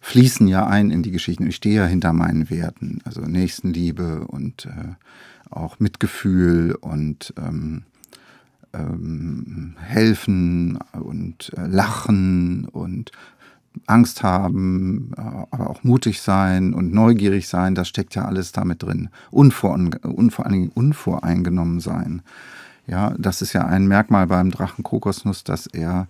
fließen 0.00 0.48
ja 0.48 0.66
ein 0.66 0.90
in 0.90 1.04
die 1.04 1.12
Geschichten. 1.12 1.46
Ich 1.46 1.54
stehe 1.54 1.76
ja 1.76 1.86
hinter 1.86 2.12
meinen 2.12 2.50
Werten, 2.50 2.98
also 3.04 3.20
Nächstenliebe 3.20 4.26
und 4.26 4.66
äh, 4.66 4.94
auch 5.50 5.80
Mitgefühl 5.80 6.76
und 6.80 7.34
ähm, 7.38 7.84
ähm, 8.72 9.76
helfen 9.80 10.78
und 10.92 11.52
äh, 11.56 11.66
lachen 11.66 12.66
und 12.66 13.10
Angst 13.86 14.22
haben, 14.22 15.12
äh, 15.16 15.20
aber 15.20 15.70
auch 15.70 15.84
mutig 15.84 16.20
sein 16.20 16.74
und 16.74 16.92
neugierig 16.92 17.48
sein, 17.48 17.74
das 17.74 17.88
steckt 17.88 18.14
ja 18.14 18.24
alles 18.24 18.52
damit 18.52 18.82
drin. 18.82 19.08
Unvor, 19.30 19.74
und 19.74 20.30
vor 20.30 20.44
allen 20.44 20.54
Dingen 20.54 20.72
unvoreingenommen 20.74 21.80
sein. 21.80 22.22
Ja, 22.90 23.14
das 23.16 23.40
ist 23.40 23.52
ja 23.52 23.64
ein 23.66 23.86
Merkmal 23.86 24.26
beim 24.26 24.50
Drachen 24.50 24.82
Kokosnuss, 24.82 25.44
dass 25.44 25.68
er, 25.68 26.08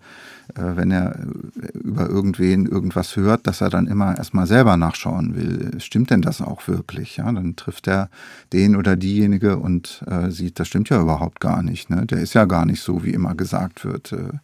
äh, 0.54 0.62
wenn 0.76 0.90
er 0.90 1.14
äh, 1.14 1.78
über 1.78 2.08
irgendwen 2.08 2.64
irgendwas 2.64 3.16
hört, 3.16 3.46
dass 3.46 3.60
er 3.60 3.68
dann 3.68 3.86
immer 3.86 4.16
erstmal 4.16 4.46
selber 4.46 4.78
nachschauen 4.78 5.36
will. 5.36 5.78
Stimmt 5.78 6.08
denn 6.08 6.22
das 6.22 6.40
auch 6.40 6.66
wirklich? 6.68 7.18
Ja, 7.18 7.30
dann 7.30 7.54
trifft 7.54 7.86
er 7.86 8.08
den 8.54 8.76
oder 8.76 8.96
diejenige 8.96 9.58
und 9.58 10.02
äh, 10.06 10.30
sieht, 10.30 10.58
das 10.58 10.68
stimmt 10.68 10.88
ja 10.88 11.02
überhaupt 11.02 11.38
gar 11.40 11.62
nicht. 11.62 11.90
Ne? 11.90 12.06
Der 12.06 12.20
ist 12.22 12.32
ja 12.32 12.46
gar 12.46 12.64
nicht 12.64 12.80
so, 12.80 13.04
wie 13.04 13.12
immer 13.12 13.34
gesagt 13.34 13.84
wird. 13.84 14.12
Äh, 14.12 14.38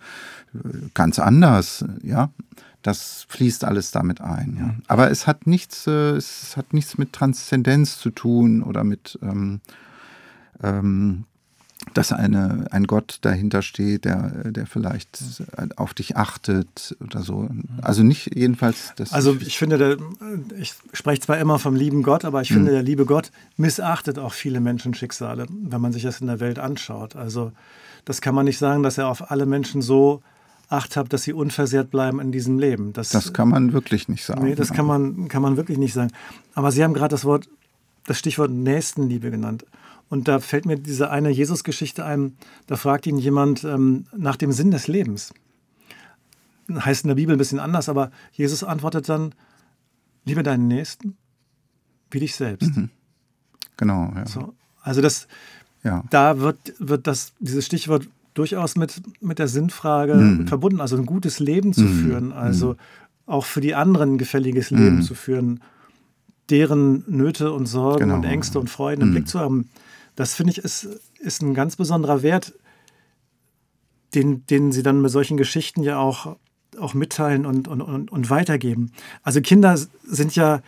ganz 0.93 1.19
anders, 1.19 1.87
ja. 2.03 2.29
Das 2.83 3.25
fließt 3.31 3.65
alles 3.65 3.93
damit 3.93 4.21
ein. 4.21 4.57
Ja. 4.61 4.75
Aber 4.89 5.11
es 5.11 5.27
hat 5.27 5.47
nichts, 5.47 5.87
äh, 5.87 6.11
es 6.17 6.55
hat 6.59 6.75
nichts 6.75 6.99
mit 6.99 7.15
Transzendenz 7.15 7.99
zu 7.99 8.11
tun 8.11 8.63
oder 8.63 8.85
mit 8.85 9.19
ähm, 9.23 9.61
ähm, 10.63 11.25
dass 11.95 12.13
eine, 12.13 12.67
ein 12.71 12.87
Gott 12.87 13.19
dahinter 13.21 13.63
steht, 13.63 14.05
der, 14.05 14.51
der 14.51 14.67
vielleicht 14.67 15.23
auf 15.77 15.95
dich 15.95 16.17
achtet 16.17 16.97
oder 17.01 17.23
so. 17.23 17.49
Also 17.81 18.03
nicht 18.03 18.35
jedenfalls. 18.35 18.93
Das 18.97 19.13
also 19.13 19.37
ich 19.41 19.59
finde, 19.59 19.79
der, 19.79 19.97
ich 20.59 20.75
spreche 20.93 21.21
zwar 21.21 21.39
immer 21.39 21.59
vom 21.59 21.77
lieben 21.77 22.03
Gott, 22.03 22.25
aber 22.25 22.43
ich 22.43 22.49
finde, 22.49 22.71
mhm. 22.71 22.75
der 22.75 22.83
liebe 22.83 23.07
Gott 23.07 23.31
missachtet 23.57 24.19
auch 24.19 24.33
viele 24.33 24.61
Menschenschicksale, 24.61 25.47
wenn 25.49 25.81
man 25.81 25.93
sich 25.93 26.03
das 26.03 26.21
in 26.21 26.27
der 26.27 26.41
Welt 26.41 26.59
anschaut. 26.59 27.15
Also 27.15 27.53
das 28.05 28.21
kann 28.21 28.35
man 28.35 28.47
nicht 28.47 28.59
sagen, 28.59 28.83
dass 28.83 28.99
er 28.99 29.09
auf 29.09 29.31
alle 29.31 29.47
Menschen 29.47 29.83
so 29.83 30.23
Acht 30.69 30.97
hat, 30.97 31.13
dass 31.13 31.23
sie 31.23 31.33
unversehrt 31.33 31.93
bleiben 31.93 32.19
in 32.19 32.33
diesem 32.33 32.59
Leben. 32.59 32.93
Das, 32.93 33.11
das 33.11 33.33
kann 33.33 33.49
man 33.49 33.73
wirklich 33.73 34.09
nicht 34.09 34.25
sagen. 34.25 34.45
Nee, 34.45 34.57
das 34.57 34.73
kann 34.73 34.85
man, 34.85 35.29
kann 35.29 35.41
man 35.41 35.57
wirklich 35.57 35.79
nicht 35.79 35.93
sagen. 35.93 36.11
Aber 36.55 36.73
Sie 36.73 36.83
haben 36.83 36.93
gerade 36.93 37.13
das 37.13 37.25
Wort, 37.25 37.49
das 38.05 38.19
Stichwort 38.19 38.51
Nächstenliebe 38.51 39.31
genannt. 39.31 39.65
Und 40.09 40.29
da 40.29 40.39
fällt 40.39 40.67
mir 40.67 40.77
diese 40.77 41.11
eine 41.11 41.31
Jesus-Geschichte 41.31 42.05
ein, 42.05 42.37
da 42.67 42.77
fragt 42.77 43.07
ihn 43.07 43.19
jemand 43.19 43.65
ähm, 43.65 44.07
nach 44.17 44.37
dem 44.37 44.53
Sinn 44.53 44.71
des 44.71 44.87
Lebens. 44.87 45.35
Heißt 46.73 47.05
in 47.05 47.09
der 47.09 47.17
Bibel 47.17 47.35
ein 47.35 47.39
bisschen 47.39 47.59
anders, 47.59 47.89
aber 47.89 48.11
Jesus 48.33 48.65
antwortet 48.65 49.09
dann, 49.09 49.35
liebe 50.25 50.43
deinen 50.43 50.69
Nächsten 50.69 51.17
wie 52.11 52.21
dich 52.21 52.37
selbst. 52.37 52.77
Mhm. 52.77 52.91
Genau, 53.77 54.13
ja. 54.15 54.27
So, 54.27 54.55
also 54.81 55.01
das, 55.01 55.27
ja. 55.83 56.05
da 56.11 56.39
wird, 56.39 56.59
wird 56.79 57.07
das, 57.07 57.33
dieses 57.41 57.67
Stichwort 57.67 58.09
durchaus 58.35 58.77
mit, 58.77 59.03
mit 59.21 59.39
der 59.39 59.49
Sinnfrage 59.49 60.15
mhm. 60.15 60.47
verbunden, 60.47 60.81
also 60.81 60.97
ein 60.97 61.07
gutes 61.07 61.41
Leben 61.41 61.73
zu 61.73 61.83
mhm. 61.83 62.03
führen, 62.03 62.33
also 62.33 62.71
mhm. 62.71 62.77
auch 63.27 63.45
für 63.45 63.61
die 63.61 63.75
anderen 63.75 64.15
ein 64.15 64.19
gefälliges 64.19 64.71
Leben 64.71 64.97
mhm. 64.97 65.03
zu 65.03 65.15
führen, 65.15 65.61
deren 66.51 67.05
Nöte 67.09 67.53
und 67.53 67.67
Sorgen 67.67 68.05
genau. 68.05 68.17
und 68.17 68.25
Ängste 68.25 68.61
und 68.61 68.71
Freuden 68.71 69.03
im 69.03 69.09
mhm. 69.09 69.13
Blick 69.13 69.29
zu 69.29 69.41
haben. 69.41 69.69
Das 70.17 70.35
finde 70.35 70.53
ich 70.53 70.59
ist, 70.59 70.89
ist 71.21 71.43
ein 71.43 71.55
ganz 71.55 71.77
besonderer 71.77 72.23
Wert, 72.23 72.55
den, 74.15 74.47
den 74.47 74.73
sie 74.73 74.83
dann 74.83 75.03
mit 75.03 75.13
solchen 75.13 75.37
Geschichten 75.37 75.83
ja 75.83 75.99
auch, 75.99 76.37
auch 76.79 76.95
mitteilen 76.95 77.47
und, 77.47 77.69
und, 77.69 77.83
und, 77.83 78.11
und 78.11 78.31
weitergeben. 78.31 78.93
Also 79.23 79.41
Kinder 79.43 79.79
sind 80.05 80.35
ja, 80.35 80.63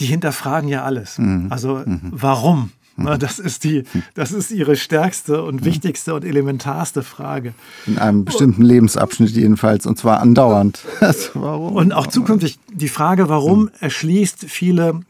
die 0.00 0.06
hinterfragen 0.06 0.68
ja 0.68 0.84
alles. 0.84 1.18
Mhm. 1.18 1.46
Also 1.50 1.82
mhm. 1.86 2.00
warum? 2.10 2.72
Mhm. 2.96 3.18
Das 3.20 3.38
ist, 3.38 3.62
die, 3.62 3.84
das 4.14 4.32
ist 4.32 4.50
ihre 4.50 4.74
stärkste 4.74 5.44
und 5.44 5.60
mhm. 5.60 5.64
wichtigste 5.64 6.14
und 6.14 6.24
elementarste 6.24 7.04
Frage. 7.04 7.54
In 7.86 7.98
einem 7.98 8.24
bestimmten 8.24 8.62
Lebensabschnitt 8.62 9.30
jedenfalls, 9.30 9.86
und 9.86 9.96
zwar 9.96 10.20
andauernd. 10.20 10.84
Also 11.00 11.30
warum? 11.34 11.76
Und 11.76 11.92
auch 11.92 12.08
zukünftig. 12.08 12.58
Die 12.72 12.88
Frage, 12.88 13.28
warum, 13.28 13.62
mhm. 13.62 13.70
erschließt 13.78 14.46
viele 14.48 15.02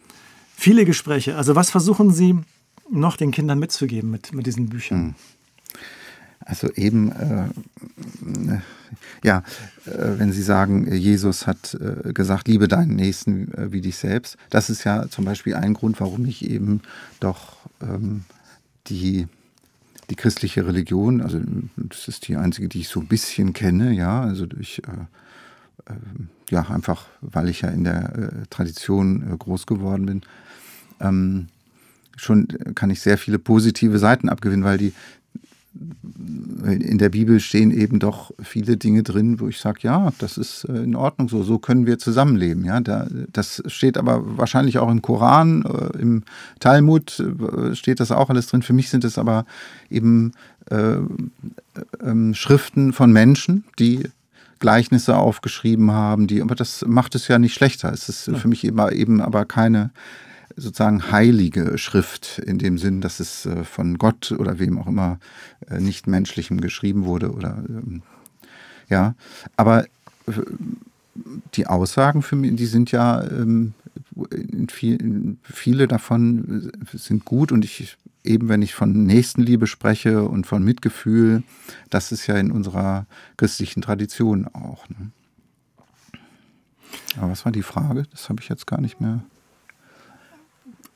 viele 0.58 0.84
Gespräche. 0.84 1.36
Also 1.36 1.54
was 1.54 1.70
versuchen 1.70 2.12
Sie 2.12 2.36
noch 2.90 3.16
den 3.16 3.30
Kindern 3.30 3.58
mitzugeben 3.58 4.10
mit, 4.10 4.34
mit 4.34 4.46
diesen 4.46 4.68
Büchern? 4.68 4.98
Hm. 4.98 5.14
Also 6.40 6.72
eben, 6.74 7.12
äh, 7.12 8.58
ja, 9.22 9.42
äh, 9.84 10.18
wenn 10.18 10.32
Sie 10.32 10.42
sagen, 10.42 10.90
Jesus 10.92 11.46
hat 11.46 11.74
äh, 11.74 12.12
gesagt, 12.12 12.48
liebe 12.48 12.68
deinen 12.68 12.96
Nächsten 12.96 13.52
äh, 13.52 13.72
wie 13.72 13.82
dich 13.82 13.96
selbst, 13.96 14.36
das 14.50 14.70
ist 14.70 14.84
ja 14.84 15.08
zum 15.08 15.24
Beispiel 15.24 15.54
ein 15.54 15.74
Grund, 15.74 16.00
warum 16.00 16.24
ich 16.24 16.48
eben 16.48 16.80
doch 17.20 17.58
ähm, 17.82 18.24
die, 18.86 19.28
die 20.08 20.16
christliche 20.16 20.66
Religion, 20.66 21.20
also 21.20 21.38
das 21.76 22.08
ist 22.08 22.28
die 22.28 22.36
einzige, 22.36 22.68
die 22.68 22.80
ich 22.80 22.88
so 22.88 23.00
ein 23.00 23.08
bisschen 23.08 23.52
kenne, 23.52 23.92
ja, 23.92 24.22
also 24.22 24.46
durch 24.46 24.80
äh, 24.86 25.92
ähm, 25.92 26.28
ja, 26.50 26.62
einfach, 26.70 27.06
weil 27.20 27.48
ich 27.48 27.60
ja 27.60 27.68
in 27.68 27.84
der 27.84 28.14
äh, 28.16 28.46
Tradition 28.48 29.34
äh, 29.34 29.36
groß 29.36 29.66
geworden 29.66 30.06
bin, 30.06 30.22
ähm, 31.00 31.48
schon 32.16 32.48
kann 32.74 32.90
ich 32.90 33.00
sehr 33.00 33.18
viele 33.18 33.38
positive 33.38 33.98
Seiten 33.98 34.28
abgewinnen, 34.28 34.64
weil 34.64 34.78
die 34.78 34.92
in 36.64 36.98
der 36.98 37.10
Bibel 37.10 37.40
stehen 37.40 37.70
eben 37.70 38.00
doch 38.00 38.32
viele 38.42 38.76
Dinge 38.76 39.02
drin, 39.02 39.38
wo 39.38 39.48
ich 39.48 39.58
sage, 39.60 39.80
ja, 39.82 40.12
das 40.18 40.36
ist 40.36 40.64
äh, 40.64 40.82
in 40.82 40.96
Ordnung 40.96 41.28
so, 41.28 41.42
so 41.42 41.58
können 41.58 41.86
wir 41.86 41.98
zusammenleben. 41.98 42.64
Ja, 42.64 42.80
da, 42.80 43.06
das 43.32 43.62
steht 43.66 43.96
aber 43.96 44.38
wahrscheinlich 44.38 44.78
auch 44.78 44.90
im 44.90 45.02
Koran, 45.02 45.62
äh, 45.62 45.98
im 45.98 46.24
Talmud 46.58 47.20
äh, 47.20 47.74
steht 47.74 48.00
das 48.00 48.10
auch 48.10 48.30
alles 48.30 48.48
drin. 48.48 48.62
Für 48.62 48.72
mich 48.72 48.90
sind 48.90 49.04
es 49.04 49.18
aber 49.18 49.46
eben 49.90 50.32
äh, 50.70 50.96
äh, 50.96 52.34
Schriften 52.34 52.92
von 52.92 53.12
Menschen, 53.12 53.64
die 53.78 54.08
Gleichnisse 54.58 55.16
aufgeschrieben 55.16 55.92
haben, 55.92 56.26
die, 56.26 56.42
aber 56.42 56.56
das 56.56 56.84
macht 56.86 57.14
es 57.14 57.28
ja 57.28 57.38
nicht 57.38 57.54
schlechter. 57.54 57.92
Es 57.92 58.08
ist 58.08 58.26
ja. 58.26 58.34
für 58.34 58.48
mich 58.48 58.64
eben, 58.64 58.80
eben 58.90 59.20
aber 59.20 59.44
keine 59.44 59.90
sozusagen 60.58 61.10
heilige 61.10 61.78
Schrift 61.78 62.38
in 62.38 62.58
dem 62.58 62.78
Sinn, 62.78 63.00
dass 63.00 63.20
es 63.20 63.46
äh, 63.46 63.64
von 63.64 63.98
Gott 63.98 64.32
oder 64.32 64.58
wem 64.58 64.78
auch 64.78 64.86
immer 64.86 65.18
äh, 65.68 65.80
nicht 65.80 66.06
menschlichem 66.06 66.60
geschrieben 66.60 67.04
wurde 67.04 67.32
oder 67.32 67.62
ähm, 67.68 68.02
ja, 68.88 69.14
aber 69.56 69.84
äh, 69.84 70.32
die 71.54 71.66
Aussagen 71.66 72.22
für 72.22 72.36
mich, 72.36 72.54
die 72.56 72.66
sind 72.66 72.92
ja 72.92 73.22
ähm, 73.22 73.74
viel, 74.68 75.36
viele 75.42 75.88
davon 75.88 76.70
sind 76.92 77.24
gut 77.24 77.50
und 77.50 77.64
ich 77.64 77.96
eben 78.24 78.48
wenn 78.48 78.62
ich 78.62 78.74
von 78.74 79.06
Nächstenliebe 79.06 79.66
spreche 79.66 80.24
und 80.24 80.46
von 80.46 80.62
Mitgefühl, 80.62 81.42
das 81.90 82.12
ist 82.12 82.26
ja 82.26 82.36
in 82.36 82.50
unserer 82.50 83.06
christlichen 83.36 83.82
Tradition 83.82 84.46
auch. 84.48 84.88
Ne? 84.88 85.10
Aber 87.16 87.30
was 87.30 87.44
war 87.44 87.52
die 87.52 87.62
Frage? 87.62 88.04
Das 88.10 88.28
habe 88.28 88.40
ich 88.42 88.48
jetzt 88.48 88.66
gar 88.66 88.80
nicht 88.80 89.00
mehr. 89.00 89.22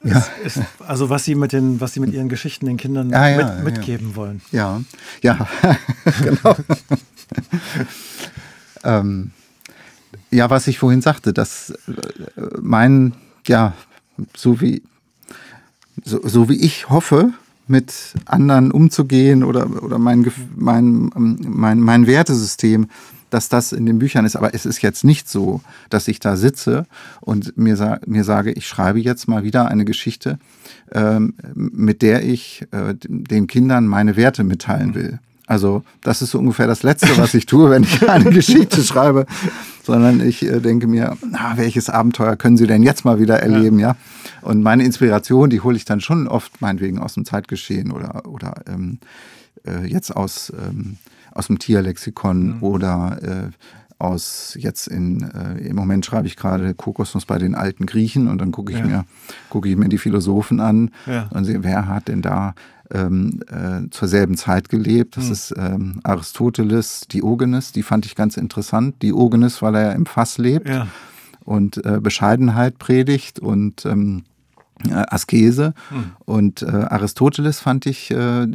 Ja. 0.05 0.27
Ist, 0.45 0.61
also 0.81 1.11
was 1.11 1.25
sie 1.25 1.35
mit 1.35 1.53
den, 1.53 1.81
was 1.81 1.93
sie 1.95 2.01
mit 2.01 2.12
ihren 2.12 2.29
Geschichten 2.29 2.67
den 2.67 2.77
Kindern 2.77 3.11
ja, 3.11 3.29
ja, 3.29 3.55
mit, 3.55 3.75
mitgeben 3.75 4.17
wollen. 4.17 4.41
Ja, 4.51 4.81
ja, 5.23 5.47
genau. 6.23 6.57
ähm, 8.83 9.31
ja, 10.31 10.51
was 10.51 10.67
ich 10.67 10.79
vorhin 10.79 11.03
sagte, 11.03 11.33
dass 11.33 11.71
äh, 11.71 11.75
mein, 12.61 13.15
ja, 13.47 13.75
so 14.37 14.61
wie, 14.61 14.83
so, 16.05 16.21
so 16.27 16.49
wie 16.49 16.57
ich 16.57 16.88
hoffe, 16.88 17.33
mit 17.66 18.14
anderen 18.27 18.70
umzugehen 18.70 19.44
oder, 19.44 19.83
oder 19.83 19.98
mein, 19.98 20.31
mein, 20.57 21.11
mein, 21.14 21.81
mein 21.81 22.07
Wertesystem, 22.07 22.88
dass 23.31 23.48
das 23.48 23.72
in 23.72 23.87
den 23.87 23.98
Büchern 23.98 24.25
ist. 24.25 24.37
Aber 24.37 24.55
es 24.55 24.66
ist 24.66 24.83
jetzt 24.83 25.05
nicht 25.05 25.29
so, 25.29 25.61
dass 25.88 26.09
ich 26.09 26.20
da 26.20 26.37
sitze 26.37 26.87
und 27.20 27.57
mir, 27.57 28.01
mir 28.07 28.25
sage, 28.25 28.53
ich 28.53 28.66
schreibe 28.66 29.01
jetzt 29.01 29.27
mal 29.27 29.42
wieder 29.42 29.68
eine 29.68 29.85
Geschichte, 29.85 30.38
ähm, 30.92 31.35
mit 31.55 32.03
der 32.03 32.25
ich 32.25 32.66
äh, 32.72 32.94
den 32.98 33.46
Kindern 33.46 33.87
meine 33.87 34.16
Werte 34.16 34.44
mitteilen 34.44 34.94
will. 34.94 35.18
Also 35.53 35.85
das 36.01 36.23
ist 36.23 36.31
so 36.31 36.38
ungefähr 36.38 36.67
das 36.67 36.83
Letzte, 36.83 37.19
was 37.19 37.35
ich 37.35 37.45
tue, 37.45 37.69
wenn 37.69 37.83
ich 37.83 38.09
eine 38.09 38.31
Geschichte 38.31 38.83
schreibe, 38.83 39.27
sondern 39.83 40.27
ich 40.27 40.43
äh, 40.47 40.61
denke 40.61 40.87
mir, 40.87 41.19
na, 41.31 41.59
welches 41.59 41.91
Abenteuer 41.91 42.37
können 42.37 42.57
Sie 42.57 42.67
denn 42.67 42.83
jetzt 42.83 43.05
mal 43.05 43.21
wieder 43.21 43.41
erleben, 43.41 43.79
ja? 43.79 43.88
ja? 43.88 43.97
Und 44.41 44.62
meine 44.62 44.83
Inspiration, 44.83 45.51
die 45.51 45.61
hole 45.61 45.77
ich 45.77 45.85
dann 45.85 46.01
schon 46.01 46.27
oft 46.27 46.62
meinetwegen 46.62 46.99
aus 46.99 47.12
dem 47.12 47.27
Zeitgeschehen 47.27 47.93
oder, 47.93 48.23
oder 48.27 48.62
ähm, 48.67 48.99
äh, 49.67 49.85
jetzt 49.87 50.17
aus, 50.17 50.51
ähm, 50.59 50.97
aus 51.33 51.49
dem 51.49 51.59
Tierlexikon 51.59 52.57
mhm. 52.57 52.62
oder 52.62 53.19
äh, 53.23 53.51
aus 53.99 54.57
jetzt 54.59 54.88
in 54.88 55.31
äh, 55.33 55.69
im 55.69 55.77
Moment 55.77 56.07
schreibe 56.07 56.27
ich 56.27 56.37
gerade 56.37 56.73
Kokosnuss 56.73 57.27
bei 57.27 57.37
den 57.37 57.55
alten 57.55 57.85
Griechen 57.85 58.27
und 58.27 58.41
dann 58.41 58.53
gucke 58.53 58.73
ich 58.73 58.79
ja. 58.79 58.87
mir 58.87 59.05
gucke 59.51 59.69
ich 59.69 59.77
mir 59.77 59.91
die 59.91 59.99
Philosophen 59.99 60.61
an 60.61 60.91
ja. 61.07 61.29
und 61.31 61.45
sehe, 61.45 61.62
wer 61.62 61.87
hat 61.87 62.09
denn 62.09 62.23
da 62.23 62.55
ähm, 62.92 63.40
äh, 63.48 63.90
zur 63.90 64.09
selben 64.09 64.37
Zeit 64.37 64.68
gelebt. 64.68 65.16
Das 65.16 65.26
mhm. 65.26 65.33
ist 65.33 65.55
ähm, 65.57 66.00
Aristoteles, 66.02 67.09
Diogenes, 67.09 67.72
die 67.72 67.83
fand 67.83 68.07
ich 68.07 68.14
ganz 68.14 68.37
interessant. 68.37 69.02
Diogenes, 69.02 69.62
weil 69.62 69.74
er 69.74 69.94
im 69.94 70.07
Fass 70.07 70.38
lebt 70.38 70.68
ja. 70.68 70.87
und 71.44 71.85
äh, 71.85 72.00
Bescheidenheit 72.00 72.78
predigt 72.78 73.38
und 73.40 73.85
ähm, 73.87 74.24
äh, 74.88 75.05
Askese. 75.09 75.74
Mhm. 75.90 76.05
Und 76.24 76.62
äh, 76.62 76.66
Aristoteles 76.66 77.61
fand 77.61 77.87
ich 77.87 78.11
äh, 78.11 78.46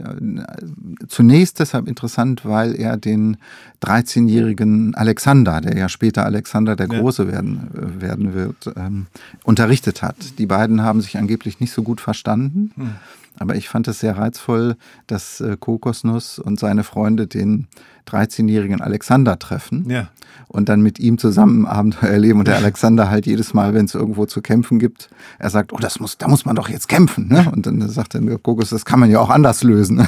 zunächst 1.08 1.60
deshalb 1.60 1.88
interessant, 1.88 2.46
weil 2.46 2.76
er 2.76 2.98
den 2.98 3.38
13-jährigen 3.82 4.96
Alexander, 4.96 5.62
der 5.62 5.78
ja 5.78 5.90
später 5.90 6.26
Alexander 6.26 6.76
der 6.76 6.88
Große 6.88 7.24
ja. 7.24 7.32
werden, 7.32 7.70
äh, 7.76 8.02
werden 8.02 8.34
wird, 8.34 8.74
ähm, 8.76 9.08
unterrichtet 9.44 10.02
hat. 10.02 10.38
Die 10.38 10.46
beiden 10.46 10.82
haben 10.82 11.02
sich 11.02 11.18
angeblich 11.18 11.60
nicht 11.60 11.72
so 11.72 11.84
gut 11.84 12.02
verstanden. 12.02 12.72
Mhm. 12.76 12.96
Aber 13.40 13.56
ich 13.56 13.70
fand 13.70 13.88
es 13.88 14.00
sehr 14.00 14.18
reizvoll, 14.18 14.76
dass 15.06 15.42
äh, 15.42 15.58
Kokosnuss 15.60 16.40
und 16.40 16.60
seine 16.60 16.84
Freunde 16.84 17.28
den 17.28 17.68
13-jährigen 18.08 18.82
Alexander 18.82 19.38
treffen 19.38 19.90
ja. 19.90 20.08
und 20.48 20.70
dann 20.70 20.82
mit 20.82 20.98
ihm 20.98 21.18
zusammen 21.18 21.66
Abenteuer 21.66 22.10
erleben. 22.10 22.40
Und 22.40 22.48
der 22.48 22.56
Alexander 22.56 23.10
halt 23.10 23.26
jedes 23.26 23.54
Mal, 23.54 23.74
wenn 23.74 23.86
es 23.86 23.96
irgendwo 23.96 24.26
zu 24.26 24.42
kämpfen 24.42 24.80
gibt, 24.80 25.10
er 25.40 25.50
sagt, 25.50 25.74
oh, 25.74 25.78
das 25.78 26.00
muss, 26.00 26.18
da 26.18 26.28
muss 26.28 26.46
man 26.46 26.56
doch 26.56 26.70
jetzt 26.70 26.88
kämpfen. 26.88 27.28
Ne? 27.28 27.52
Und 27.52 27.66
dann 27.66 27.88
sagt 27.90 28.14
der 28.14 28.22
Kokos, 28.38 28.70
das 28.70 28.86
kann 28.86 29.00
man 29.00 29.12
ja 29.12 29.20
auch 29.20 29.30
anders 29.30 29.64
lösen. 29.64 29.98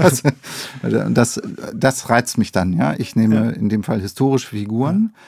das, 0.00 0.22
das, 1.10 1.40
das 1.72 2.10
reizt 2.10 2.36
mich 2.36 2.52
dann. 2.52 2.72
Ja, 2.72 2.94
Ich 2.98 3.16
nehme 3.16 3.36
ja. 3.36 3.50
in 3.50 3.68
dem 3.68 3.84
Fall 3.84 4.00
historische 4.00 4.48
Figuren. 4.48 5.12
Ja 5.12 5.20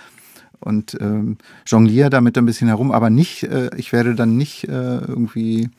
und 0.61 0.97
ähm, 1.01 1.39
jongliere 1.67 2.11
damit 2.11 2.37
ein 2.37 2.47
bisschen 2.47 2.69
herum, 2.69 2.91
aber 2.91 3.11
nicht, 3.11 3.45
äh, 3.45 3.71
ich 3.77 3.93
werde 3.93 4.15
dann 4.15 4.37
nicht 4.37 4.65
äh, 4.65 4.99
irgendwie 4.99 5.71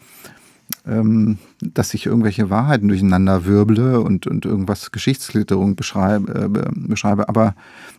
ähm, 0.90 1.38
dass 1.62 1.94
ich 1.94 2.06
irgendwelche 2.06 2.50
Wahrheiten 2.50 2.88
durcheinander 2.88 3.46
wirble 3.46 4.02
und, 4.02 4.26
und 4.28 4.46
irgendwas 4.46 4.92
Geschichtsklitterung 4.92 5.76
beschreibe, 5.76 6.34
äh, 6.34 6.70
beschreibe. 6.74 7.30
Aber 7.30 7.56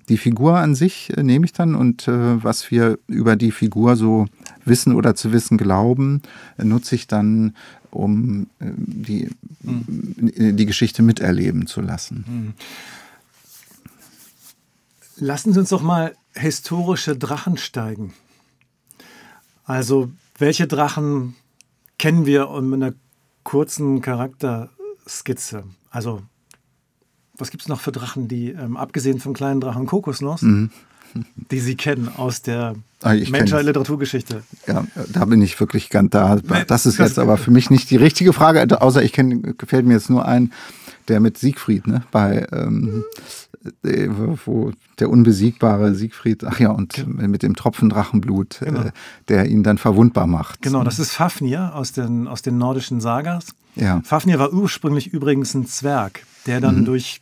die 0.09 0.18
Figur 0.18 0.57
an 0.59 0.74
sich 0.74 1.16
äh, 1.16 1.22
nehme 1.22 1.44
ich 1.44 1.53
dann 1.53 1.74
und 1.74 2.09
äh, 2.09 2.42
was 2.42 2.70
wir 2.70 2.98
über 3.07 3.37
die 3.37 3.53
Figur 3.53 3.96
so 3.96 4.26
wissen 4.64 4.94
oder 4.94 5.14
zu 5.14 5.33
wissen 5.33 5.57
glauben, 5.57 6.22
äh, 6.59 6.64
nutze 6.64 6.96
ich 6.96 7.07
dann, 7.07 7.55
um 7.90 8.48
äh, 8.59 8.66
die, 8.76 9.29
mhm. 9.62 10.57
die 10.57 10.66
Geschichte 10.66 11.03
miterleben 11.03 11.66
zu 11.66 11.81
lassen. 11.81 12.24
Mhm. 12.26 12.55
Lassen 15.16 15.53
Sie 15.53 15.61
uns 15.61 15.68
doch 15.68 15.83
mal 15.83 16.14
historische 16.35 17.16
Drachen 17.16 17.57
steigen. 17.57 18.14
Also, 19.64 20.11
welche 20.38 20.66
Drachen 20.66 21.37
kennen 22.01 22.25
wir 22.25 22.49
mit 22.63 22.83
einer 22.83 22.95
kurzen 23.45 24.01
Charakterskizze. 24.01 25.65
Also, 25.91 26.23
was 27.37 27.51
gibt 27.51 27.63
es 27.63 27.69
noch 27.69 27.81
für 27.81 27.93
Drachen, 27.93 28.27
die, 28.27 28.53
ähm, 28.53 28.79
abgesehen 28.79 29.21
vom 29.21 29.35
kleinen 29.35 29.61
Drachen 29.61 29.85
Kokosnuss, 29.85 30.41
mhm. 30.41 30.71
die 31.51 31.61
Sie 31.61 31.77
kennen 31.77 32.09
aus 32.17 32.41
der 32.41 32.75
ah, 33.03 33.13
Menschheit 33.13 33.67
Literaturgeschichte? 33.67 34.43
Ja, 34.67 34.87
da 35.09 35.27
bin 35.27 35.43
ich 35.43 35.61
wirklich 35.61 35.91
ganz 35.91 36.11
da. 36.13 36.37
Das 36.67 36.87
ist 36.87 36.99
jetzt 36.99 37.19
aber 37.19 37.37
für 37.37 37.51
mich 37.51 37.69
nicht 37.69 37.91
die 37.91 37.97
richtige 37.97 38.33
Frage, 38.33 38.81
außer 38.81 39.03
ich 39.03 39.13
kenne, 39.13 39.55
gefällt 39.59 39.85
mir 39.85 39.93
jetzt 39.93 40.09
nur 40.09 40.25
ein, 40.25 40.55
der 41.11 41.20
mit 41.20 41.37
Siegfried, 41.37 41.87
ne, 41.87 42.03
bei 42.11 42.46
ähm, 42.53 43.05
äh, 43.85 44.09
wo 44.46 44.73
der 44.99 45.11
unbesiegbare 45.11 45.94
Siegfried, 45.94 46.44
ach 46.44 46.61
ja, 46.61 46.70
und 46.70 47.07
mit 47.07 47.42
dem 47.42 47.55
Tropfen 47.55 47.90
Drachenblut, 47.90 48.62
äh, 48.62 48.66
genau. 48.66 48.81
äh, 48.81 48.92
der 49.29 49.46
ihn 49.46 49.62
dann 49.62 49.77
verwundbar 49.77 50.27
macht. 50.27 50.62
Genau, 50.62 50.83
das 50.83 50.99
ist 50.99 51.12
Fafnir 51.12 51.75
aus 51.75 51.92
den, 51.92 52.27
aus 52.27 52.42
den 52.42 52.57
nordischen 52.57 53.01
Sagas. 53.01 53.46
Ja. 53.77 54.01
Fafnir 54.03 54.38
war 54.38 54.53
ursprünglich 54.53 55.12
übrigens 55.12 55.55
ein 55.55 55.66
Zwerg, 55.66 56.25
der 56.46 56.61
dann 56.61 56.81
mhm. 56.81 56.85
durch, 56.87 57.20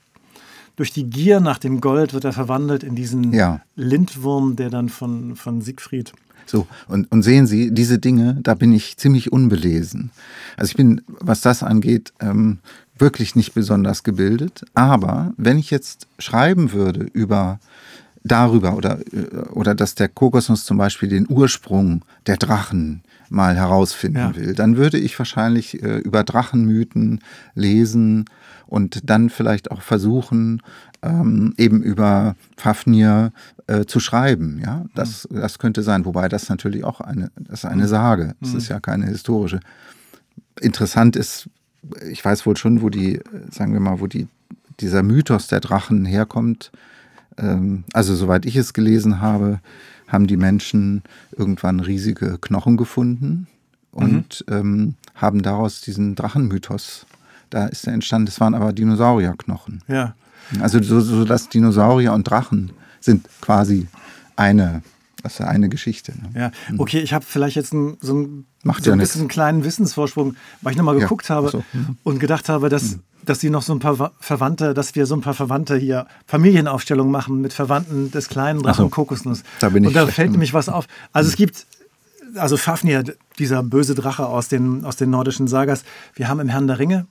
durch 0.77 0.93
die 0.93 1.11
Gier 1.11 1.41
nach 1.41 1.59
dem 1.59 1.81
Gold 1.81 2.15
wird 2.15 2.25
er 2.25 2.33
verwandelt 2.33 2.85
in 2.85 2.95
diesen 2.95 3.33
ja. 3.33 3.61
Lindwurm, 3.75 4.55
der 4.55 4.71
dann 4.71 4.89
von, 4.89 5.35
von 5.35 5.61
Siegfried 5.61 6.13
so, 6.49 6.67
und, 6.87 7.11
und 7.13 7.23
sehen 7.23 7.47
Sie, 7.47 7.73
diese 7.73 7.99
Dinge, 7.99 8.39
da 8.43 8.55
bin 8.55 8.73
ich 8.73 8.97
ziemlich 8.97 9.33
unbelesen. 9.33 10.11
Also 10.57 10.71
ich 10.71 10.77
bin, 10.77 11.03
was 11.07 11.43
das 11.43 11.63
angeht, 11.63 12.13
ähm, 12.21 12.59
wirklich 12.99 13.37
nicht 13.37 13.55
besonders 13.55 14.03
gebildet. 14.03 14.65
Aber 14.75 15.33
wenn 15.37 15.59
ich 15.59 15.71
jetzt 15.71 16.07
schreiben 16.19 16.73
würde 16.73 17.07
über 17.13 17.59
darüber 18.25 18.77
oder, 18.77 18.99
oder 19.53 19.75
dass 19.75 19.95
der 19.95 20.09
Kokosnuss 20.09 20.65
zum 20.65 20.77
Beispiel 20.77 21.09
den 21.09 21.27
Ursprung 21.29 22.05
der 22.27 22.37
Drachen 22.37 23.03
mal 23.31 23.57
herausfinden 23.57 24.19
ja. 24.19 24.37
will, 24.37 24.55
dann 24.55 24.77
würde 24.77 24.99
ich 24.99 25.19
wahrscheinlich 25.19 25.83
äh, 25.83 25.99
über 25.99 26.25
Drachenmythen 26.25 27.21
lesen 27.55 28.25
und 28.67 29.09
dann 29.09 29.31
vielleicht 29.31 29.71
auch 29.71 29.83
versuchen, 29.83 30.63
ähm, 31.03 31.55
eben 31.57 31.83
über 31.83 32.37
Fafnir 32.57 33.33
äh, 33.67 33.85
zu 33.85 34.01
schreiben. 34.01 34.61
Ja, 34.65 34.87
das, 34.95 35.29
das 35.31 35.59
könnte 35.59 35.83
sein. 35.83 36.05
Wobei 36.05 36.29
das 36.29 36.49
natürlich 36.49 36.85
auch 36.85 37.01
eine, 37.01 37.31
das 37.37 37.61
ist 37.61 37.65
eine 37.67 37.89
Sage. 37.89 38.35
Es 38.41 38.55
ist 38.55 38.69
ja 38.69 38.81
keine 38.81 39.07
historische. 39.07 39.61
Interessant 40.61 41.17
ist 41.17 41.49
ich 42.11 42.25
weiß 42.25 42.47
wohl 42.47 42.57
schon, 42.57 42.83
wo 42.83 42.91
die, 42.91 43.21
sagen 43.51 43.73
wir 43.73 43.81
mal, 43.81 44.01
wo 44.01 44.07
die, 44.07 44.29
dieser 44.81 45.03
Mythos 45.03 45.49
der 45.49 45.61
Drachen 45.61 46.05
herkommt. 46.05 46.71
Ähm, 47.37 47.85
also 47.93 48.15
soweit 48.15 48.47
ich 48.47 48.57
es 48.57 48.73
gelesen 48.73 49.21
habe, 49.21 49.61
haben 50.09 50.27
die 50.27 50.37
Menschen 50.37 51.03
irgendwann 51.37 51.81
riesige 51.81 52.39
Knochen 52.39 52.77
gefunden 52.77 53.47
und 53.93 54.45
mhm. 54.49 54.55
ähm, 54.55 54.95
haben 55.15 55.43
daraus 55.43 55.81
diesen 55.81 56.15
Drachenmythos. 56.15 57.07
Da 57.51 57.67
ist 57.67 57.87
er 57.87 57.95
entstanden. 57.95 58.27
Das 58.27 58.41
waren 58.41 58.55
aber 58.55 58.73
Dinosaurierknochen. 58.73 59.83
Ja. 59.89 60.15
Also 60.61 60.83
so, 60.83 61.01
so 61.01 61.25
dass 61.25 61.49
Dinosaurier 61.49 62.13
und 62.13 62.25
Drachen 62.25 62.73
sind 63.01 63.29
quasi 63.41 63.87
eine 64.37 64.83
das 65.23 65.35
ist 65.35 65.39
ja 65.41 65.47
eine 65.47 65.69
Geschichte. 65.69 66.13
Ne? 66.13 66.41
Ja, 66.41 66.51
mhm. 66.71 66.81
okay, 66.81 67.01
ich 67.01 67.13
habe 67.13 67.25
vielleicht 67.27 67.57
jetzt 67.57 67.73
ein, 67.73 67.97
so, 68.01 68.15
ein, 68.15 68.47
so 68.63 68.71
ja 68.71 68.93
ein 68.93 68.99
bisschen 68.99 69.23
einen 69.23 69.29
kleinen 69.29 69.65
Wissensvorsprung, 69.65 70.37
weil 70.63 70.73
ich 70.73 70.79
nochmal 70.79 70.99
geguckt 70.99 71.29
ja, 71.29 71.37
habe 71.37 71.51
so. 71.51 71.65
mhm. 71.73 71.97
und 72.05 72.21
gedacht 72.21 72.49
habe, 72.49 72.69
dass, 72.69 72.97
mhm. 72.97 73.03
dass 73.25 73.41
sie 73.41 73.51
noch 73.51 73.63
so 73.63 73.73
ein 73.73 73.81
paar 73.81 74.13
Verwandte, 74.21 74.75
dass 74.75 74.95
wir 74.95 75.07
so 75.07 75.15
ein 75.17 75.21
paar 75.21 75.35
Verwandte 75.35 75.77
hier 75.77 76.07
Familienaufstellungen 76.27 77.11
machen 77.11 77.41
mit 77.41 77.53
Verwandten 77.53 78.11
des 78.11 78.29
kleinen 78.29 78.63
Drachen 78.63 78.85
so. 78.85 78.89
Kokosnuss. 78.89 79.43
Da 79.61 79.71
bin 79.71 79.85
ich 79.85 79.89
und 79.89 79.97
da 79.97 80.07
fällt 80.07 80.31
nämlich 80.31 80.55
was 80.55 80.69
auf. 80.69 80.87
Also 81.13 81.29
es 81.29 81.35
mhm. 81.35 81.45
gibt, 81.45 81.67
also 82.37 82.57
Fafnir, 82.57 83.05
dieser 83.39 83.63
böse 83.63 83.95
Drache 83.95 84.27
aus 84.27 84.49
den, 84.49 84.85
aus 84.85 84.97
den 84.97 85.11
nordischen 85.11 85.49
Sagas, 85.49 85.85
wir 86.15 86.29
haben 86.29 86.41
im 86.41 86.49
Herrn 86.49 86.67
der 86.67 86.79
Ringe 86.79 87.07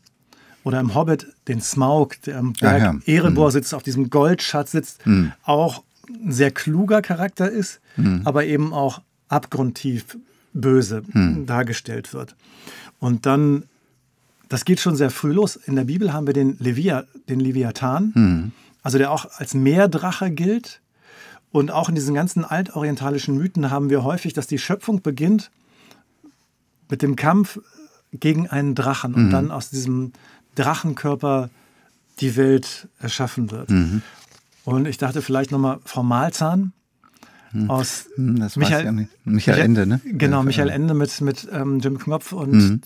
oder 0.64 0.80
im 0.80 0.96
Hobbit 0.96 1.28
den 1.48 1.62
Smaug, 1.62 2.22
der 2.26 2.40
am 2.40 2.54
Berg 2.54 2.82
ja, 2.82 2.94
ja. 2.94 3.00
Erebor 3.06 3.48
mhm. 3.48 3.52
sitzt, 3.52 3.74
auf 3.74 3.84
diesem 3.84 4.10
Goldschatz 4.10 4.72
sitzt, 4.72 5.06
mhm. 5.06 5.32
auch 5.44 5.84
ein 6.10 6.32
sehr 6.32 6.52
kluger 6.52 7.02
Charakter 7.02 7.50
ist, 7.50 7.80
mhm. 7.96 8.22
aber 8.26 8.46
eben 8.46 8.74
auch 8.74 9.02
abgrundtief 9.28 10.18
böse 10.54 11.04
mhm. 11.14 11.46
dargestellt 11.46 12.14
wird. 12.14 12.36
Und 13.00 13.26
dann, 13.26 13.64
das 14.50 14.66
geht 14.66 14.80
schon 14.80 14.96
sehr 14.96 15.12
früh 15.12 15.32
los. 15.32 15.56
In 15.56 15.76
der 15.76 15.84
Bibel 15.84 16.14
haben 16.14 16.28
wir 16.28 16.34
den, 16.34 16.58
Levia, 16.60 17.06
den 17.30 17.40
Leviathan, 17.40 18.12
mhm. 18.16 18.52
also 18.82 18.98
der 18.98 19.12
auch 19.12 19.26
als 19.38 19.54
Meerdrache 19.54 20.32
gilt. 20.32 20.82
Und 21.52 21.72
auch 21.72 21.90
in 21.90 21.96
diesen 21.96 22.14
ganzen 22.14 22.44
altorientalischen 22.44 23.38
Mythen 23.38 23.72
haben 23.72 23.90
wir 23.90 24.04
häufig, 24.04 24.34
dass 24.34 24.48
die 24.48 24.60
Schöpfung 24.60 25.02
beginnt 25.02 25.50
mit 26.90 27.02
dem 27.02 27.16
Kampf 27.16 27.60
gegen 28.14 28.48
einen 28.48 28.76
Drachen 28.76 29.14
und 29.14 29.28
mhm. 29.28 29.32
dann 29.32 29.52
aus 29.52 29.70
diesem 29.70 30.14
Drachenkörper 30.56 31.50
die 32.20 32.36
Welt 32.36 32.88
erschaffen 33.00 33.52
wird. 33.52 33.70
Mhm. 33.70 34.02
Und 34.68 34.86
ich 34.86 34.98
dachte 34.98 35.22
vielleicht 35.22 35.52
nochmal 35.52 35.80
Frau 35.86 36.04
Malzahn 36.04 36.74
hm. 37.52 37.70
aus 37.70 38.10
hm, 38.16 38.38
das 38.38 38.58
Michael, 38.58 38.86
ja 38.86 39.06
Michael 39.24 39.60
Ende, 39.60 39.88
ne? 39.88 40.02
Genau, 40.04 40.44
Michael 40.44 40.68
Ende 40.68 40.94
mit, 40.94 41.22
mit 41.22 41.48
ähm, 41.54 41.80
Jim 41.80 41.98
Knopf 41.98 42.34
und 42.34 42.52
mhm. 42.52 42.82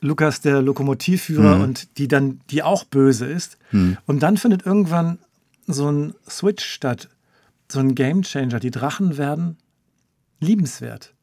Lukas 0.00 0.42
der 0.42 0.62
Lokomotivführer 0.62 1.56
Mhm. 1.56 1.62
und 1.62 1.98
die 1.98 2.06
dann, 2.06 2.38
die 2.50 2.62
auch 2.62 2.84
böse 2.84 3.26
ist. 3.26 3.58
Und 4.06 4.22
dann 4.22 4.36
findet 4.36 4.64
irgendwann 4.64 5.18
so 5.66 5.90
ein 5.90 6.14
Switch 6.30 6.64
statt, 6.64 7.08
so 7.68 7.80
ein 7.80 7.96
Gamechanger. 7.96 8.60
Die 8.60 8.70
Drachen 8.70 9.18
werden 9.18 9.56
liebenswert. 10.38 11.14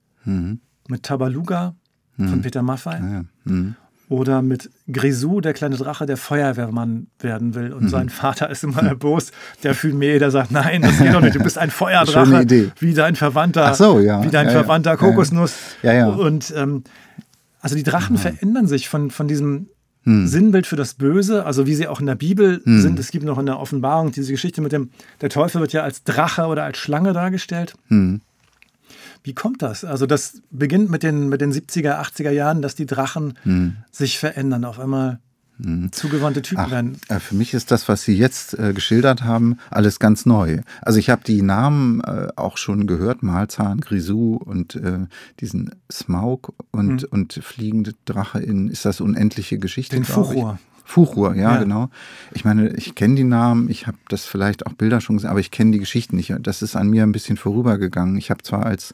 Mit 0.89 1.03
Tabaluga 1.03 1.73
von 2.17 2.41
Peter 2.41 2.61
Maffay 2.61 2.99
Mhm. 2.99 3.27
Ja. 3.45 3.82
Mhm. 4.13 4.19
oder 4.19 4.41
mit 4.41 4.69
Grisou, 4.91 5.41
der 5.41 5.53
kleine 5.53 5.75
Drache, 5.75 6.05
der 6.05 6.17
Feuerwehrmann 6.17 7.07
werden 7.19 7.55
will. 7.55 7.69
Mhm. 7.69 7.75
Und 7.77 7.89
sein 7.89 8.09
Vater 8.09 8.49
ist 8.49 8.63
immer 8.63 8.83
erbost. 8.83 9.31
Der 9.63 9.73
Fühme, 9.75 10.19
der 10.19 10.31
sagt, 10.31 10.51
nein, 10.51 10.81
das 10.81 10.97
geht 10.99 11.13
doch 11.13 11.21
nicht. 11.21 11.35
Du 11.35 11.39
bist 11.43 11.57
ein 11.57 11.69
Feuerdrache, 11.71 12.41
Idee. 12.43 12.71
wie 12.79 12.93
dein 12.93 13.15
Verwandter, 13.15 13.65
Ach 13.67 13.75
so, 13.75 13.99
ja. 13.99 14.23
wie 14.23 14.29
dein 14.29 14.47
Ja. 14.47 14.51
Verwandter 14.53 14.91
Ja. 14.91 14.97
Kokosnuss. 14.97 15.55
Ja, 15.81 15.93
ja. 15.93 16.07
Und 16.09 16.53
ähm, 16.55 16.83
also 17.59 17.75
die 17.75 17.83
Drachen 17.83 18.17
verändern 18.17 18.67
sich 18.67 18.89
von, 18.89 19.09
von 19.11 19.27
diesem 19.27 19.67
Hm. 20.05 20.27
Sinnbild 20.27 20.67
für 20.67 20.75
das 20.75 20.95
Böse, 20.95 21.45
also 21.45 21.65
wie 21.65 21.75
sie 21.75 21.87
auch 21.87 22.01
in 22.01 22.05
der 22.07 22.15
Bibel 22.15 22.61
sind. 22.65 22.99
Es 22.99 23.09
gibt 23.09 23.23
noch 23.23 23.37
in 23.39 23.45
der 23.45 23.57
Offenbarung 23.57 24.11
diese 24.11 24.33
Geschichte 24.33 24.59
mit 24.61 24.73
dem, 24.73 24.89
der 25.21 25.29
Teufel 25.29 25.61
wird 25.61 25.71
ja 25.71 25.81
als 25.83 26.03
Drache 26.03 26.47
oder 26.47 26.65
als 26.65 26.77
Schlange 26.77 27.13
dargestellt. 27.13 27.75
Hm. 27.87 28.19
Wie 29.23 29.33
kommt 29.33 29.61
das? 29.61 29.85
Also 29.85 30.05
das 30.05 30.41
beginnt 30.51 30.89
mit 30.89 31.03
den, 31.03 31.29
mit 31.29 31.41
den 31.41 31.53
70er, 31.53 32.01
80er 32.01 32.31
Jahren, 32.31 32.61
dass 32.61 32.75
die 32.75 32.85
Drachen 32.85 33.35
Hm. 33.43 33.77
sich 33.91 34.19
verändern, 34.19 34.65
auf 34.65 34.79
einmal 34.79 35.19
zugewandte 35.91 36.41
Typen 36.41 36.63
Ach, 36.65 36.71
werden. 36.71 36.97
äh, 37.09 37.19
für 37.19 37.35
mich 37.35 37.53
ist 37.53 37.69
das, 37.71 37.87
was 37.87 38.03
Sie 38.03 38.17
jetzt 38.17 38.57
äh, 38.57 38.73
geschildert 38.73 39.23
haben, 39.23 39.59
alles 39.69 39.99
ganz 39.99 40.25
neu. 40.25 40.61
Also 40.81 40.97
ich 40.99 41.09
habe 41.11 41.23
die 41.23 41.41
Namen 41.43 42.01
äh, 42.01 42.29
auch 42.35 42.57
schon 42.57 42.87
gehört, 42.87 43.21
Malzahn, 43.23 43.79
Grisou 43.79 44.35
und 44.35 44.75
äh, 44.75 45.05
diesen 45.39 45.71
Smaug 45.91 46.53
und, 46.71 47.03
und 47.05 47.33
fliegende 47.33 47.93
Drache 48.05 48.39
in, 48.39 48.67
ist 48.67 48.83
das 48.83 48.99
unendliche 48.99 49.59
Geschichte? 49.59 49.95
Den 49.95 50.03
ich? 50.03 50.72
Fuchur. 50.85 51.35
Ja, 51.35 51.53
Ja. 51.55 51.57
genau. 51.63 51.89
Ich 52.33 52.45
meine, 52.45 52.69
ich 52.75 52.95
kenne 52.95 53.15
die 53.15 53.23
Namen, 53.23 53.69
ich 53.69 53.87
habe 53.87 53.97
das 54.09 54.25
vielleicht 54.25 54.65
auch 54.67 54.73
Bilder 54.73 55.01
schon 55.01 55.17
gesehen, 55.17 55.29
aber 55.29 55.39
ich 55.39 55.51
kenne 55.51 55.71
die 55.71 55.79
Geschichten 55.79 56.15
nicht. 56.15 56.33
Das 56.41 56.61
ist 56.61 56.75
an 56.75 56.89
mir 56.89 57.03
ein 57.03 57.11
bisschen 57.11 57.37
vorübergegangen. 57.37 58.17
Ich 58.17 58.29
habe 58.29 58.43
zwar 58.43 58.65
als, 58.65 58.93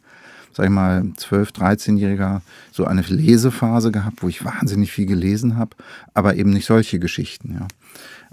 sag 0.53 0.65
ich 0.65 0.71
mal, 0.71 1.01
12-, 1.17 1.53
13-Jähriger 1.53 2.41
so 2.71 2.85
eine 2.85 3.01
Lesephase 3.01 3.91
gehabt, 3.91 4.21
wo 4.23 4.27
ich 4.29 4.45
wahnsinnig 4.45 4.91
viel 4.91 5.05
gelesen 5.05 5.57
habe, 5.57 5.75
aber 6.13 6.35
eben 6.35 6.51
nicht 6.51 6.65
solche 6.65 6.99
Geschichten, 6.99 7.57
ja. 7.59 7.67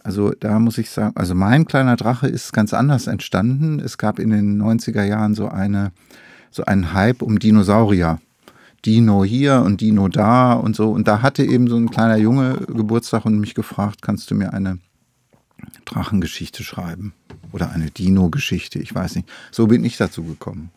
Also 0.04 0.30
da 0.38 0.60
muss 0.60 0.78
ich 0.78 0.90
sagen, 0.90 1.16
also 1.16 1.34
mein 1.34 1.64
kleiner 1.64 1.96
Drache 1.96 2.28
ist 2.28 2.52
ganz 2.52 2.72
anders 2.72 3.08
entstanden. 3.08 3.80
Es 3.80 3.98
gab 3.98 4.20
in 4.20 4.30
den 4.30 4.62
90er 4.62 5.02
Jahren 5.02 5.34
so 5.34 5.48
eine, 5.48 5.90
so 6.52 6.64
einen 6.64 6.92
Hype 6.92 7.22
um 7.22 7.40
Dinosaurier. 7.40 8.20
Dino 8.86 9.24
hier 9.24 9.62
und 9.64 9.80
Dino 9.80 10.08
da 10.08 10.52
und 10.54 10.76
so. 10.76 10.90
Und 10.90 11.08
da 11.08 11.20
hatte 11.22 11.44
eben 11.44 11.66
so 11.68 11.76
ein 11.76 11.90
kleiner 11.90 12.16
Junge 12.16 12.54
Geburtstag 12.68 13.24
und 13.26 13.38
mich 13.40 13.54
gefragt, 13.54 14.00
kannst 14.00 14.30
du 14.30 14.34
mir 14.36 14.52
eine 14.54 14.78
Drachengeschichte 15.84 16.62
schreiben? 16.64 17.12
Oder 17.52 17.70
eine 17.70 17.90
Dino-Geschichte, 17.90 18.78
ich 18.78 18.94
weiß 18.94 19.16
nicht. 19.16 19.28
So 19.50 19.66
bin 19.66 19.84
ich 19.84 19.96
dazu 19.96 20.22
gekommen. 20.24 20.70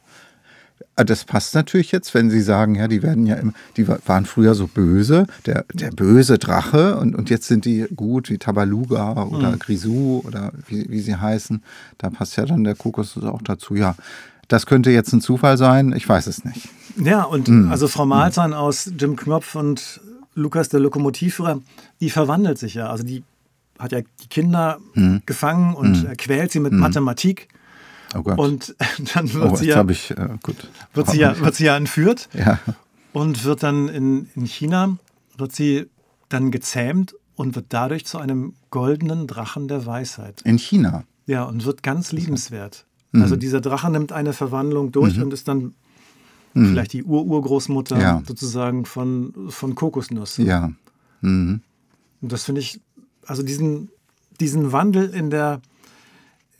Ah, 0.95 1.03
Das 1.03 1.25
passt 1.25 1.55
natürlich 1.55 1.91
jetzt, 1.91 2.13
wenn 2.13 2.29
Sie 2.29 2.41
sagen, 2.41 2.75
ja, 2.75 2.87
die 2.87 3.03
werden 3.03 3.25
ja 3.25 3.35
immer, 3.35 3.53
die 3.75 3.87
wa- 3.87 3.99
waren 4.05 4.25
früher 4.25 4.55
so 4.55 4.67
böse, 4.67 5.25
der, 5.45 5.65
der 5.73 5.91
böse 5.91 6.37
Drache 6.37 6.97
und, 6.97 7.15
und 7.15 7.29
jetzt 7.29 7.47
sind 7.47 7.65
die 7.65 7.85
gut 7.95 8.29
wie 8.29 8.37
Tabaluga 8.37 9.23
oder 9.23 9.57
Grisou 9.57 10.21
oder 10.25 10.51
wie, 10.67 10.89
wie 10.89 10.99
sie 11.01 11.15
heißen. 11.15 11.63
Da 11.97 12.09
passt 12.09 12.37
ja 12.37 12.45
dann 12.45 12.63
der 12.63 12.75
Kokos 12.75 13.17
auch 13.17 13.41
dazu. 13.41 13.75
Ja, 13.75 13.95
das 14.49 14.65
könnte 14.65 14.91
jetzt 14.91 15.13
ein 15.13 15.21
Zufall 15.21 15.57
sein, 15.57 15.93
ich 15.95 16.09
weiß 16.09 16.27
es 16.27 16.43
nicht. 16.43 16.67
Ja, 16.97 17.23
und 17.23 17.47
Hm. 17.47 17.71
also 17.71 17.87
Frau 17.87 18.05
Malzahn 18.05 18.53
aus 18.53 18.91
Jim 18.97 19.15
Knopf 19.15 19.55
und 19.55 20.01
Lukas 20.35 20.67
der 20.69 20.81
Lokomotivführer, 20.81 21.61
die 22.01 22.09
verwandelt 22.09 22.57
sich 22.57 22.73
ja. 22.73 22.89
Also 22.89 23.03
die 23.03 23.23
hat 23.77 23.93
ja 23.93 24.01
die 24.01 24.27
Kinder 24.27 24.79
Hm. 24.93 25.21
gefangen 25.25 25.73
und 25.75 26.05
äh, 26.05 26.15
quält 26.15 26.51
sie 26.51 26.59
mit 26.59 26.73
Mathematik. 26.73 27.47
Oh 28.15 28.23
Gott. 28.23 28.37
Und 28.39 28.75
dann 29.13 29.33
wird 29.33 29.51
oh, 29.51 29.55
sie 29.55 29.67
ja, 29.67 29.87
ich, 29.87 30.11
äh, 30.11 30.29
wird 30.93 31.09
sie 31.09 31.19
ja, 31.19 31.39
wird 31.39 31.55
sie 31.55 31.65
ja 31.65 31.77
entführt 31.77 32.27
ja. 32.33 32.59
und 33.13 33.45
wird 33.45 33.63
dann 33.63 33.87
in, 33.87 34.29
in 34.35 34.45
China, 34.45 34.97
wird 35.37 35.53
sie 35.53 35.87
dann 36.27 36.51
gezähmt 36.51 37.15
und 37.35 37.55
wird 37.55 37.67
dadurch 37.69 38.05
zu 38.05 38.17
einem 38.17 38.55
goldenen 38.71 39.27
Drachen 39.27 39.67
der 39.67 39.85
Weisheit. 39.85 40.41
In 40.43 40.57
China. 40.57 41.03
Ja, 41.27 41.43
und 41.43 41.65
wird 41.65 41.83
ganz 41.83 42.11
liebenswert. 42.11 42.85
Mhm. 43.11 43.21
Also 43.23 43.35
dieser 43.35 43.61
Drache 43.61 43.89
nimmt 43.91 44.11
eine 44.11 44.33
Verwandlung 44.33 44.91
durch 44.91 45.19
und 45.21 45.33
ist 45.33 45.47
dann 45.47 45.73
vielleicht 46.53 46.93
die 46.93 47.03
Ur-Urgroßmutter 47.03 47.95
Mhm. 47.95 48.01
Ja. 48.01 48.23
sozusagen 48.27 48.85
von, 48.85 49.33
von 49.49 49.75
Kokosnuss. 49.75 50.37
Ja. 50.37 50.71
Mhm. 51.21 51.61
Und 52.21 52.31
das 52.31 52.43
finde 52.43 52.61
ich, 52.61 52.81
also 53.25 53.43
diesen, 53.43 53.89
diesen 54.39 54.71
Wandel 54.71 55.09
in 55.09 55.29
der, 55.29 55.61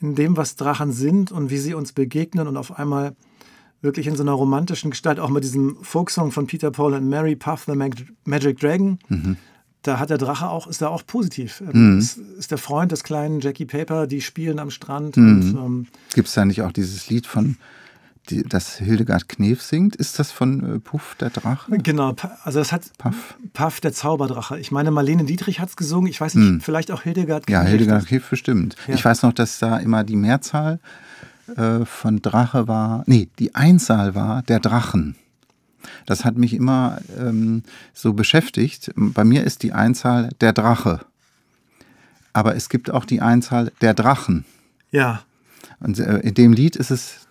in 0.00 0.14
dem, 0.14 0.36
was 0.36 0.56
Drachen 0.56 0.92
sind 0.92 1.32
und 1.32 1.50
wie 1.50 1.58
sie 1.58 1.74
uns 1.74 1.92
begegnen 1.92 2.46
und 2.46 2.56
auf 2.56 2.78
einmal 2.78 3.14
wirklich 3.82 4.06
in 4.06 4.14
so 4.16 4.22
einer 4.22 4.32
romantischen 4.32 4.90
Gestalt, 4.90 5.18
auch 5.18 5.28
mit 5.30 5.42
diesem 5.44 5.76
Folksong 5.82 6.30
von 6.32 6.46
Peter 6.46 6.70
Paul 6.70 6.94
und 6.94 7.08
Mary 7.08 7.34
Puff, 7.34 7.64
The 7.66 7.74
Mag 7.74 7.94
Magic 8.24 8.58
Dragon, 8.60 8.98
Mhm. 9.08 9.36
Da 9.82 9.98
hat 9.98 10.10
der 10.10 10.18
Drache 10.18 10.48
auch, 10.48 10.66
ist 10.66 10.82
er 10.82 10.90
auch 10.90 11.06
positiv. 11.06 11.62
Ähm, 11.72 11.98
Ist, 11.98 12.18
ist 12.18 12.50
der 12.50 12.58
Freund 12.58 12.92
des 12.92 13.02
kleinen 13.04 13.40
Jackie 13.40 13.64
Paper, 13.66 14.06
die 14.06 14.20
spielen 14.20 14.58
am 14.58 14.70
Strand 14.70 15.16
Mhm. 15.16 15.56
ähm, 15.58 15.86
Gibt 16.14 16.28
es 16.28 16.34
da 16.34 16.44
nicht 16.44 16.62
auch 16.62 16.72
dieses 16.72 17.08
Lied 17.08 17.26
von, 17.26 17.56
die, 18.28 18.42
das 18.42 18.76
Hildegard 18.76 19.28
Knef 19.28 19.62
singt? 19.62 19.96
Ist 19.96 20.18
das 20.18 20.30
von 20.30 20.76
äh, 20.76 20.78
Puff, 20.80 21.16
der 21.18 21.30
Drache? 21.30 21.70
genau, 21.78 22.14
also 22.44 22.58
das 22.58 22.72
hat 22.72 22.82
Puff. 22.98 23.36
Puff, 23.54 23.80
der 23.80 23.92
Zauberdrache. 23.92 24.58
Ich 24.58 24.70
meine, 24.70 24.90
Marlene 24.90 25.24
Dietrich 25.24 25.60
hat 25.60 25.70
es 25.70 25.76
gesungen. 25.76 26.08
Ich 26.10 26.20
weiß 26.20 26.34
nicht, 26.34 26.62
vielleicht 26.62 26.90
auch 26.90 27.02
Hildegard. 27.02 27.46
Hm. 27.46 27.52
Ja, 27.52 27.60
Knef. 27.60 27.70
Hildegard 27.70 28.06
Knef 28.06 28.28
bestimmt. 28.28 28.76
Ja. 28.86 28.94
Ich 28.94 29.04
weiß 29.04 29.22
noch, 29.22 29.32
dass 29.32 29.58
da 29.58 29.78
immer 29.78 30.04
die 30.04 30.16
Mehrzahl 30.16 30.78
äh, 31.56 31.84
von 31.86 32.20
Drache 32.20 32.68
war, 32.68 33.02
nee, 33.06 33.28
die 33.38 33.54
Einzahl 33.54 34.14
war 34.14 34.42
der 34.42 34.60
Drachen. 34.60 35.16
Das 36.06 36.24
hat 36.24 36.36
mich 36.36 36.54
immer 36.54 37.00
ähm, 37.18 37.62
so 37.94 38.12
beschäftigt. 38.12 38.90
Bei 38.96 39.24
mir 39.24 39.44
ist 39.44 39.62
die 39.62 39.72
Einzahl 39.72 40.30
der 40.40 40.52
Drache. 40.52 41.00
Aber 42.32 42.54
es 42.54 42.68
gibt 42.68 42.90
auch 42.90 43.04
die 43.04 43.20
Einzahl 43.20 43.72
der 43.80 43.94
Drachen. 43.94 44.44
Ja, 44.92 45.22
Und 45.80 45.98
äh, 45.98 46.18
in 46.18 46.34
dem 46.34 46.52
Lied 46.52 46.76
ist 46.76 46.90
es 46.90 47.26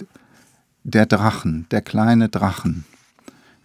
der 0.83 1.05
Drachen, 1.05 1.67
der 1.71 1.81
kleine 1.81 2.29
Drachen. 2.29 2.85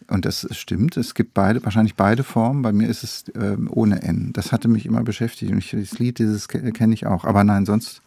Und 0.09 0.27
das 0.27 0.47
stimmt, 0.51 0.97
es 0.99 1.15
gibt 1.15 1.33
beide, 1.33 1.65
wahrscheinlich 1.65 1.95
beide 1.95 2.25
Formen. 2.25 2.61
Bei 2.63 2.73
mir 2.73 2.89
ist 2.89 3.03
es 3.03 3.25
ähm, 3.35 3.69
ohne 3.71 4.03
N. 4.03 4.33
Das 4.35 4.53
hatte 4.53 4.69
mich 4.69 4.85
immer 4.85 5.03
beschäftigt. 5.03 5.51
Und 5.51 5.59
ich, 5.59 5.71
das 5.71 5.99
Lied, 5.99 6.19
dieses 6.19 6.47
ke- 6.49 6.73
kenne 6.73 6.93
ich 6.93 7.07
auch. 7.07 7.25
Aber 7.25 7.43
nein, 7.43 7.65
sonst. 7.65 8.03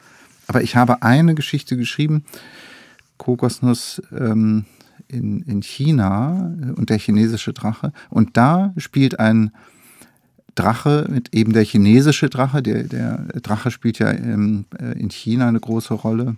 Aber 0.47 0.61
ich 0.61 0.75
habe 0.75 1.01
eine 1.01 1.33
Geschichte 1.35 1.75
geschrieben, 1.75 2.23
Kokosnuss 3.17 4.01
ähm, 4.17 4.65
in, 5.07 5.41
in 5.43 5.61
China 5.61 6.53
äh, 6.61 6.71
und 6.71 6.89
der 6.89 6.99
chinesische 6.99 7.53
Drache. 7.53 7.91
Und 8.09 8.37
da 8.37 8.73
spielt 8.77 9.19
ein 9.19 9.51
Drache, 10.55 11.05
mit 11.09 11.33
eben 11.35 11.53
der 11.53 11.63
chinesische 11.63 12.29
Drache, 12.29 12.63
der, 12.63 12.83
der 12.83 13.17
Drache 13.43 13.69
spielt 13.71 13.99
ja 13.99 14.11
ähm, 14.11 14.65
äh, 14.79 14.99
in 14.99 15.09
China 15.09 15.47
eine 15.47 15.59
große 15.59 15.93
Rolle 15.93 16.35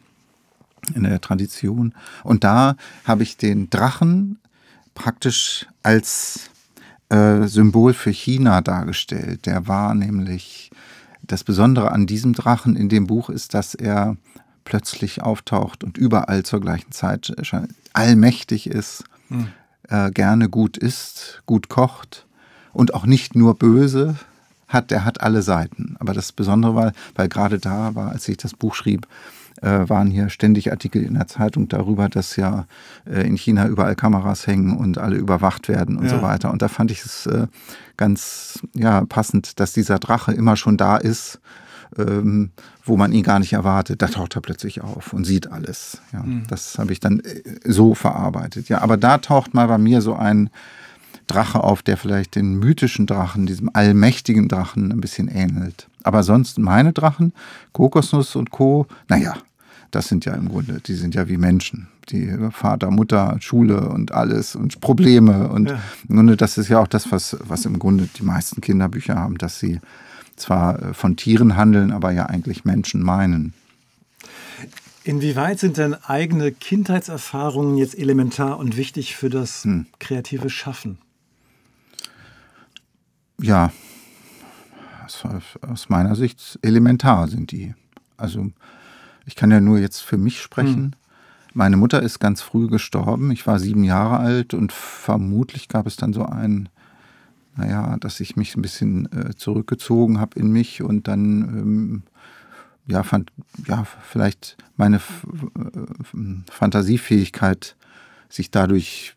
in 0.93 1.03
der 1.03 1.21
Tradition. 1.21 1.93
Und 2.23 2.43
da 2.43 2.75
habe 3.05 3.23
ich 3.23 3.38
den 3.38 3.69
Drachen 3.69 4.39
praktisch 4.93 5.67
als 5.84 6.49
äh, 7.10 7.47
Symbol 7.47 7.93
für 7.93 8.12
China 8.12 8.62
dargestellt. 8.62 9.45
Der 9.45 9.67
war 9.67 9.95
nämlich, 9.95 10.71
das 11.21 11.43
Besondere 11.43 11.91
an 11.91 12.08
diesem 12.08 12.34
Drachen 12.34 12.75
in 12.75 12.89
dem 12.89 13.08
Buch 13.08 13.29
ist, 13.29 13.53
dass 13.53 13.75
er 13.75 14.17
plötzlich 14.65 15.21
auftaucht 15.21 15.84
und 15.84 15.97
überall 15.97 16.43
zur 16.43 16.60
gleichen 16.60 16.91
Zeit 16.91 17.34
allmächtig 17.93 18.67
ist, 18.67 19.04
äh, 19.89 20.12
gerne 20.12 20.49
gut 20.49 20.78
isst, 20.78 21.41
gut 21.45 21.69
kocht 21.69 22.25
und 22.73 22.93
auch 22.93 23.06
nicht 23.06 23.36
nur 23.36 23.56
böse 23.58 24.15
hat, 24.67 24.91
der 24.91 25.04
hat 25.06 25.21
alle 25.21 25.41
Seiten. 25.41 25.95
Aber 25.99 26.13
das 26.13 26.32
Besondere 26.32 26.75
war, 26.75 26.91
weil 27.15 27.28
gerade 27.30 27.60
da 27.60 27.95
war, 27.95 28.12
als 28.12 28.28
ich 28.28 28.38
das 28.38 28.54
Buch 28.54 28.75
schrieb, 28.75 29.08
äh, 29.62 29.89
waren 29.89 30.08
hier 30.10 30.30
ständig 30.30 30.71
Artikel 30.71 31.04
in 31.04 31.15
der 31.15 31.28
Zeitung 31.28 31.67
darüber, 31.67 32.08
dass 32.08 32.36
ja 32.38 32.65
äh, 33.06 33.28
in 33.28 33.36
China 33.36 33.67
überall 33.67 33.95
Kameras 33.95 34.47
hängen 34.47 34.78
und 34.78 34.97
alle 34.97 35.17
überwacht 35.17 35.67
werden 35.67 35.97
und 35.97 36.06
Ja. 36.06 36.12
so 36.12 36.21
weiter. 36.21 36.52
Und 36.52 36.62
da 36.62 36.67
fand 36.67 36.91
ich 36.91 37.04
es 37.04 37.25
äh, 37.25 37.47
ganz 37.97 38.60
ja, 38.73 39.04
passend, 39.06 39.60
dass 39.60 39.73
dieser 39.73 39.99
Drache 39.99 40.32
immer 40.34 40.56
schon 40.56 40.78
da 40.78 40.97
ist, 40.97 41.39
ähm, 41.97 42.52
wo 42.84 42.97
man 42.97 43.12
ihn 43.12 43.23
gar 43.23 43.39
nicht 43.39 43.54
erwartet. 43.54 44.02
Da 44.02 44.08
taucht 44.08 44.36
er 44.36 44.41
plötzlich 44.41 44.82
auf 44.82 45.13
und 45.13 45.25
sieht 45.25 45.52
alles. 45.52 46.02
Ja, 46.13 46.23
Das 46.47 46.78
habe 46.78 46.91
ich 46.91 46.99
dann 46.99 47.19
äh, 47.19 47.41
so 47.65 47.95
verarbeitet. 47.95 48.69
Ja, 48.69 48.82
aber 48.82 48.97
da 48.97 49.17
taucht 49.17 49.54
mal 49.54 49.67
bei 49.67 49.78
mir 49.78 50.02
so 50.02 50.15
ein 50.15 50.49
Drache 51.28 51.63
auf, 51.63 51.84
der 51.84 51.95
vielleicht 51.97 52.36
den 52.36 52.56
mythischen 52.56 53.06
Drachen, 53.06 53.45
diesem 53.45 53.69
allmächtigen 53.73 54.47
Drachen, 54.47 54.91
ein 54.91 55.02
bisschen 55.02 55.28
ähnelt. 55.28 55.88
Aber 56.04 56.23
sonst 56.23 56.58
meine 56.58 56.91
Drachen, 56.91 57.34
Kokosnuss 57.71 58.36
und 58.36 58.49
Co., 58.49 58.88
naja, 59.08 59.36
Das 59.91 60.08
sind 60.08 60.25
ja 60.25 60.34
im 60.34 60.49
Grunde, 60.49 60.82
die 60.86 60.93
sind 60.93 61.15
ja 61.15 61.28
wie 61.28 61.38
Menschen. 61.38 61.88
Die 62.10 62.32
Vater, 62.51 62.91
Mutter, 62.91 63.38
Schule 63.39 63.89
und 63.89 64.11
alles 64.11 64.55
und 64.55 64.82
Probleme. 64.82 65.49
Und 65.49 65.70
ja. 65.70 65.80
im 66.07 66.16
Grunde, 66.16 66.38
das 66.38 66.57
ist 66.57 66.70
ja 66.70 66.80
auch 66.80 66.88
das, 66.88 67.11
was, 67.11 67.38
was 67.43 67.66
im 67.66 67.80
Grunde 67.80 68.07
die 68.18 68.24
meisten 68.24 68.61
Kinderbücher 68.61 69.16
haben, 69.16 69.38
dass 69.38 69.59
sie 69.59 69.80
zwar 70.39 70.81
äh, 70.81 70.93
von 70.93 71.15
Tieren 71.15 71.55
handeln, 71.55 71.91
aber 71.91 72.11
ja 72.11 72.25
eigentlich 72.25 72.65
Menschen 72.65 73.03
meinen. 73.03 73.53
Inwieweit 75.03 75.59
sind 75.59 75.77
denn 75.77 75.95
eigene 75.95 76.51
Kindheitserfahrungen 76.51 77.77
jetzt 77.77 77.97
elementar 77.97 78.59
und 78.59 78.77
wichtig 78.77 79.15
für 79.15 79.29
das 79.29 79.63
hm. 79.63 79.87
kreative 79.99 80.49
Schaffen? 80.49 80.99
Ja, 83.41 83.71
aus 85.61 85.89
meiner 85.89 86.15
Sicht 86.15 86.59
elementar 86.61 87.27
sind 87.27 87.51
die. 87.51 87.73
Also 88.17 88.51
ich 89.25 89.35
kann 89.35 89.51
ja 89.51 89.61
nur 89.61 89.79
jetzt 89.79 90.01
für 90.01 90.17
mich 90.17 90.41
sprechen. 90.41 90.75
Hm. 90.75 90.91
Meine 91.53 91.77
Mutter 91.77 92.01
ist 92.01 92.19
ganz 92.19 92.41
früh 92.41 92.67
gestorben. 92.67 93.31
Ich 93.31 93.47
war 93.47 93.59
sieben 93.59 93.83
Jahre 93.83 94.17
alt 94.17 94.53
und 94.53 94.71
vermutlich 94.71 95.67
gab 95.67 95.87
es 95.87 95.95
dann 95.95 96.13
so 96.13 96.25
ein, 96.25 96.69
naja, 97.60 97.97
dass 97.99 98.20
ich 98.20 98.36
mich 98.36 98.55
ein 98.55 98.62
bisschen 98.62 99.12
äh, 99.12 99.36
zurückgezogen 99.36 100.20
habe 100.20 100.39
in 100.39 100.51
mich 100.51 100.82
und 100.82 101.07
dann, 101.07 101.41
ähm, 101.41 102.03
ja, 102.88 103.03
fand, 103.03 103.32
ja, 103.68 103.86
vielleicht 104.01 104.57
meine 104.78 104.97
F 104.97 105.28
äh, 105.57 106.51
Fantasiefähigkeit 106.51 107.76
sich 108.30 108.51
dadurch 108.51 109.16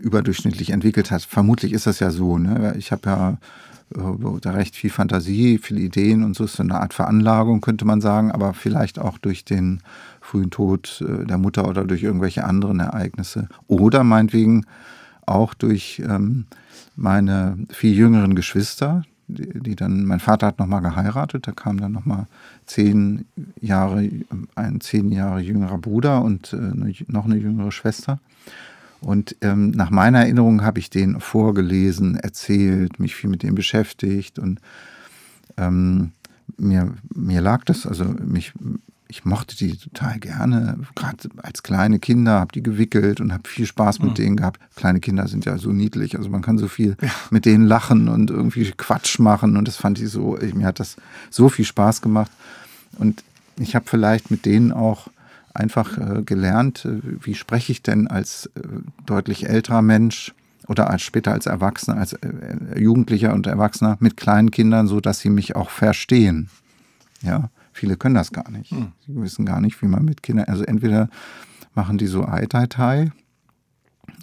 überdurchschnittlich 0.00 0.70
entwickelt 0.70 1.10
hat. 1.10 1.22
Vermutlich 1.22 1.72
ist 1.72 1.86
das 1.86 2.00
ja 2.00 2.10
so. 2.10 2.38
Ne? 2.38 2.74
Ich 2.78 2.92
habe 2.92 3.08
ja 3.08 3.38
äh, 3.94 4.38
da 4.40 4.50
recht 4.50 4.74
viel 4.74 4.90
Fantasie, 4.90 5.58
viele 5.58 5.80
Ideen 5.80 6.24
und 6.24 6.34
so 6.34 6.44
ist 6.44 6.54
so 6.54 6.62
eine 6.62 6.80
Art 6.80 6.94
Veranlagung, 6.94 7.60
könnte 7.60 7.84
man 7.84 8.00
sagen, 8.00 8.32
aber 8.32 8.54
vielleicht 8.54 8.98
auch 8.98 9.18
durch 9.18 9.44
den 9.44 9.80
frühen 10.20 10.50
Tod 10.50 11.04
äh, 11.06 11.24
der 11.24 11.38
Mutter 11.38 11.68
oder 11.68 11.84
durch 11.84 12.02
irgendwelche 12.02 12.44
anderen 12.44 12.80
Ereignisse. 12.80 13.48
Oder 13.68 14.02
meinetwegen 14.02 14.66
auch 15.26 15.54
durch 15.54 16.02
ähm, 16.04 16.46
meine 16.96 17.58
vier 17.70 17.92
jüngeren 17.92 18.34
Geschwister, 18.34 19.02
die, 19.28 19.60
die 19.60 19.76
dann, 19.76 20.04
mein 20.04 20.20
Vater 20.20 20.46
hat 20.46 20.58
nochmal 20.58 20.82
geheiratet, 20.82 21.46
da 21.46 21.52
kam 21.52 21.80
dann 21.80 21.92
nochmal 21.92 22.26
zehn 22.66 23.26
Jahre, 23.60 24.08
ein 24.54 24.80
zehn 24.80 25.10
Jahre 25.10 25.40
jüngerer 25.40 25.78
Bruder 25.78 26.22
und 26.22 26.52
äh, 26.52 27.04
noch 27.08 27.24
eine 27.24 27.36
jüngere 27.36 27.72
Schwester. 27.72 28.20
Und 29.00 29.36
ähm, 29.40 29.70
nach 29.70 29.90
meiner 29.90 30.20
Erinnerung 30.20 30.62
habe 30.62 30.78
ich 30.78 30.90
den 30.90 31.20
vorgelesen, 31.20 32.16
erzählt, 32.16 32.98
mich 32.98 33.14
viel 33.14 33.30
mit 33.30 33.42
dem 33.42 33.54
beschäftigt 33.54 34.38
und 34.38 34.60
ähm, 35.56 36.12
mir, 36.56 36.94
mir 37.14 37.40
lag 37.40 37.64
das, 37.64 37.86
also 37.86 38.04
mich, 38.04 38.52
ich 39.08 39.24
mochte 39.24 39.56
die 39.56 39.76
total 39.76 40.18
gerne, 40.18 40.78
gerade 40.94 41.28
als 41.42 41.62
kleine 41.62 41.98
Kinder, 41.98 42.40
habe 42.40 42.52
die 42.52 42.62
gewickelt 42.62 43.20
und 43.20 43.32
habe 43.32 43.48
viel 43.48 43.66
Spaß 43.66 44.00
mit 44.00 44.10
mhm. 44.10 44.14
denen 44.14 44.36
gehabt. 44.36 44.60
Kleine 44.74 45.00
Kinder 45.00 45.28
sind 45.28 45.44
ja 45.44 45.58
so 45.58 45.70
niedlich, 45.70 46.16
also 46.16 46.28
man 46.28 46.42
kann 46.42 46.58
so 46.58 46.68
viel 46.68 46.96
ja. 47.00 47.10
mit 47.30 47.44
denen 47.44 47.66
lachen 47.66 48.08
und 48.08 48.30
irgendwie 48.30 48.70
Quatsch 48.76 49.18
machen 49.18 49.56
und 49.56 49.68
das 49.68 49.76
fand 49.76 50.00
ich 50.00 50.08
so, 50.08 50.38
mir 50.54 50.66
hat 50.66 50.80
das 50.80 50.96
so 51.30 51.48
viel 51.48 51.64
Spaß 51.64 52.02
gemacht 52.02 52.30
und 52.98 53.22
ich 53.58 53.74
habe 53.74 53.86
vielleicht 53.88 54.30
mit 54.30 54.44
denen 54.44 54.72
auch 54.72 55.08
einfach 55.54 55.98
äh, 55.98 56.22
gelernt, 56.22 56.84
äh, 56.84 57.00
wie 57.22 57.34
spreche 57.34 57.72
ich 57.72 57.82
denn 57.82 58.08
als 58.08 58.50
äh, 58.54 58.60
deutlich 59.06 59.48
älterer 59.48 59.82
Mensch 59.82 60.34
oder 60.68 60.90
als 60.90 61.02
später 61.02 61.32
als 61.32 61.46
Erwachsener, 61.46 61.96
als 61.98 62.12
äh, 62.12 62.78
Jugendlicher 62.78 63.32
und 63.32 63.46
Erwachsener 63.46 63.96
mit 64.00 64.16
kleinen 64.16 64.50
Kindern, 64.50 64.86
so 64.86 65.00
dass 65.00 65.20
sie 65.20 65.30
mich 65.30 65.56
auch 65.56 65.70
verstehen. 65.70 66.48
Ja, 67.22 67.48
viele 67.76 67.96
können 67.96 68.14
das 68.14 68.32
gar 68.32 68.50
nicht. 68.50 68.70
Hm. 68.70 68.92
Sie 69.06 69.14
wissen 69.16 69.46
gar 69.46 69.60
nicht, 69.60 69.80
wie 69.82 69.86
man 69.86 70.04
mit 70.04 70.22
Kindern, 70.22 70.46
also 70.46 70.64
entweder 70.64 71.08
machen 71.74 71.98
die 71.98 72.06
so 72.06 72.24
Ai 72.24 72.46
Tai 72.46 72.66
Tai 72.66 73.12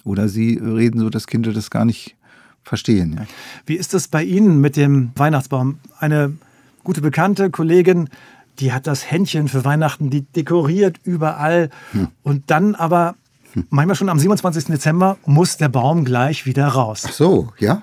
oder 0.03 0.27
sie 0.27 0.57
reden 0.57 0.99
so, 0.99 1.09
dass 1.09 1.27
Kinder 1.27 1.53
das 1.53 1.69
gar 1.69 1.85
nicht 1.85 2.15
verstehen. 2.63 3.15
Ja. 3.17 3.25
Wie 3.65 3.75
ist 3.75 3.93
das 3.93 4.07
bei 4.07 4.23
Ihnen 4.23 4.61
mit 4.61 4.75
dem 4.75 5.11
Weihnachtsbaum? 5.15 5.79
Eine 5.99 6.33
gute 6.83 7.01
Bekannte, 7.01 7.49
Kollegin 7.49 8.09
die 8.59 8.71
hat 8.71 8.87
das 8.87 9.09
Händchen 9.09 9.47
für 9.47 9.65
Weihnachten, 9.65 10.09
die 10.09 10.21
dekoriert 10.21 10.99
überall. 11.03 11.69
Hm. 11.91 12.07
Und 12.21 12.51
dann 12.51 12.75
aber, 12.75 13.15
hm. 13.53 13.65
manchmal 13.69 13.95
schon 13.95 14.09
am 14.09 14.19
27. 14.19 14.65
Dezember, 14.65 15.17
muss 15.25 15.57
der 15.57 15.69
Baum 15.69 16.05
gleich 16.05 16.45
wieder 16.45 16.67
raus. 16.67 17.03
Ach 17.07 17.13
so, 17.13 17.53
ja. 17.59 17.81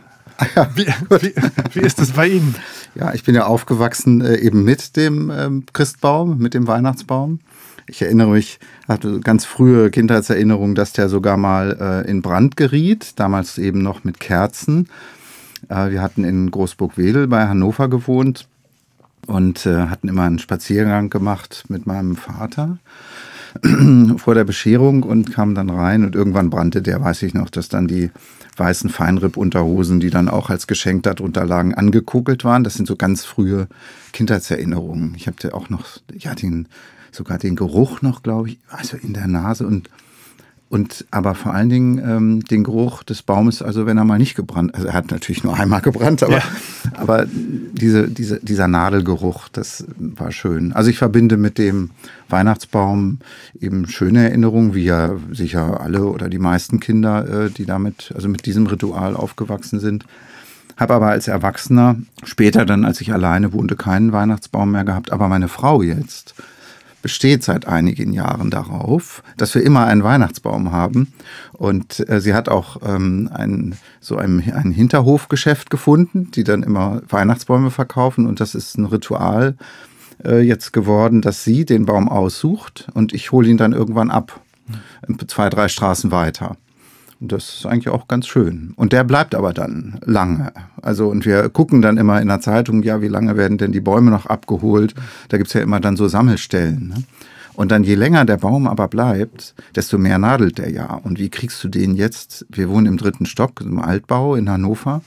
Ja, 0.56 0.70
wie, 0.74 0.86
wie, 0.86 1.34
wie, 1.74 1.80
ist 1.80 1.98
das 1.98 2.12
bei 2.12 2.28
Ihnen? 2.28 2.54
Ja, 2.94 3.14
ich 3.14 3.24
bin 3.24 3.34
ja 3.34 3.46
aufgewachsen 3.46 4.20
äh, 4.20 4.36
eben 4.36 4.64
mit 4.64 4.96
dem 4.96 5.30
ähm, 5.30 5.64
Christbaum, 5.72 6.38
mit 6.38 6.54
dem 6.54 6.66
Weihnachtsbaum. 6.66 7.40
Ich 7.86 8.02
erinnere 8.02 8.30
mich, 8.30 8.58
hatte 8.88 9.20
ganz 9.20 9.44
frühe 9.44 9.90
Kindheitserinnerungen, 9.90 10.74
dass 10.74 10.92
der 10.92 11.08
sogar 11.08 11.36
mal 11.36 11.76
äh, 12.06 12.10
in 12.10 12.22
Brand 12.22 12.56
geriet, 12.56 13.18
damals 13.18 13.58
eben 13.58 13.82
noch 13.82 14.04
mit 14.04 14.20
Kerzen. 14.20 14.88
Äh, 15.68 15.90
wir 15.90 16.02
hatten 16.02 16.24
in 16.24 16.50
Großburg-Wedel 16.50 17.28
bei 17.28 17.46
Hannover 17.46 17.88
gewohnt 17.88 18.48
und 19.26 19.66
äh, 19.66 19.86
hatten 19.86 20.08
immer 20.08 20.24
einen 20.24 20.38
Spaziergang 20.38 21.10
gemacht 21.10 21.64
mit 21.68 21.86
meinem 21.86 22.16
Vater 22.16 22.78
vor 24.16 24.34
der 24.34 24.44
Bescherung 24.44 25.02
und 25.02 25.32
kamen 25.32 25.54
dann 25.54 25.70
rein 25.70 26.04
und 26.04 26.14
irgendwann 26.14 26.50
brannte 26.50 26.82
der, 26.82 27.00
weiß 27.02 27.22
ich 27.22 27.34
noch, 27.34 27.50
dass 27.50 27.68
dann 27.68 27.86
die 27.86 28.10
weißen 28.56 28.90
Feinripp-Unterhosen, 28.90 30.00
die 30.00 30.10
dann 30.10 30.28
auch 30.28 30.50
als 30.50 30.66
Geschenk 30.66 31.04
darunter 31.04 31.44
lagen, 31.44 31.74
angekugelt 31.74 32.44
waren. 32.44 32.64
Das 32.64 32.74
sind 32.74 32.86
so 32.86 32.96
ganz 32.96 33.24
frühe 33.24 33.68
Kindheitserinnerungen. 34.12 35.14
Ich 35.16 35.26
habe 35.26 35.54
auch 35.54 35.70
noch, 35.70 35.86
ja, 36.16 36.34
den, 36.34 36.68
sogar 37.10 37.38
den 37.38 37.56
Geruch 37.56 38.02
noch, 38.02 38.22
glaube 38.22 38.50
ich, 38.50 38.58
also 38.68 38.96
in 38.96 39.14
der 39.14 39.26
Nase 39.26 39.66
und 39.66 39.88
und 40.70 41.04
aber 41.10 41.34
vor 41.34 41.52
allen 41.52 41.68
Dingen 41.68 41.98
ähm, 41.98 42.44
den 42.44 42.62
Geruch 42.62 43.02
des 43.02 43.22
Baumes, 43.22 43.60
also 43.60 43.86
wenn 43.86 43.98
er 43.98 44.04
mal 44.04 44.18
nicht 44.18 44.36
gebrannt, 44.36 44.72
also 44.72 44.86
er 44.86 44.94
hat 44.94 45.10
natürlich 45.10 45.42
nur 45.42 45.58
einmal 45.58 45.80
gebrannt, 45.80 46.22
aber, 46.22 46.38
ja. 46.38 46.42
aber 46.94 47.26
diese, 47.26 48.08
diese, 48.08 48.38
dieser 48.38 48.68
Nadelgeruch, 48.68 49.48
das 49.48 49.84
war 49.98 50.30
schön. 50.30 50.72
Also 50.72 50.88
ich 50.88 50.98
verbinde 50.98 51.36
mit 51.36 51.58
dem 51.58 51.90
Weihnachtsbaum 52.28 53.18
eben 53.60 53.88
schöne 53.88 54.28
Erinnerungen, 54.28 54.72
wie 54.72 54.84
ja 54.84 55.16
sicher 55.32 55.80
alle 55.80 56.04
oder 56.04 56.28
die 56.28 56.38
meisten 56.38 56.78
Kinder, 56.78 57.46
äh, 57.46 57.50
die 57.50 57.66
damit, 57.66 58.12
also 58.14 58.28
mit 58.28 58.46
diesem 58.46 58.68
Ritual 58.68 59.16
aufgewachsen 59.16 59.80
sind. 59.80 60.04
Habe 60.76 60.94
aber 60.94 61.08
als 61.08 61.26
Erwachsener, 61.26 61.96
später 62.22 62.64
dann, 62.64 62.84
als 62.84 63.00
ich 63.00 63.12
alleine 63.12 63.52
wohnte, 63.52 63.74
keinen 63.74 64.12
Weihnachtsbaum 64.12 64.70
mehr 64.70 64.84
gehabt, 64.84 65.10
aber 65.10 65.28
meine 65.28 65.48
Frau 65.48 65.82
jetzt 65.82 66.36
besteht 67.02 67.42
seit 67.42 67.66
einigen 67.66 68.12
Jahren 68.12 68.50
darauf, 68.50 69.22
dass 69.36 69.54
wir 69.54 69.62
immer 69.62 69.86
einen 69.86 70.02
Weihnachtsbaum 70.02 70.72
haben. 70.72 71.12
Und 71.52 72.08
äh, 72.08 72.20
sie 72.20 72.34
hat 72.34 72.48
auch 72.48 72.78
ähm, 72.84 73.30
ein, 73.32 73.76
so 74.00 74.16
ein, 74.16 74.42
ein 74.52 74.72
Hinterhofgeschäft 74.72 75.70
gefunden, 75.70 76.30
die 76.30 76.44
dann 76.44 76.62
immer 76.62 77.02
Weihnachtsbäume 77.08 77.70
verkaufen. 77.70 78.26
Und 78.26 78.40
das 78.40 78.54
ist 78.54 78.78
ein 78.78 78.86
Ritual 78.86 79.56
äh, 80.24 80.40
jetzt 80.40 80.72
geworden, 80.72 81.22
dass 81.22 81.44
sie 81.44 81.64
den 81.64 81.86
Baum 81.86 82.08
aussucht 82.08 82.88
und 82.94 83.12
ich 83.12 83.32
hole 83.32 83.48
ihn 83.48 83.56
dann 83.56 83.72
irgendwann 83.72 84.10
ab. 84.10 84.40
Zwei, 85.26 85.48
drei 85.50 85.68
Straßen 85.68 86.12
weiter. 86.12 86.56
Das 87.22 87.56
ist 87.56 87.66
eigentlich 87.66 87.90
auch 87.90 88.08
ganz 88.08 88.26
schön. 88.26 88.72
Und 88.76 88.94
der 88.94 89.04
bleibt 89.04 89.34
aber 89.34 89.52
dann 89.52 90.00
lange. 90.06 90.52
Also, 90.80 91.08
und 91.08 91.26
wir 91.26 91.50
gucken 91.50 91.82
dann 91.82 91.98
immer 91.98 92.20
in 92.22 92.28
der 92.28 92.40
Zeitung, 92.40 92.82
ja, 92.82 93.02
wie 93.02 93.08
lange 93.08 93.36
werden 93.36 93.58
denn 93.58 93.72
die 93.72 93.80
Bäume 93.80 94.10
noch 94.10 94.24
abgeholt? 94.24 94.94
Da 95.28 95.36
gibt's 95.36 95.52
ja 95.52 95.60
immer 95.60 95.80
dann 95.80 95.96
so 95.96 96.08
Sammelstellen. 96.08 96.88
Ne? 96.88 97.04
Und 97.52 97.72
dann 97.72 97.84
je 97.84 97.94
länger 97.94 98.24
der 98.24 98.38
Baum 98.38 98.66
aber 98.66 98.88
bleibt, 98.88 99.54
desto 99.76 99.98
mehr 99.98 100.18
nadelt 100.18 100.56
der 100.56 100.70
ja. 100.70 100.94
Und 100.94 101.18
wie 101.18 101.28
kriegst 101.28 101.62
du 101.62 101.68
den 101.68 101.94
jetzt? 101.94 102.46
Wir 102.48 102.70
wohnen 102.70 102.86
im 102.86 102.96
dritten 102.96 103.26
Stock, 103.26 103.60
im 103.60 103.78
Altbau 103.78 104.34
in 104.34 104.48
Hannover. 104.48 105.02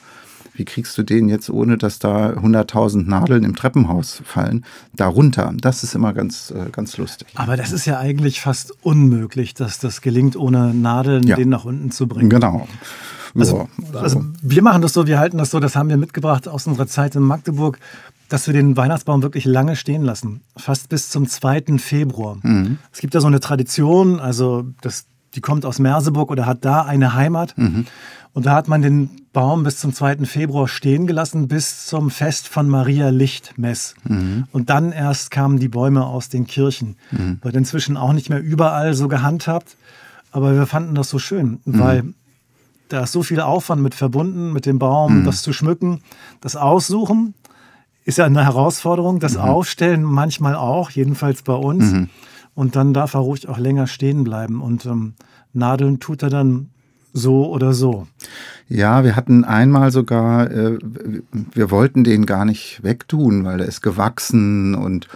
Wie 0.55 0.65
kriegst 0.65 0.97
du 0.97 1.03
den 1.03 1.29
jetzt, 1.29 1.49
ohne 1.49 1.77
dass 1.77 1.99
da 1.99 2.29
100.000 2.31 3.07
Nadeln 3.07 3.43
im 3.43 3.55
Treppenhaus 3.55 4.21
fallen, 4.23 4.65
da 4.95 5.07
runter? 5.07 5.51
Das 5.59 5.83
ist 5.83 5.95
immer 5.95 6.13
ganz, 6.13 6.51
äh, 6.51 6.69
ganz 6.71 6.97
lustig. 6.97 7.27
Aber 7.35 7.57
das 7.57 7.71
ist 7.71 7.85
ja 7.85 7.99
eigentlich 7.99 8.41
fast 8.41 8.73
unmöglich, 8.83 9.55
dass 9.55 9.79
das 9.79 10.01
gelingt, 10.01 10.35
ohne 10.35 10.73
Nadeln 10.73 11.25
ja. 11.25 11.35
den 11.35 11.49
nach 11.49 11.65
unten 11.65 11.89
zu 11.91 12.07
bringen. 12.07 12.29
Genau. 12.29 12.67
Also, 13.35 13.67
also, 13.93 13.99
also 13.99 14.25
wir 14.43 14.61
machen 14.61 14.83
das 14.83 14.93
so, 14.93 15.07
wir 15.07 15.17
halten 15.17 15.39
das 15.39 15.49
so, 15.49 15.59
das 15.59 15.75
haben 15.75 15.89
wir 15.89 15.97
mitgebracht 15.97 16.47
aus 16.47 16.67
unserer 16.67 16.85
Zeit 16.85 17.15
in 17.15 17.23
Magdeburg, 17.23 17.79
dass 18.29 18.47
wir 18.47 18.53
den 18.53 18.77
Weihnachtsbaum 18.77 19.23
wirklich 19.23 19.45
lange 19.45 19.75
stehen 19.75 20.03
lassen. 20.03 20.41
Fast 20.55 20.89
bis 20.89 21.09
zum 21.09 21.27
2. 21.27 21.77
Februar. 21.77 22.37
Mhm. 22.43 22.77
Es 22.91 22.99
gibt 22.99 23.13
ja 23.13 23.21
so 23.21 23.27
eine 23.27 23.39
Tradition, 23.39 24.19
also 24.19 24.65
das, 24.81 25.05
die 25.35 25.41
kommt 25.41 25.65
aus 25.65 25.79
Merseburg 25.79 26.29
oder 26.29 26.45
hat 26.45 26.63
da 26.63 26.83
eine 26.83 27.15
Heimat. 27.15 27.57
Mhm. 27.57 27.85
Und 28.33 28.47
da 28.47 28.55
hat 28.55 28.67
man 28.67 28.81
den 28.81 29.09
Baum 29.31 29.63
bis 29.63 29.77
zum 29.77 29.93
2. 29.93 30.25
Februar 30.25 30.67
stehen 30.67 31.05
gelassen, 31.05 31.47
bis 31.47 31.85
zum 31.85 32.09
Fest 32.09 32.47
von 32.47 32.67
Maria 32.67 33.09
Lichtmess. 33.09 33.95
Mhm. 34.07 34.45
Und 34.51 34.69
dann 34.69 34.91
erst 34.91 35.29
kamen 35.29 35.59
die 35.59 35.67
Bäume 35.67 36.05
aus 36.05 36.29
den 36.29 36.47
Kirchen. 36.47 36.95
Mhm. 37.11 37.39
Wird 37.41 37.55
inzwischen 37.55 37.95
auch 37.95 38.13
nicht 38.13 38.29
mehr 38.29 38.41
überall 38.41 38.95
so 38.95 39.07
gehandhabt. 39.07 39.77
Aber 40.31 40.55
wir 40.55 40.65
fanden 40.65 40.95
das 40.95 41.09
so 41.09 41.19
schön, 41.19 41.59
mhm. 41.63 41.79
weil 41.79 42.03
da 42.89 43.03
ist 43.03 43.11
so 43.11 43.21
viel 43.23 43.39
Aufwand 43.39 43.81
mit 43.81 43.93
verbunden, 43.95 44.51
mit 44.51 44.65
dem 44.65 44.79
Baum, 44.79 45.19
mhm. 45.19 45.25
das 45.25 45.43
zu 45.43 45.53
schmücken. 45.53 46.01
Das 46.41 46.55
Aussuchen 46.55 47.35
ist 48.05 48.17
ja 48.17 48.25
eine 48.25 48.43
Herausforderung, 48.43 49.19
das 49.19 49.35
mhm. 49.35 49.41
Aufstellen 49.41 50.03
manchmal 50.03 50.55
auch, 50.55 50.89
jedenfalls 50.89 51.43
bei 51.43 51.53
uns. 51.53 51.91
Mhm. 51.91 52.09
Und 52.55 52.75
dann 52.75 52.93
darf 52.93 53.13
er 53.13 53.21
ruhig 53.21 53.47
auch 53.47 53.57
länger 53.57 53.87
stehen 53.87 54.23
bleiben. 54.23 54.61
Und 54.61 54.85
ähm, 54.85 55.13
nadeln 55.53 55.99
tut 55.99 56.23
er 56.23 56.29
dann 56.29 56.69
so 57.13 57.49
oder 57.49 57.73
so. 57.73 58.07
Ja, 58.67 59.03
wir 59.03 59.15
hatten 59.15 59.43
einmal 59.43 59.91
sogar, 59.91 60.49
äh, 60.49 60.77
wir 61.53 61.71
wollten 61.71 62.03
den 62.03 62.25
gar 62.25 62.45
nicht 62.45 62.83
wegtun, 62.83 63.45
weil 63.45 63.61
er 63.61 63.67
ist 63.67 63.81
gewachsen 63.81 64.75
und 64.75 65.07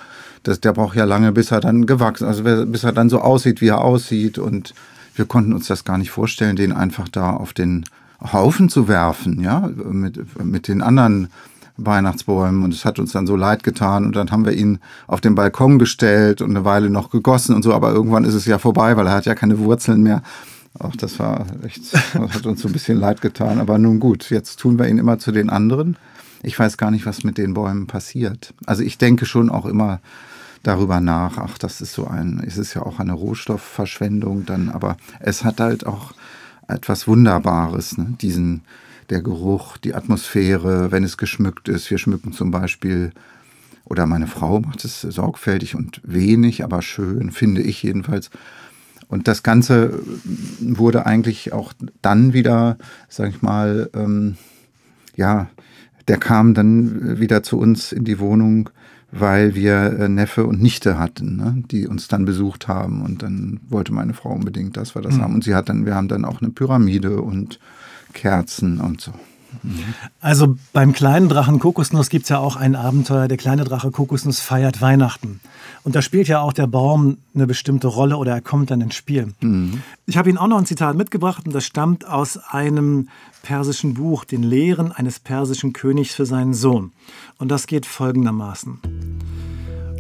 das, 0.48 0.62
der 0.62 0.74
braucht 0.74 0.96
ja 0.96 1.04
lange, 1.04 1.32
bis 1.32 1.52
er 1.52 1.60
dann 1.60 1.86
gewachsen, 1.86 2.26
also 2.26 2.44
bis 2.44 2.84
er 2.84 2.94
dann 2.94 3.10
so 3.10 3.20
aussieht, 3.20 3.60
wie 3.60 3.68
er 3.68 3.82
aussieht. 3.82 4.38
Und 4.38 4.74
wir 5.16 5.26
konnten 5.26 5.54
uns 5.54 5.68
das 5.68 5.84
gar 5.84 5.98
nicht 5.98 6.12
vorstellen, 6.12 6.56
den 6.56 6.72
einfach 6.72 7.10
da 7.10 7.32
auf 7.32 7.52
den 7.54 7.84
Haufen 8.32 8.70
zu 8.70 8.88
werfen, 8.88 9.42
ja, 9.42 9.70
mit, 9.76 10.44
mit 10.44 10.68
den 10.68 10.82
anderen 10.82 11.30
Weihnachtsbäumen. 11.76 12.64
Und 12.64 12.74
es 12.74 12.86
hat 12.86 12.98
uns 12.98 13.12
dann 13.12 13.28
so 13.28 13.36
leid 13.36 13.64
getan. 13.64 14.06
Und 14.06 14.16
dann 14.16 14.32
haben 14.32 14.46
wir 14.46 14.54
ihn 14.54 14.80
auf 15.06 15.20
den 15.20 15.36
Balkon 15.36 15.80
gestellt 15.80 16.42
und 16.42 16.52
eine 16.52 16.64
Weile 16.64 16.90
noch 16.90 17.10
gegossen 17.10 17.54
und 17.54 17.64
so. 17.64 17.74
Aber 17.74 17.92
irgendwann 17.92 18.24
ist 18.24 18.34
es 18.34 18.46
ja 18.46 18.58
vorbei, 18.58 18.96
weil 18.96 19.08
er 19.08 19.14
hat 19.14 19.26
ja 19.26 19.36
keine 19.36 19.60
Wurzeln 19.60 20.02
mehr. 20.02 20.24
Ach, 20.80 20.96
das 20.96 21.20
war 21.20 21.46
echt, 21.64 21.94
das 21.94 22.14
hat 22.14 22.46
uns 22.46 22.62
so 22.62 22.68
ein 22.68 22.74
bisschen 22.74 23.00
leid 23.00 23.22
getan. 23.22 23.60
Aber 23.60 23.78
nun 23.78 24.00
gut, 24.00 24.30
jetzt 24.30 24.60
tun 24.60 24.78
wir 24.78 24.88
ihn 24.88 24.98
immer 24.98 25.20
zu 25.20 25.32
den 25.32 25.50
anderen. 25.50 25.98
Ich 26.44 26.58
weiß 26.58 26.78
gar 26.78 26.92
nicht, 26.92 27.06
was 27.06 27.24
mit 27.24 27.38
den 27.38 27.54
Bäumen 27.54 27.88
passiert. 27.88 28.54
Also 28.66 28.84
ich 28.84 28.98
denke 28.98 29.26
schon 29.26 29.50
auch 29.50 29.66
immer, 29.66 30.00
darüber 30.64 31.00
nach, 31.00 31.38
ach, 31.38 31.58
das 31.58 31.82
ist 31.82 31.94
so 31.94 32.08
ein, 32.08 32.44
es 32.46 32.58
ist 32.58 32.74
ja 32.74 32.84
auch 32.84 33.00
eine 33.00 33.14
Rohstoffverschwendung 33.14 34.46
dann, 34.46 34.70
aber 34.70 34.98
es 35.20 35.44
hat 35.44 35.60
halt 35.60 35.86
auch 35.86 36.14
etwas 36.68 37.08
Wunderbares, 37.08 37.98
ne? 37.98 38.16
diesen, 38.22 38.62
der 39.10 39.22
Geruch, 39.22 39.78
die 39.78 39.96
Atmosphäre, 39.96 40.92
wenn 40.92 41.04
es 41.04 41.18
geschmückt 41.18 41.70
ist. 41.70 41.90
Wir 41.90 41.98
schmücken 41.98 42.34
zum 42.34 42.52
Beispiel, 42.52 43.12
oder 43.86 44.06
meine 44.06 44.28
Frau 44.28 44.60
macht 44.60 44.84
es 44.84 45.02
sorgfältig 45.02 45.76
und 45.76 46.02
wenig, 46.04 46.64
aber 46.64 46.82
schön, 46.82 47.32
finde 47.32 47.62
ich 47.62 47.82
jedenfalls. 47.84 48.30
Und 49.08 49.28
das 49.28 49.44
Ganze 49.44 50.00
wurde 50.60 51.06
eigentlich 51.06 51.54
auch 51.54 51.74
dann 52.02 52.34
wieder, 52.34 52.78
sag 53.08 53.30
ich 53.30 53.42
mal, 53.42 53.90
ähm, 53.94 54.36
ja, 55.16 55.50
der 56.08 56.18
kam 56.18 56.54
dann 56.54 57.20
wieder 57.20 57.44
zu 57.44 57.58
uns 57.58 57.92
in 57.92 58.04
die 58.04 58.20
Wohnung 58.20 58.70
weil 59.12 59.56
wir 59.56 60.00
äh, 60.00 60.10
Neffe 60.10 60.46
und 60.46 60.62
Nichte 60.62 61.00
hatten, 61.00 61.38
ne, 61.38 61.64
die 61.72 61.88
uns 61.88 62.08
dann 62.08 62.26
besucht 62.26 62.68
haben. 62.68 63.02
Und 63.02 63.24
dann 63.24 63.60
wollte 63.70 63.94
meine 63.94 64.14
Frau 64.14 64.32
unbedingt, 64.32 64.78
dass 64.78 64.96
wir 64.96 65.02
das 65.02 65.16
mhm. 65.16 65.22
haben. 65.22 65.36
Und 65.36 65.44
sie 65.44 65.56
hat 65.56 65.70
dann, 65.70 65.86
wir 65.86 65.96
haben 65.96 66.08
dann 66.08 66.26
auch 66.26 66.42
eine 66.42 66.52
Pyramide 66.52 67.22
und 67.22 67.60
Kerzen 68.14 68.80
und 68.80 69.02
so. 69.02 69.14
Also 70.22 70.58
beim 70.74 70.94
kleinen 70.94 71.30
Drachen 71.30 71.60
Kokosnuss 71.60 72.10
gibt 72.10 72.24
es 72.24 72.30
ja 72.30 72.40
auch 72.40 72.56
ein 72.56 72.76
Abenteuer. 72.76 73.28
Der 73.28 73.38
kleine 73.38 73.64
Drache 73.64 73.92
Kokosnuss 73.92 74.40
feiert 74.40 74.82
Weihnachten. 74.82 75.40
Und 75.84 75.96
da 75.96 76.02
spielt 76.02 76.28
ja 76.28 76.42
auch 76.42 76.54
der 76.54 76.68
Baum 76.68 77.18
eine 77.34 77.48
bestimmte 77.48 77.88
Rolle 77.88 78.18
oder 78.18 78.34
er 78.34 78.42
kommt 78.42 78.72
dann 78.72 78.82
ins 78.82 78.96
Spiel. 78.96 79.34
Mhm. 79.40 79.82
Ich 80.06 80.18
habe 80.18 80.30
Ihnen 80.30 80.38
auch 80.38 80.48
noch 80.48 80.58
ein 80.58 80.66
Zitat 80.66 80.96
mitgebracht 80.96 81.46
und 81.46 81.56
das 81.56 81.66
stammt 81.66 82.06
aus 82.06 82.38
einem 82.38 83.10
persischen 83.44 83.94
Buch, 83.94 84.26
den 84.26 84.44
Lehren 84.44 84.92
eines 84.92 85.20
persischen 85.20 85.74
Königs 85.74 86.14
für 86.14 86.26
seinen 86.26 86.54
Sohn. 86.54 86.92
Und 87.38 87.50
das 87.50 87.68
geht 87.68 87.86
folgendermaßen. 87.86 88.80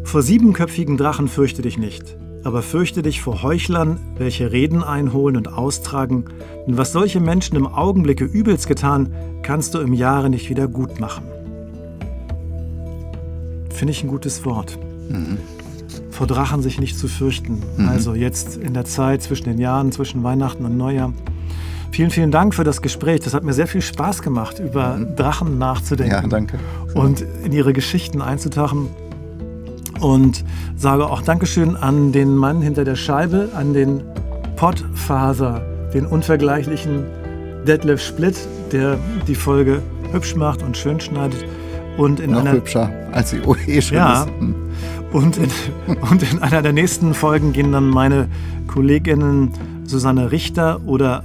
Vor 0.03 0.21
siebenköpfigen 0.21 0.97
Drachen 0.97 1.27
fürchte 1.27 1.61
dich 1.61 1.77
nicht 1.77 2.17
aber 2.43 2.61
fürchte 2.61 3.01
dich 3.01 3.21
vor 3.21 3.43
Heuchlern, 3.43 3.99
welche 4.17 4.51
Reden 4.51 4.83
einholen 4.83 5.37
und 5.37 5.51
austragen, 5.51 6.25
denn 6.65 6.77
was 6.77 6.91
solche 6.91 7.19
Menschen 7.19 7.55
im 7.55 7.67
Augenblicke 7.67 8.25
übelst 8.25 8.67
getan, 8.67 9.13
kannst 9.43 9.73
du 9.73 9.79
im 9.79 9.93
Jahre 9.93 10.29
nicht 10.29 10.49
wieder 10.49 10.67
gut 10.67 10.99
machen. 10.99 11.23
Finde 13.69 13.91
ich 13.91 14.03
ein 14.03 14.09
gutes 14.09 14.43
Wort. 14.45 14.77
Mhm. 15.09 15.37
Vor 16.09 16.25
Drachen 16.25 16.63
sich 16.63 16.79
nicht 16.79 16.97
zu 16.97 17.07
fürchten. 17.07 17.61
Mhm. 17.77 17.89
Also 17.89 18.15
jetzt 18.15 18.57
in 18.57 18.73
der 18.73 18.85
Zeit 18.85 19.21
zwischen 19.21 19.45
den 19.45 19.59
Jahren, 19.59 19.91
zwischen 19.91 20.23
Weihnachten 20.23 20.65
und 20.65 20.77
Neujahr. 20.77 21.13
Vielen, 21.91 22.09
vielen 22.09 22.31
Dank 22.31 22.53
für 22.53 22.63
das 22.63 22.81
Gespräch. 22.81 23.21
Das 23.21 23.33
hat 23.33 23.43
mir 23.43 23.53
sehr 23.53 23.67
viel 23.67 23.81
Spaß 23.81 24.21
gemacht, 24.21 24.59
über 24.59 24.97
mhm. 24.97 25.15
Drachen 25.15 25.57
nachzudenken. 25.57 26.13
Ja, 26.13 26.27
danke. 26.27 26.59
Und 26.93 27.23
in 27.43 27.51
ihre 27.51 27.73
Geschichten 27.73 28.21
einzutauchen. 28.21 28.89
Und 29.99 30.43
sage 30.75 31.05
auch 31.05 31.21
Dankeschön 31.21 31.75
an 31.75 32.11
den 32.11 32.35
Mann 32.35 32.61
hinter 32.61 32.83
der 32.83 32.95
Scheibe, 32.95 33.49
an 33.55 33.73
den 33.73 34.03
Podfaser, 34.55 35.61
den 35.93 36.05
unvergleichlichen 36.05 37.05
Detlef 37.67 38.01
Split, 38.01 38.35
der 38.71 38.97
die 39.27 39.35
Folge 39.35 39.81
hübsch 40.11 40.35
macht 40.35 40.63
und 40.63 40.77
schön 40.77 40.99
schneidet. 40.99 41.43
Und 41.97 42.19
in 42.19 42.31
Noch 42.31 42.41
einer, 42.41 42.53
hübscher, 42.53 42.91
als 43.11 43.31
sie 43.31 43.37
eh 43.67 43.81
schon 43.81 43.97
ja, 43.97 44.23
ist. 44.23 44.29
Hm. 44.39 44.55
Und 45.11 45.37
in, 45.37 45.49
und 46.11 46.31
in 46.31 46.41
einer 46.41 46.61
der 46.61 46.73
nächsten 46.73 47.13
Folgen 47.13 47.53
gehen 47.53 47.71
dann 47.71 47.89
meine 47.89 48.27
Kolleginnen 48.67 49.51
Susanne 49.85 50.31
Richter 50.31 50.81
oder 50.85 51.23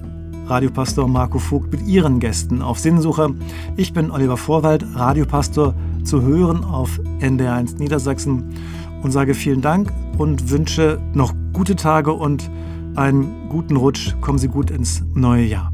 Radiopastor 0.53 1.09
Marco 1.09 1.39
Vogt 1.39 1.73
mit 1.73 1.87
ihren 1.87 2.21
Gästen 2.21 2.61
auf 2.61 2.79
Sinnsuche. 2.79 3.35
Ich 3.79 3.95
bin 3.95 4.11
Oliver 4.11 4.37
Vorwald, 4.37 4.85
Radiopastor 4.95 5.73
zu 6.05 6.21
hören 6.21 6.63
auf 6.63 7.01
NDR1 7.21 7.79
Niedersachsen 7.79 8.55
und 9.03 9.13
sage 9.13 9.33
vielen 9.33 9.63
Dank 9.63 9.91
und 10.19 10.51
wünsche 10.51 11.01
noch 11.15 11.33
gute 11.55 11.75
Tage 11.75 12.13
und 12.13 12.51
einen 12.97 13.49
guten 13.49 13.77
Rutsch. 13.77 14.15
Kommen 14.21 14.37
Sie 14.37 14.49
gut 14.49 14.71
ins 14.71 15.03
neue 15.15 15.45
Jahr. 15.47 15.72